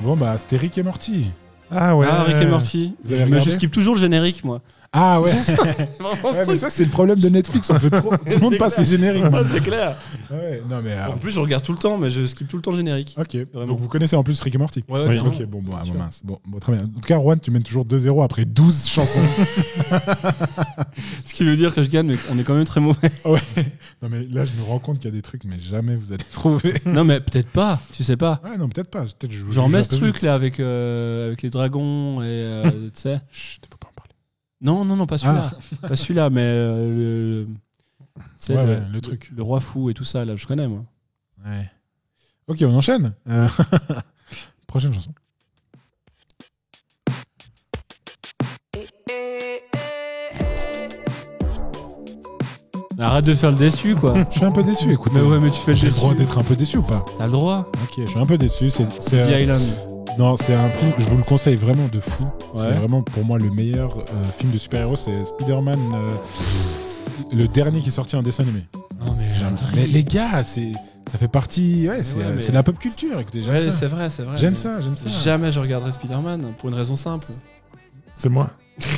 [0.00, 1.30] Bon, bah, c'était Rick et Morty.
[1.70, 2.06] Ah ouais.
[2.10, 2.94] Ah, Rick et Morty.
[3.04, 4.60] Vous avez Mais je regardé skip toujours le générique, moi.
[4.92, 5.30] Ah ouais.
[5.32, 6.58] Vraiment, ce Ouais, mais truc.
[6.60, 7.68] ça, c'est le problème de Netflix.
[7.70, 8.10] On peut trop...
[8.16, 9.22] Tout le monde C'est passe les génériques.
[9.26, 9.48] Ah, maintenant.
[9.52, 9.98] c'est clair.
[10.30, 10.92] Ouais, non, mais.
[10.92, 12.78] euh, En plus, je regarde tout le temps, mais je skip tout le temps le
[12.78, 13.14] générique.
[13.18, 13.66] Ok, Vraiment.
[13.72, 15.10] donc vous connaissez en plus Rick et Morty Ouais, ouais, Oui.
[15.10, 15.30] clairement.
[15.30, 15.94] Ok, bon, bon, ah, bon, sûr.
[15.94, 16.20] mince.
[16.24, 16.84] Bon, bon, très bien.
[16.86, 19.20] En tout cas, Juan, tu mènes toujours 2-0 après 12 chansons.
[21.24, 23.10] Ce qui veut dire que je gagne, mais on est quand même très mauvais.
[23.24, 23.40] ouais.
[24.02, 26.12] Non, mais là, je me rends compte qu'il y a des trucs, mais jamais vous
[26.12, 26.74] allez trouver.
[26.86, 28.40] non, mais peut-être pas, tu sais pas.
[28.44, 29.02] Ouais, non, peut-être pas.
[29.02, 32.26] Peut-être je, Genre, mets ce truc là avec, euh, avec les dragons et.
[32.26, 33.20] euh, tu sais.
[33.30, 33.77] Chut, faut.
[34.60, 35.50] Non, non, non, pas celui-là.
[35.82, 36.40] Pas celui-là, mais.
[36.42, 37.44] euh,
[38.48, 38.54] le, le-
[38.94, 39.30] Ouais, truc.
[39.34, 40.84] Le roi fou et tout ça, là, je connais, moi.
[41.46, 41.70] Ouais.
[42.48, 43.14] Ok, on enchaîne.
[43.28, 43.48] Euh,
[44.66, 45.12] Prochaine chanson.
[53.00, 54.14] Arrête de faire le déçu, quoi.
[54.30, 55.12] Je suis un peu déçu, écoute.
[55.14, 56.00] mais ouais, mais tu fais le J'ai le déçu.
[56.00, 57.70] droit d'être un peu déçu ou pas T'as le droit.
[57.84, 58.70] Ok, je suis un peu déçu.
[58.70, 59.62] C'est, c'est, euh, Island.
[60.18, 62.24] Non, c'est un film, je vous le conseille vraiment de fou.
[62.24, 62.30] Ouais.
[62.64, 64.02] C'est vraiment pour moi le meilleur euh,
[64.36, 64.96] film de super-héros.
[64.96, 66.08] C'est Spider-Man, euh,
[67.32, 68.64] le dernier qui est sorti en dessin animé.
[69.00, 69.24] Non, mais.
[69.34, 70.72] J'aime- Mais les gars, c'est,
[71.10, 71.88] ça fait partie.
[71.88, 73.18] Ouais, c'est, ouais, euh, mais- c'est de la pop culture.
[73.20, 73.70] Écoutez, j'aime Ouais, ça.
[73.70, 74.36] c'est vrai, c'est vrai.
[74.36, 75.08] J'aime ça, j'aime ça.
[75.08, 77.28] Jamais je regarderai Spider-Man pour une raison simple.
[78.16, 78.50] C'est moi.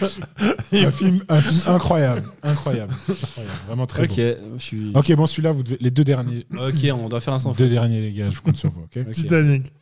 [0.72, 2.22] un, film, un film incroyable.
[2.42, 2.94] Incroyable.
[3.08, 3.54] Incroyable.
[3.66, 4.54] Vraiment très Ok, beau.
[4.58, 4.92] je suis.
[4.94, 6.46] Ok, bon, celui-là, vous devez, les deux derniers.
[6.52, 8.96] Ok, on doit faire un sans Deux derniers, les gars, je compte sur vous, ok
[9.06, 9.12] Ok.
[9.12, 9.72] Titanic.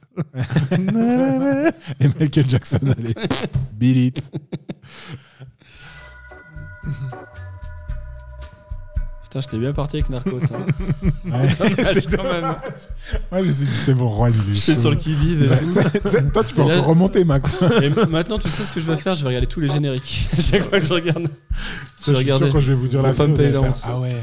[2.00, 3.14] Et Michael Jackson, allez.
[3.78, 4.32] Beat it.
[9.28, 10.38] Putain, j'étais bien parti avec Narcos.
[10.52, 10.66] Hein.
[11.26, 11.48] Ouais,
[11.92, 12.56] c'est quand même.
[13.30, 14.80] Moi, je me suis dit, c'est bon, Juan, il est J'étais chaud.
[14.80, 16.30] sur le qui-vive et tout.
[16.32, 17.58] Toi, tu peux Et là- encore remonter, Max.
[17.82, 19.14] Et maintenant, tu sais ce que je vais faire?
[19.14, 20.28] Je vais regarder tous les génériques.
[20.38, 21.28] À chaque fois que je regarde.
[21.98, 22.46] je suis regardé.
[22.46, 23.28] sûr quand je vais vous dire la faire,
[23.84, 24.14] Ah ouais,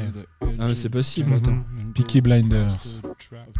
[0.42, 1.36] Ah, mais c'est possible, Mhm.
[1.36, 1.56] attends.
[1.94, 2.68] Peaky Blinders.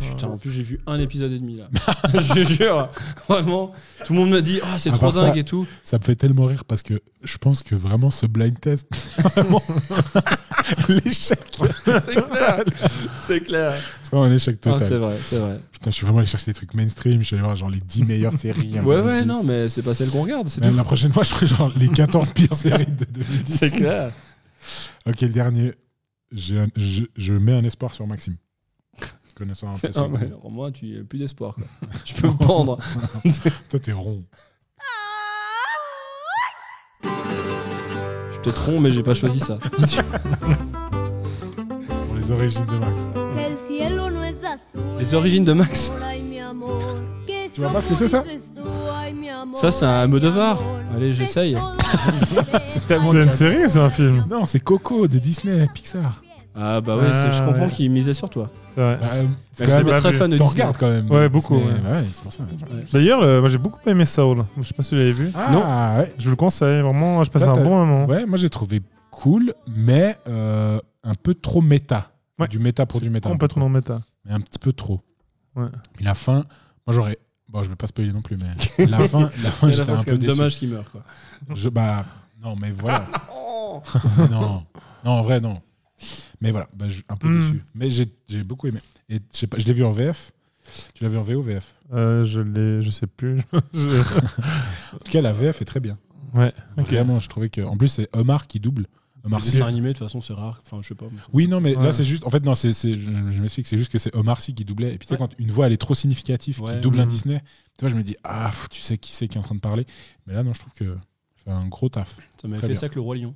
[0.00, 1.68] Putain, en plus, j'ai vu un épisode et demi là.
[2.12, 2.88] je te jure,
[3.28, 3.72] vraiment.
[4.04, 5.66] Tout le monde me dit, ah, c'est À trop part ça- dingue et tout.
[5.84, 8.88] Ça me fait tellement rire parce que je pense que vraiment ce blind test,
[9.36, 9.62] vraiment
[10.88, 11.38] l'échec.
[11.58, 12.64] C'est clair.
[13.26, 13.82] C'est clair.
[14.02, 14.98] C'est vraiment un échec Ah, c'est total.
[14.98, 15.60] vrai, c'est vrai.
[15.72, 17.20] Putain, je suis vraiment allé chercher des trucs mainstream.
[17.22, 18.78] Je suis allé voir genre les 10 meilleures séries.
[18.80, 19.26] Ouais, ouais, 2010.
[19.26, 20.74] non, mais c'est pas celle qu'on regarde, c'est tout.
[20.74, 23.54] la prochaine fois, je ferai genre les 14 pires séries de 2010.
[23.54, 24.10] C'est clair.
[25.06, 25.74] Ok, le dernier.
[26.32, 28.36] J'ai un- je, je mets un espoir sur Maxime.
[29.36, 30.00] Connaissant un peu C'est- ça.
[30.04, 31.54] ah, ouais, alors moi, tu n'as plus d'espoir.
[31.54, 31.64] quoi.
[32.06, 32.78] Je peux me pendre.
[33.68, 34.24] Toi, t'es rond.
[38.46, 39.58] Peut-être rond, mais j'ai pas choisi ça.
[42.06, 43.10] Pour les origines de Max.
[45.00, 45.90] Les origines de Max.
[47.52, 48.22] Tu vois pas ce que c'est, ça
[49.56, 50.60] Ça, c'est un mi Modevar.
[50.60, 51.56] amor, Allez, j'essaye.
[52.62, 54.24] C'est tellement C'est une série ou c'est un film?
[54.30, 56.22] Non, c'est Coco de Disney, Pixar.
[56.54, 57.70] Ah, bah ouais, c'est- je comprends ouais.
[57.72, 58.48] qu'il misait sur toi.
[58.76, 58.98] C'est vrai.
[59.00, 60.62] Bah, quand c'est même, très fan de T'en Disney.
[60.62, 61.10] regardes quand même.
[61.10, 61.72] Ouais, beaucoup, Disney.
[61.74, 61.80] ouais.
[61.80, 62.42] Bah ouais, c'est pour ça.
[62.44, 62.84] Ouais.
[62.92, 64.44] D'ailleurs, euh, moi j'ai beaucoup aimé Soul.
[64.58, 65.30] Je sais pas si vous l'avez vu.
[65.34, 66.14] Ah, ouais.
[66.18, 68.04] Je vous le conseille, vraiment, je passe Toi, un t'as- bon moment.
[68.06, 72.10] Ouais, moi j'ai trouvé cool, mais euh, un peu trop méta.
[72.38, 72.48] Ouais.
[72.48, 73.28] Du méta pour du méta.
[73.28, 73.94] un peu Complètement méta.
[73.94, 74.02] trop.
[74.26, 75.00] Mais un petit peu trop.
[75.56, 75.68] Ouais.
[75.94, 76.44] Puis la fin,
[76.86, 77.18] moi j'aurais.
[77.48, 80.00] Bon, je vais pas spoiler non plus, mais la fin, la fin j'étais un c'est
[80.00, 80.36] quand peu même déçu.
[80.36, 81.00] dommage qu'il meure, quoi.
[81.54, 82.04] Je, bah,
[82.42, 83.06] non, mais voilà.
[84.30, 84.62] non,
[85.04, 85.54] non, en vrai, non.
[86.40, 87.38] Mais voilà, bah, je- un peu Hmm.
[87.38, 87.64] déçu.
[87.74, 88.80] Mais j'ai j'ai beaucoup aimé.
[89.08, 90.32] Et je sais pas, je l'ai vu en VF.
[90.94, 93.38] Tu l'as vu en VO VF Euh, je l'ai, je sais plus.
[93.72, 93.88] Je-
[94.94, 95.98] En tout cas, la VF est très bien.
[96.34, 96.52] ouais.
[96.76, 97.60] Vraiment, je trouvais que.
[97.60, 98.86] En plus, c'est Omar qui double.
[99.24, 99.60] Omar Sy.
[99.62, 100.60] animés, de toute façon, c'est rare.
[100.64, 101.06] Enfin, je sais pas.
[101.10, 101.82] mais- Oui, non, mais Ouais.
[101.84, 102.24] là, c'est juste.
[102.24, 104.64] En fait, non, c'est, c'est- je, je m'explique, c'est juste que c'est Omar Sy qui
[104.64, 104.94] doublait.
[104.94, 105.28] Et puis, tu sais, Ouais.
[105.28, 106.74] quand une voix, elle est trop significative, Ouais.
[106.74, 107.06] qui double un.
[107.06, 107.40] Disney,
[107.76, 109.60] tu vois, je me dis, ah, tu sais qui c'est qui est en train de
[109.60, 109.84] parler.
[110.26, 110.96] Mais là, non, je trouve que
[111.44, 112.18] fait un gros taf.
[112.40, 112.80] Ça m'avait Très fait bien.
[112.80, 113.34] ça que le Roi Lion.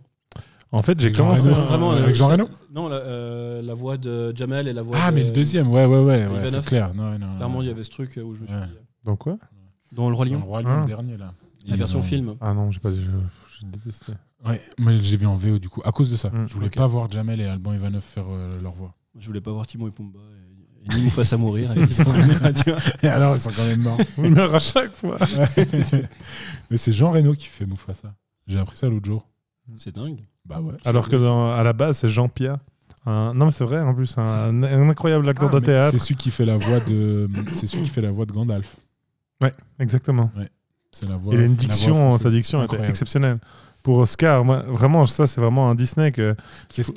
[0.72, 1.48] En fait, j'ai commencé.
[1.50, 1.60] Reno.
[1.60, 4.82] à- Vraiment, avec Jean ça- Reno Non, la, euh, la voix de Jamel et la
[4.82, 6.94] voix Ah, de- mais le deuxième, ouais, ouais, ouais, c'est clair.
[6.94, 8.66] Non, non, Clairement, il y avait ce truc où je me suis Ouais.
[8.66, 8.78] dit.
[9.04, 9.36] Dans quoi?
[9.92, 10.80] Dans le Roi Dans le Lion, Roi Lion, Ah.
[10.82, 11.34] le dernier, là.
[11.66, 12.36] la Ils version ont- film.
[12.40, 12.90] Ah non, j'ai pas.
[12.90, 14.12] Je, j'ai détesté.
[14.46, 16.30] Ouais, moi, j'ai vu en VO, du coup, à cause de ça.
[16.30, 18.94] Mm, je voulais pas voir Jamel et Alban Ivanov faire euh, leur voix.
[19.18, 21.76] Je voulais pas voir Timon et Pumba et, et ni Mufasa mourir.
[21.76, 22.78] et ils sont- tu vois.
[23.02, 23.98] Et alors, ils sont quand même morts.
[24.18, 25.18] Il meurt à chaque fois.
[26.70, 28.14] mais c'est Jean Reno qui fait Mufasa.
[28.46, 29.26] J'ai appris ça l'autre jour.
[29.76, 30.20] C'est dingue.
[30.46, 30.74] Bah ouais.
[30.84, 32.58] Alors que dans- à la base, c'est Jean Pierre.
[33.06, 33.32] Un...
[33.34, 35.90] Non, mais c'est vrai, en plus, un, un incroyable acteur Ah, de mais théâtre.
[35.92, 37.28] C'est celui qui fait la voix de.
[37.54, 38.76] C'est celui qui fait la voix de Gandalf.
[39.78, 40.30] Exactement.
[40.92, 41.34] C'est la voix.
[41.34, 43.38] Il a une voix diction, sa diction était exceptionnelle.
[43.82, 46.36] Pour Oscar, moi, vraiment, ça, c'est vraiment un Disney que.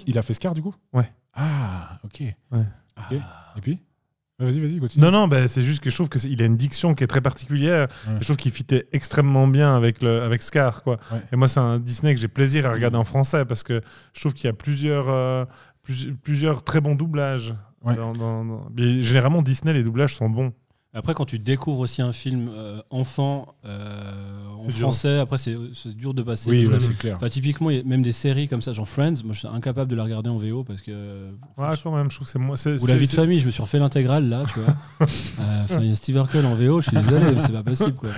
[0.08, 0.76] Il a fait Scar du coup?
[0.92, 1.10] Ouais.
[1.34, 2.24] Ah, ok.
[2.52, 2.58] Ah.
[3.58, 3.72] Et puis?
[3.72, 3.80] Ouais,
[4.40, 5.06] Vas-y, vas-y, continue.
[5.06, 7.22] Non, non, bah, c'est juste que je trouve qu'il a une diction qui est très
[7.22, 7.88] particulière.
[8.08, 8.16] Ouais.
[8.20, 10.84] Je trouve qu'il fitait extrêmement bien avec, le, avec Scar.
[10.84, 10.98] Quoi.
[11.12, 11.22] Ouais.
[11.32, 13.82] Et moi, c'est un Disney que j'ai plaisir à regarder en français parce que
[14.14, 15.46] je trouve qu'il y a plusieurs, euh,
[15.84, 17.54] plus- plusieurs très bons doublages.
[17.84, 17.96] Ouais.
[17.96, 20.52] Dans- dans- dans- Mais généralement, Disney, les doublages sont bons.
[20.96, 24.12] Après, quand tu découvres aussi un film euh, enfant euh,
[24.56, 24.74] en dur.
[24.74, 26.52] français, après, c'est c'est dur de passer.
[26.52, 27.16] Oui, ouais, c'est clair.
[27.16, 29.48] Enfin, typiquement, il y a même des séries comme ça, genre Friends, moi je suis
[29.48, 30.92] incapable de la regarder en VO parce que.
[31.58, 32.56] Ouais, quand même, je trouve que c'est moi.
[32.82, 34.74] Ou la vie de famille, je me suis refait l'intégrale là, tu vois.
[35.40, 37.64] Euh, Enfin, il y a Steve Urkel en VO, je suis désolé, mais c'est pas
[37.64, 38.10] possible quoi.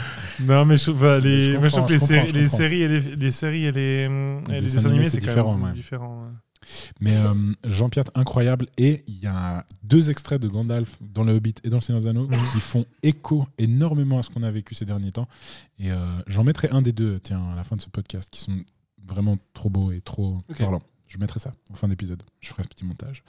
[0.42, 2.28] Non, mais je trouve, enfin, les, Je mais je trouve comprends, que les, je séries,
[2.28, 4.08] je les et les, les séries et les,
[4.50, 5.72] les dessins animés, c'est c'est quand différent, même ouais.
[5.74, 6.24] différent.
[6.24, 6.32] ouais.
[7.00, 7.34] Mais euh,
[7.66, 8.68] Jean-Pierre, incroyable.
[8.78, 12.02] Et il y a deux extraits de Gandalf dans Le Hobbit et dans Le Seigneur
[12.02, 12.38] des Anneaux Mhm.
[12.54, 15.28] qui font écho énormément à ce qu'on a vécu ces derniers temps.
[15.80, 15.98] Et euh,
[16.28, 18.58] j'en mettrai un des deux, tiens, à la fin de ce podcast, qui sont
[19.06, 20.58] vraiment trop beaux et trop Ok.
[20.58, 20.82] parlants.
[21.08, 22.24] Je mettrai ça en fin d'épisode.
[22.42, 23.24] Je ferai ce petit montage.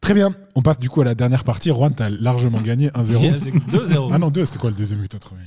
[0.00, 0.34] Très bien.
[0.56, 1.70] On passe du coup à la dernière partie.
[1.70, 3.22] Juan, t'as largement gagné 1-0.
[3.22, 4.10] Yes, écoute, 2-0.
[4.12, 5.40] Ah non, 2, c'était quoi le deuxième que t'as trouvé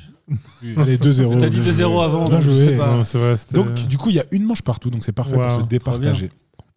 [0.78, 1.30] Allez, 2-0.
[1.36, 2.04] Mais t'as dit bien 2-0 joué.
[2.04, 2.88] avant, je sais pas.
[2.96, 5.34] Non, vrai, c'était- Donc, du coup, il y a une manche partout, donc c'est parfait
[5.34, 6.32] pour Wow, se départager.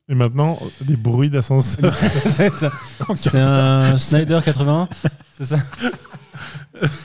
[0.09, 1.95] Et maintenant, des bruits d'ascenseur.
[2.27, 2.71] c'est ça.
[3.15, 4.89] C'est un Snyder 81,
[5.39, 5.57] c'est ça?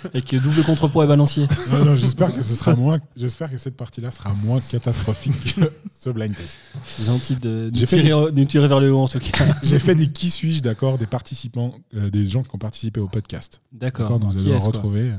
[0.06, 1.48] Avec double contrepoids et balancier.
[1.72, 3.00] Non, non, j'espère que ce sera moins.
[3.16, 6.58] J'espère que cette partie-là sera moins catastrophique que ce blind test.
[6.84, 9.20] C'est gentil de J'ai nous fait tirer, de nous tirer vers le haut en tout
[9.20, 9.46] cas.
[9.64, 13.08] J'ai fait des qui suis-je, d'accord, des participants, euh, des gens qui ont participé au
[13.08, 13.62] podcast.
[13.72, 14.18] D'accord.
[14.20, 15.12] Vous allez retrouver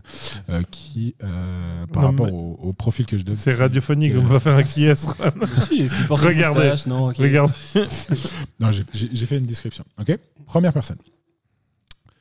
[0.49, 3.37] euh, qui, euh, par Non, rapport mais- au, au profil que je donne.
[3.37, 4.97] C'est radiophonique, on va faire un qui est
[5.69, 6.71] si, Regardez.
[6.71, 9.85] moustache Non, j'ai fait une description.
[10.01, 10.17] Ok?
[10.47, 10.99] Première personne.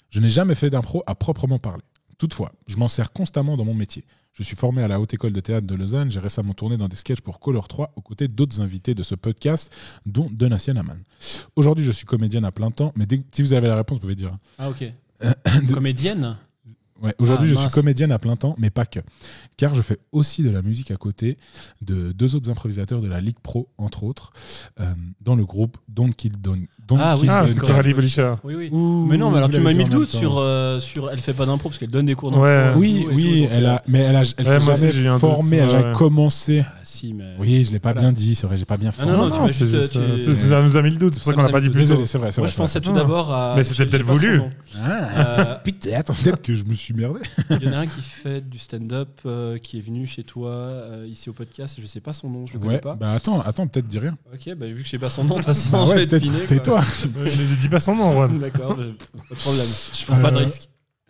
[0.10, 1.84] Je n'ai jamais fait d'impro à proprement parler.
[2.18, 4.04] Toutefois, je m'en sers constamment dans mon métier.
[4.34, 6.10] Je suis formé à la Haute École de Théâtre de Lausanne.
[6.12, 9.16] J'ai récemment tourné dans des sketchs pour Color 3 aux côtés d'autres invités de ce
[9.16, 9.72] podcast,
[10.06, 10.98] dont Donatien Aman.
[11.56, 14.02] Aujourd'hui, je suis comédienne à plein temps, mais dès si vous avez la réponse, vous
[14.02, 14.38] pouvez dire.
[14.58, 14.84] Ah ok.
[15.22, 16.38] De- Comédienne
[17.00, 19.00] Ouais, Aujourd'hui, Ah, je suis comédienne à plein temps, mais pas que.
[19.56, 21.38] Car je fais aussi de la musique à côté
[21.84, 24.34] de deux autres improvisateurs de la Ligue Pro, entre autres,
[24.80, 27.60] euh, dans le groupe Don't Kill Don't, Don't Ah oui, Ah, c'est.
[27.60, 28.38] Coralie Bolichard.
[28.44, 28.70] Oui, oui.
[28.72, 31.10] Ouh, Mais non, mais alors tu m'as mis le doute sur, euh, sur.
[31.10, 32.46] Elle fait pas d'impro parce qu'elle donne des cours d'impro.
[32.46, 32.72] Ouais.
[32.78, 35.04] Oui, tout, oui, tout, donc, elle, euh, a, mais elle, a, elle Ouais, s'est aussi,
[35.20, 36.64] formée, elle a commencé.
[36.66, 37.26] Ah, si, mais.
[37.40, 38.08] Oui, je l'ai pas Voilà.
[38.10, 39.12] bien dit, c'est vrai, j'ai pas bien Ah, formé.
[39.12, 41.14] non, non, tu m'as c'est juste, tu- euh, c'est- ça nous a mis le doute,
[41.16, 41.80] c'est pour ça Ça qu'on l'a a pas dit plus.
[41.80, 42.98] Désolé, c'est vrai, Moi, je pensais tout Ah.
[42.98, 43.54] d'abord à.
[43.58, 44.42] Mais c'était peut-être voulu.
[44.82, 47.20] Ah, Euh, peut-être, peut-être que je me suis merdé.
[47.50, 50.50] Il y en a un qui fait du stand-up euh, qui est venu chez toi
[50.52, 51.78] euh, ici au podcast.
[51.82, 52.96] Je sais pas son nom, je le connais Ouais, pas.
[52.96, 54.16] bah attends, attends, peut-être dis rien.
[54.34, 55.96] Ok, bah, vu que je sais pas son nom, de toute façon, Bah je ouais,
[55.98, 56.46] vais peut-être- deviner.
[56.82, 57.24] Tais-toi.
[57.24, 58.40] Ne dis pas son nom, Juan.
[58.40, 58.96] D'accord, pas de
[59.36, 59.66] problème.
[59.94, 60.70] Je prends pas de Euh, risque.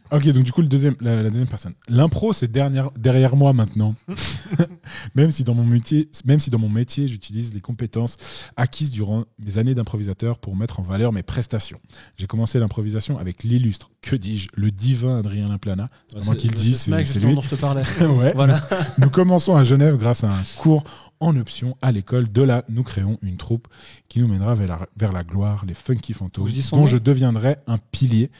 [0.09, 1.73] Ok, donc du coup, le deuxième, la, la deuxième personne.
[1.89, 3.93] L'impro, c'est derrière, derrière moi maintenant.
[5.15, 8.15] même, si dans mon métier, même si dans mon métier, j'utilise les compétences
[8.55, 11.79] acquises durant mes années d'improvisateur pour mettre en valeur mes prestations.
[12.15, 15.89] J'ai commencé l'improvisation avec l'illustre, que dis-je, le divin Adrien Laplana.
[16.07, 17.35] C'est pas moi qui le dis, ce c'est lui.
[17.35, 17.83] dont je te parlais.
[18.01, 18.31] ouais.
[18.33, 18.61] voilà.
[18.99, 20.85] Nous commençons à Genève grâce à un cours
[21.19, 22.31] en option à l'école.
[22.31, 23.67] De là, nous créons une troupe
[24.07, 26.97] qui nous mènera vers la, vers la gloire, les funky fantômes, je dont nom je
[26.97, 28.31] deviendrai un pilier.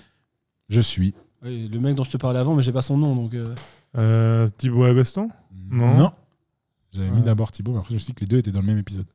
[0.70, 1.14] Je suis.
[1.44, 3.34] Oui, le mec dont je te parlais avant, mais j'ai pas son nom, donc.
[3.34, 3.54] euh,
[3.98, 5.30] Euh, Thibaut Agoston
[5.72, 6.12] Non.
[6.94, 7.16] J'avais Ouais.
[7.16, 8.66] mis d'abord Thibaut, mais après je me suis dit que les deux étaient dans le
[8.66, 9.06] même épisode.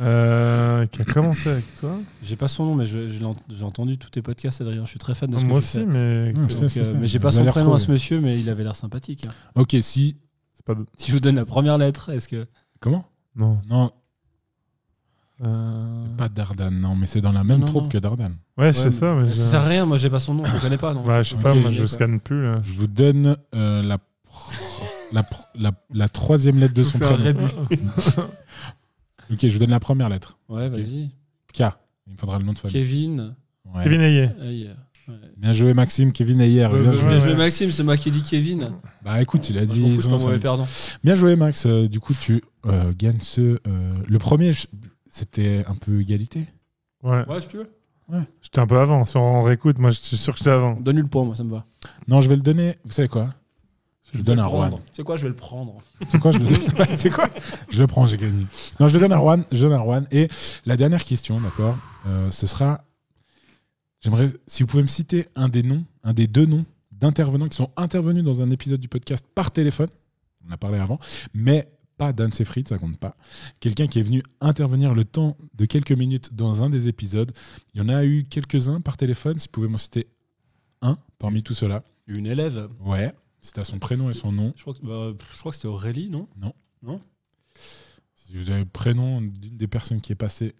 [0.00, 1.98] Euh, Qui a commencé avec toi?
[2.22, 4.84] J'ai pas son nom, mais je- je j'ai entendu tous tes podcasts, Adrien.
[4.84, 5.86] Je suis très fan de ce Moi que tu aussi, fais.
[5.86, 6.32] mais.
[6.32, 6.92] Donc, c'est euh, ça.
[6.94, 9.26] mais j'ai pas son prénom à ce monsieur, mais il avait l'air sympathique.
[9.26, 9.32] hein.
[9.54, 10.16] Ok, si.
[10.52, 12.46] c'est pas de- Si je vous donne la première lettre, est-ce que.
[12.80, 13.04] Comment?
[13.36, 13.60] Non.
[13.68, 13.90] Non,
[15.40, 17.88] Euh, c'est pas Dardan, non, mais c'est dans la même non, troupe non.
[17.88, 18.32] que Dardan.
[18.56, 19.28] Ouais, c'est ça, mais.
[19.28, 20.92] Ça je- sert à rien, moi j'ai pas son nom, je le connais pas.
[20.94, 22.58] donc Ouais, je sais pas, moi je scanne plus là.
[22.64, 23.98] Je vous donne euh, la,
[25.12, 25.22] la,
[25.54, 27.46] la, la troisième lettre de son prénom.
[29.30, 30.38] Ok, je vous donne la première lettre.
[30.48, 31.10] Ouais, vas-y.
[31.52, 31.64] K.
[32.06, 32.72] Il me faudra le nom de famille.
[32.72, 33.36] Kevin.
[33.66, 33.84] Ouais.
[33.84, 34.30] Kevin Ayé.
[34.40, 34.74] Aïe.
[35.38, 36.70] Bien joué Maxime, Kevin et hier.
[36.72, 37.08] Ouais, bien joué.
[37.08, 37.36] bien joué, ouais.
[37.36, 38.72] Maxime, c'est moi qui ai dit Kevin.
[39.04, 39.80] Bah écoute, il a dit.
[39.80, 40.38] mauvais famille.
[40.40, 40.66] perdant.
[41.02, 41.64] Bien joué Max.
[41.66, 43.40] Euh, du coup, tu euh, gagnes ce.
[43.40, 43.58] euh,
[44.06, 44.66] le premier, je-
[45.08, 46.46] c'était un peu égalité.
[47.02, 47.24] Ouais.
[47.26, 47.70] Ouais, si tu veux.
[48.42, 49.04] J'étais un peu avant.
[49.04, 50.72] Si on réécoute, moi je suis sûr que j'étais avant.
[50.80, 51.64] Donne-lui le point, moi, ça me va.
[52.06, 52.76] Non, je vais le donner.
[52.84, 53.30] Vous savez quoi?
[54.12, 54.80] Je le donne à prendre.
[54.94, 55.76] C'est quoi, je vais le prendre?
[56.08, 57.26] C'est quoi je le donne Ouais, C'est quoi?
[57.68, 58.46] Je le prends, j'ai gagné.
[58.80, 59.44] Non, je le donne à Juan.
[59.52, 60.06] Je le donne à Juan.
[60.10, 60.28] Et
[60.64, 61.76] la dernière question, d'accord
[62.06, 62.82] euh, Ce sera.
[64.00, 67.56] J'aimerais, si vous pouvez me citer un des noms, un des deux noms d'intervenants qui
[67.56, 69.88] sont intervenus dans un épisode du podcast par téléphone.
[70.44, 70.98] On en a parlé avant,
[71.34, 73.16] mais pas Dan Seyfried, ça compte pas.
[73.58, 77.32] Quelqu'un qui est venu intervenir le temps de quelques minutes dans un des épisodes.
[77.74, 79.38] Il y en a eu quelques-uns par téléphone.
[79.38, 80.06] Si vous pouvez m'en citer
[80.80, 81.82] un parmi tout cela.
[82.06, 82.68] Une élève.
[82.80, 83.12] Ouais.
[83.40, 84.52] C'est à son prénom et son nom.
[84.56, 86.28] Je crois que, bah, je crois que c'était Aurélie, non?
[88.14, 90.54] Si vous avez le prénom d'une des personnes qui est passée.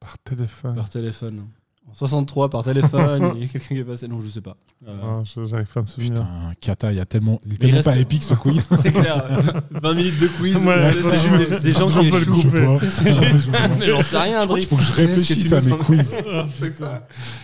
[0.00, 0.74] Par téléphone.
[0.74, 1.48] Par téléphone.
[1.90, 4.06] En 63, par téléphone, il y a quelqu'un qui est passé.
[4.08, 4.56] Non, je sais pas.
[4.86, 6.12] Euh, Ah, je- J'arrive pas à me souvenir.
[6.12, 6.26] Putain,
[6.60, 7.40] Kata, il y a tellement.
[7.44, 8.68] Il est il tellement reste- pas épique ce quiz.
[8.80, 9.42] C'est clair.
[9.70, 10.56] 20 minutes de quiz.
[10.64, 12.32] Ouais, c'est juste des, des gens qui le échouent.
[12.42, 12.60] couper.
[13.78, 14.60] Mais j'en sais rien, Je crois André.
[14.60, 16.16] qu'il faut que je réfléchisse à mes quiz.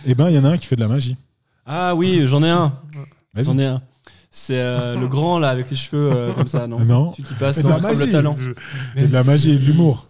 [0.07, 1.17] Eh ben, il y en a un qui fait de la magie.
[1.67, 2.73] Ah oui, j'en ai un.
[3.35, 3.45] Vas-y.
[3.45, 3.83] J'en ai un.
[4.31, 6.81] C'est euh, le grand là avec les cheveux euh, comme ça, non?
[6.81, 7.13] Non.
[7.13, 8.13] Celui qui passe C'est de dans la comme le magie.
[8.13, 8.35] talent.
[8.97, 10.07] A de la magie et de l'humour.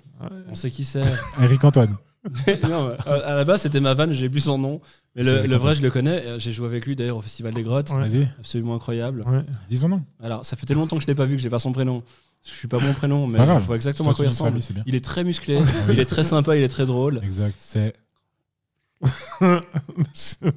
[0.51, 1.02] On sait qui c'est.
[1.43, 1.97] Eric Antoine.
[2.69, 4.81] non, euh, à la base c'était ma vanne, j'ai plus son nom.
[5.15, 6.25] Mais le, vrai, je le connais.
[6.25, 7.91] euh, J'ai joué avec lui d'ailleurs au Festival des Grottes.
[7.91, 8.09] Ouais.
[8.09, 9.23] Vas-y, Absolument incroyable.
[9.27, 9.43] Ouais.
[9.69, 10.03] dis son nom.
[10.23, 12.03] Alors, ça fait tellement longtemps que je l'ai pas vu que j'ai pas son prénom.
[12.45, 14.61] Je suis pas bon prénom, mais je vois exactement à Son quoi il ressemble.
[14.61, 14.83] famille.
[14.87, 15.61] Il est très musclé,
[15.91, 17.21] il est très sympa, il est très drôle.
[17.23, 17.55] Exact.
[17.59, 17.95] C'est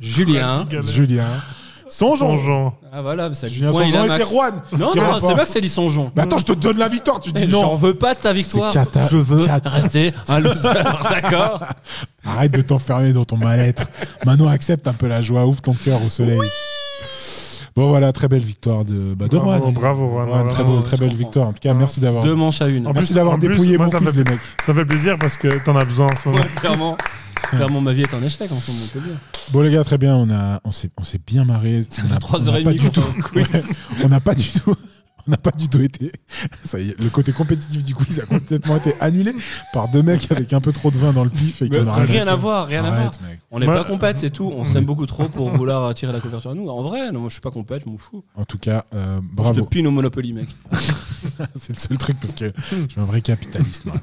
[0.02, 0.68] Julien.
[0.82, 1.42] Julien.
[1.90, 2.38] Songeons.
[2.38, 2.74] Songeons.
[2.92, 4.54] Ah voilà, ça Julien point, et c'est Juan.
[4.78, 6.12] Non, Qui non, c'est pas que c'est dit Songeons.
[6.16, 7.20] Mais attends, je te donne la victoire.
[7.20, 7.76] Tu dis Eh, J'en non.
[7.76, 8.72] veux pas de ta victoire.
[8.74, 9.70] Cata- Je veux cata.
[9.70, 10.70] rester un loser,
[11.10, 11.64] d'accord
[12.26, 13.88] Arrête de t'enfermer dans ton mal-être.
[14.26, 15.46] Maintenant, accepte un peu la joie.
[15.46, 16.40] Ouvre ton cœur au soleil.
[17.76, 19.74] Bon, voilà, très belle victoire de, bah, de Bravo, Juan.
[19.74, 21.18] bravo, Juan, très, beau- très je belle comprends.
[21.26, 21.48] victoire.
[21.50, 22.24] En tout cas, merci d'avoir.
[22.24, 22.88] Deux manches à une.
[22.88, 24.40] En Merci plus- d'avoir en plus, dépouillé moi, mon ça quiz, me les mecs.
[24.66, 26.42] Ça fait plaisir parce que t'en as besoin en ce moment.
[26.42, 26.98] Ouais, clairement.
[27.52, 29.18] Clairement, ma vie est un échec en ce moment, on peut dire.
[29.52, 31.84] Bon les gars, très bien, on a, on s'est, on s'est bien marré.
[31.90, 33.02] Ça On fait a- trois on a heures et pas demie du qu'on tout.
[33.02, 33.46] fait un quiz.
[33.54, 33.62] Ouais,
[34.04, 34.76] on n'a pas du tout,
[35.28, 36.12] on n'a pas du tout été.
[36.66, 39.34] Ça y est, le côté compétitif du quiz a complètement été annulé
[39.72, 41.80] par deux mecs avec un peu trop de vin dans le pif et qui Mais
[41.80, 42.38] en ont rien, rien à faire.
[42.38, 43.00] voir, rien à voir.
[43.02, 43.40] Arrête, mec.
[43.52, 44.52] On n'est Moi- pas compète, c'est tout.
[44.54, 46.68] On s'aime beaucoup trop pour vouloir tirer la couverture à nous.
[46.70, 48.26] En vrai, non, moi je suis pas compète, je m'en fous.
[48.36, 49.66] En tout cas, euh, Je te bravo.
[49.66, 50.50] pine au Monopoly, mec.
[51.56, 53.86] C'est le seul truc parce que je suis un vrai capitaliste.
[53.86, 53.96] moi.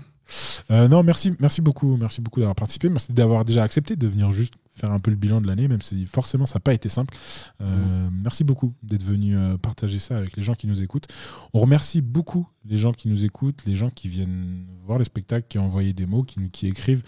[0.71, 4.33] Euh, non, merci, merci beaucoup, merci beaucoup d'avoir participé, merci d'avoir déjà accepté de venir
[4.33, 6.89] juste faire un peu le bilan de l'année, même si forcément ça n'a pas été
[6.89, 7.15] simple.
[7.61, 11.07] Euh, Merci beaucoup d'être venu euh, partager ça avec les gens qui nous écoutent.
[11.53, 15.47] On remercie beaucoup les gens qui nous écoutent, les gens qui viennent voir les spectacles,
[15.49, 17.05] qui ont envoyé des mots, qui, écrivent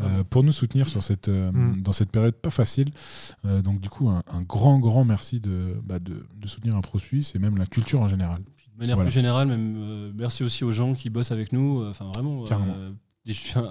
[0.00, 1.82] euh, pour nous soutenir sur cette, Mm.
[1.82, 2.90] dans cette période pas facile.
[3.44, 6.98] Donc du coup, un, un grand, grand merci de, bah, de, de soutenir un pro
[6.98, 8.40] suisse et même la culture en général.
[8.80, 9.10] De manière Voilà.
[9.10, 11.82] plus générale, même euh, merci aussi aux gens qui bossent avec nous.
[11.82, 12.44] euh, Enfin, vraiment.
[12.50, 12.90] euh,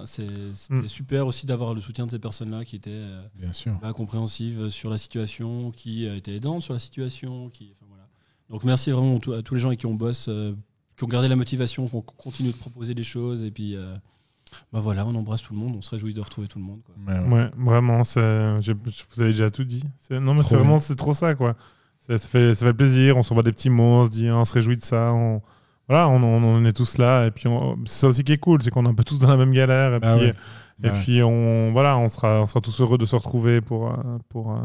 [0.06, 0.28] C'était
[0.70, 0.86] Mm.
[0.86, 3.76] super aussi d'avoir le soutien de ces personnes-là qui étaient euh, Bien sûr.
[3.82, 7.50] bah, compréhensives sur la situation, qui euh, étaient aidantes sur la situation.
[7.50, 8.06] Qui, enfin, voilà.
[8.48, 10.54] Donc merci vraiment à tous- les gens avec qui on bosse, euh,
[10.96, 13.42] qui ont gardé la motivation, qui ont continué de proposer des choses.
[13.42, 13.96] Et puis, euh,
[14.72, 16.80] bah voilà, on embrasse tout le monde, on se réjouit de retrouver tout le monde.
[16.84, 16.94] quoi.
[17.06, 17.34] Ouais, ouais.
[17.34, 19.82] Ouais, vraiment, j'ai- vous avez déjà tout dit.
[19.98, 21.56] C'est- Non, mais Trop c'est vraiment c'est trop ça, quoi.
[22.18, 24.52] Ça fait, ça fait plaisir, on s'envoie des petits mots, on se dit, on se
[24.52, 25.12] réjouit de ça.
[25.12, 25.40] On...
[25.88, 27.26] Voilà, on, on- on est tous là.
[27.26, 29.18] Et puis, on- c'est ça aussi qui est cool, c'est qu'on est un peu tous
[29.18, 29.94] dans la même galère.
[29.94, 30.34] Et Ah puis, ouais.
[30.84, 31.00] et Ouais.
[31.02, 33.96] puis on, voilà, on, sera, on sera tous heureux de se retrouver pour, euh,
[34.28, 34.60] pour, euh,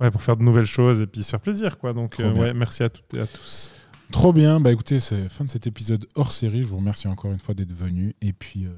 [0.00, 1.92] ouais, pour faire de nouvelles choses et puis se faire plaisir, quoi.
[1.92, 3.70] Donc, euh, ouais, merci à toutes et à tous.
[4.10, 4.58] Trop bien.
[4.58, 6.62] Bah écoutez, c'est fin de cet épisode hors série.
[6.62, 8.14] Je vous remercie encore une fois d'être venu.
[8.20, 8.70] Et puis, euh,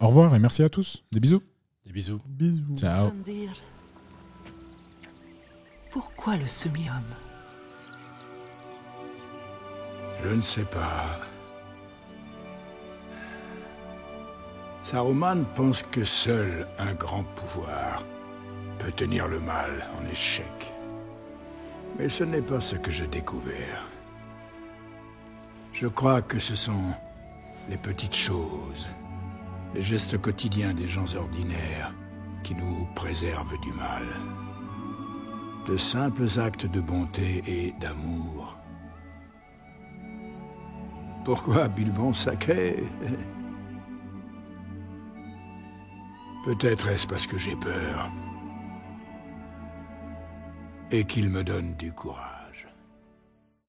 [0.00, 1.04] au revoir et merci à tous.
[1.12, 1.42] Des bisous.
[1.84, 2.20] Des bisous.
[2.26, 2.76] Bisous.
[2.76, 3.10] Ciao.
[5.90, 7.27] Pourquoi le semi-homme?
[10.24, 11.20] Je ne sais pas.
[14.82, 18.02] Saruman pense que seul un grand pouvoir
[18.78, 20.72] peut tenir le mal en échec.
[21.98, 23.84] Mais ce n'est pas ce que j'ai découvert.
[25.72, 26.94] Je crois que ce sont
[27.68, 28.88] les petites choses,
[29.74, 31.92] les gestes quotidiens des gens ordinaires
[32.42, 34.04] qui nous préservent du mal.
[35.66, 38.37] De simples actes de bonté et d'amour
[41.24, 42.82] pourquoi Bilbon sacré?
[46.44, 48.10] Peut-être est-ce parce que j'ai peur.
[50.90, 52.27] Et qu'il me donne du courage.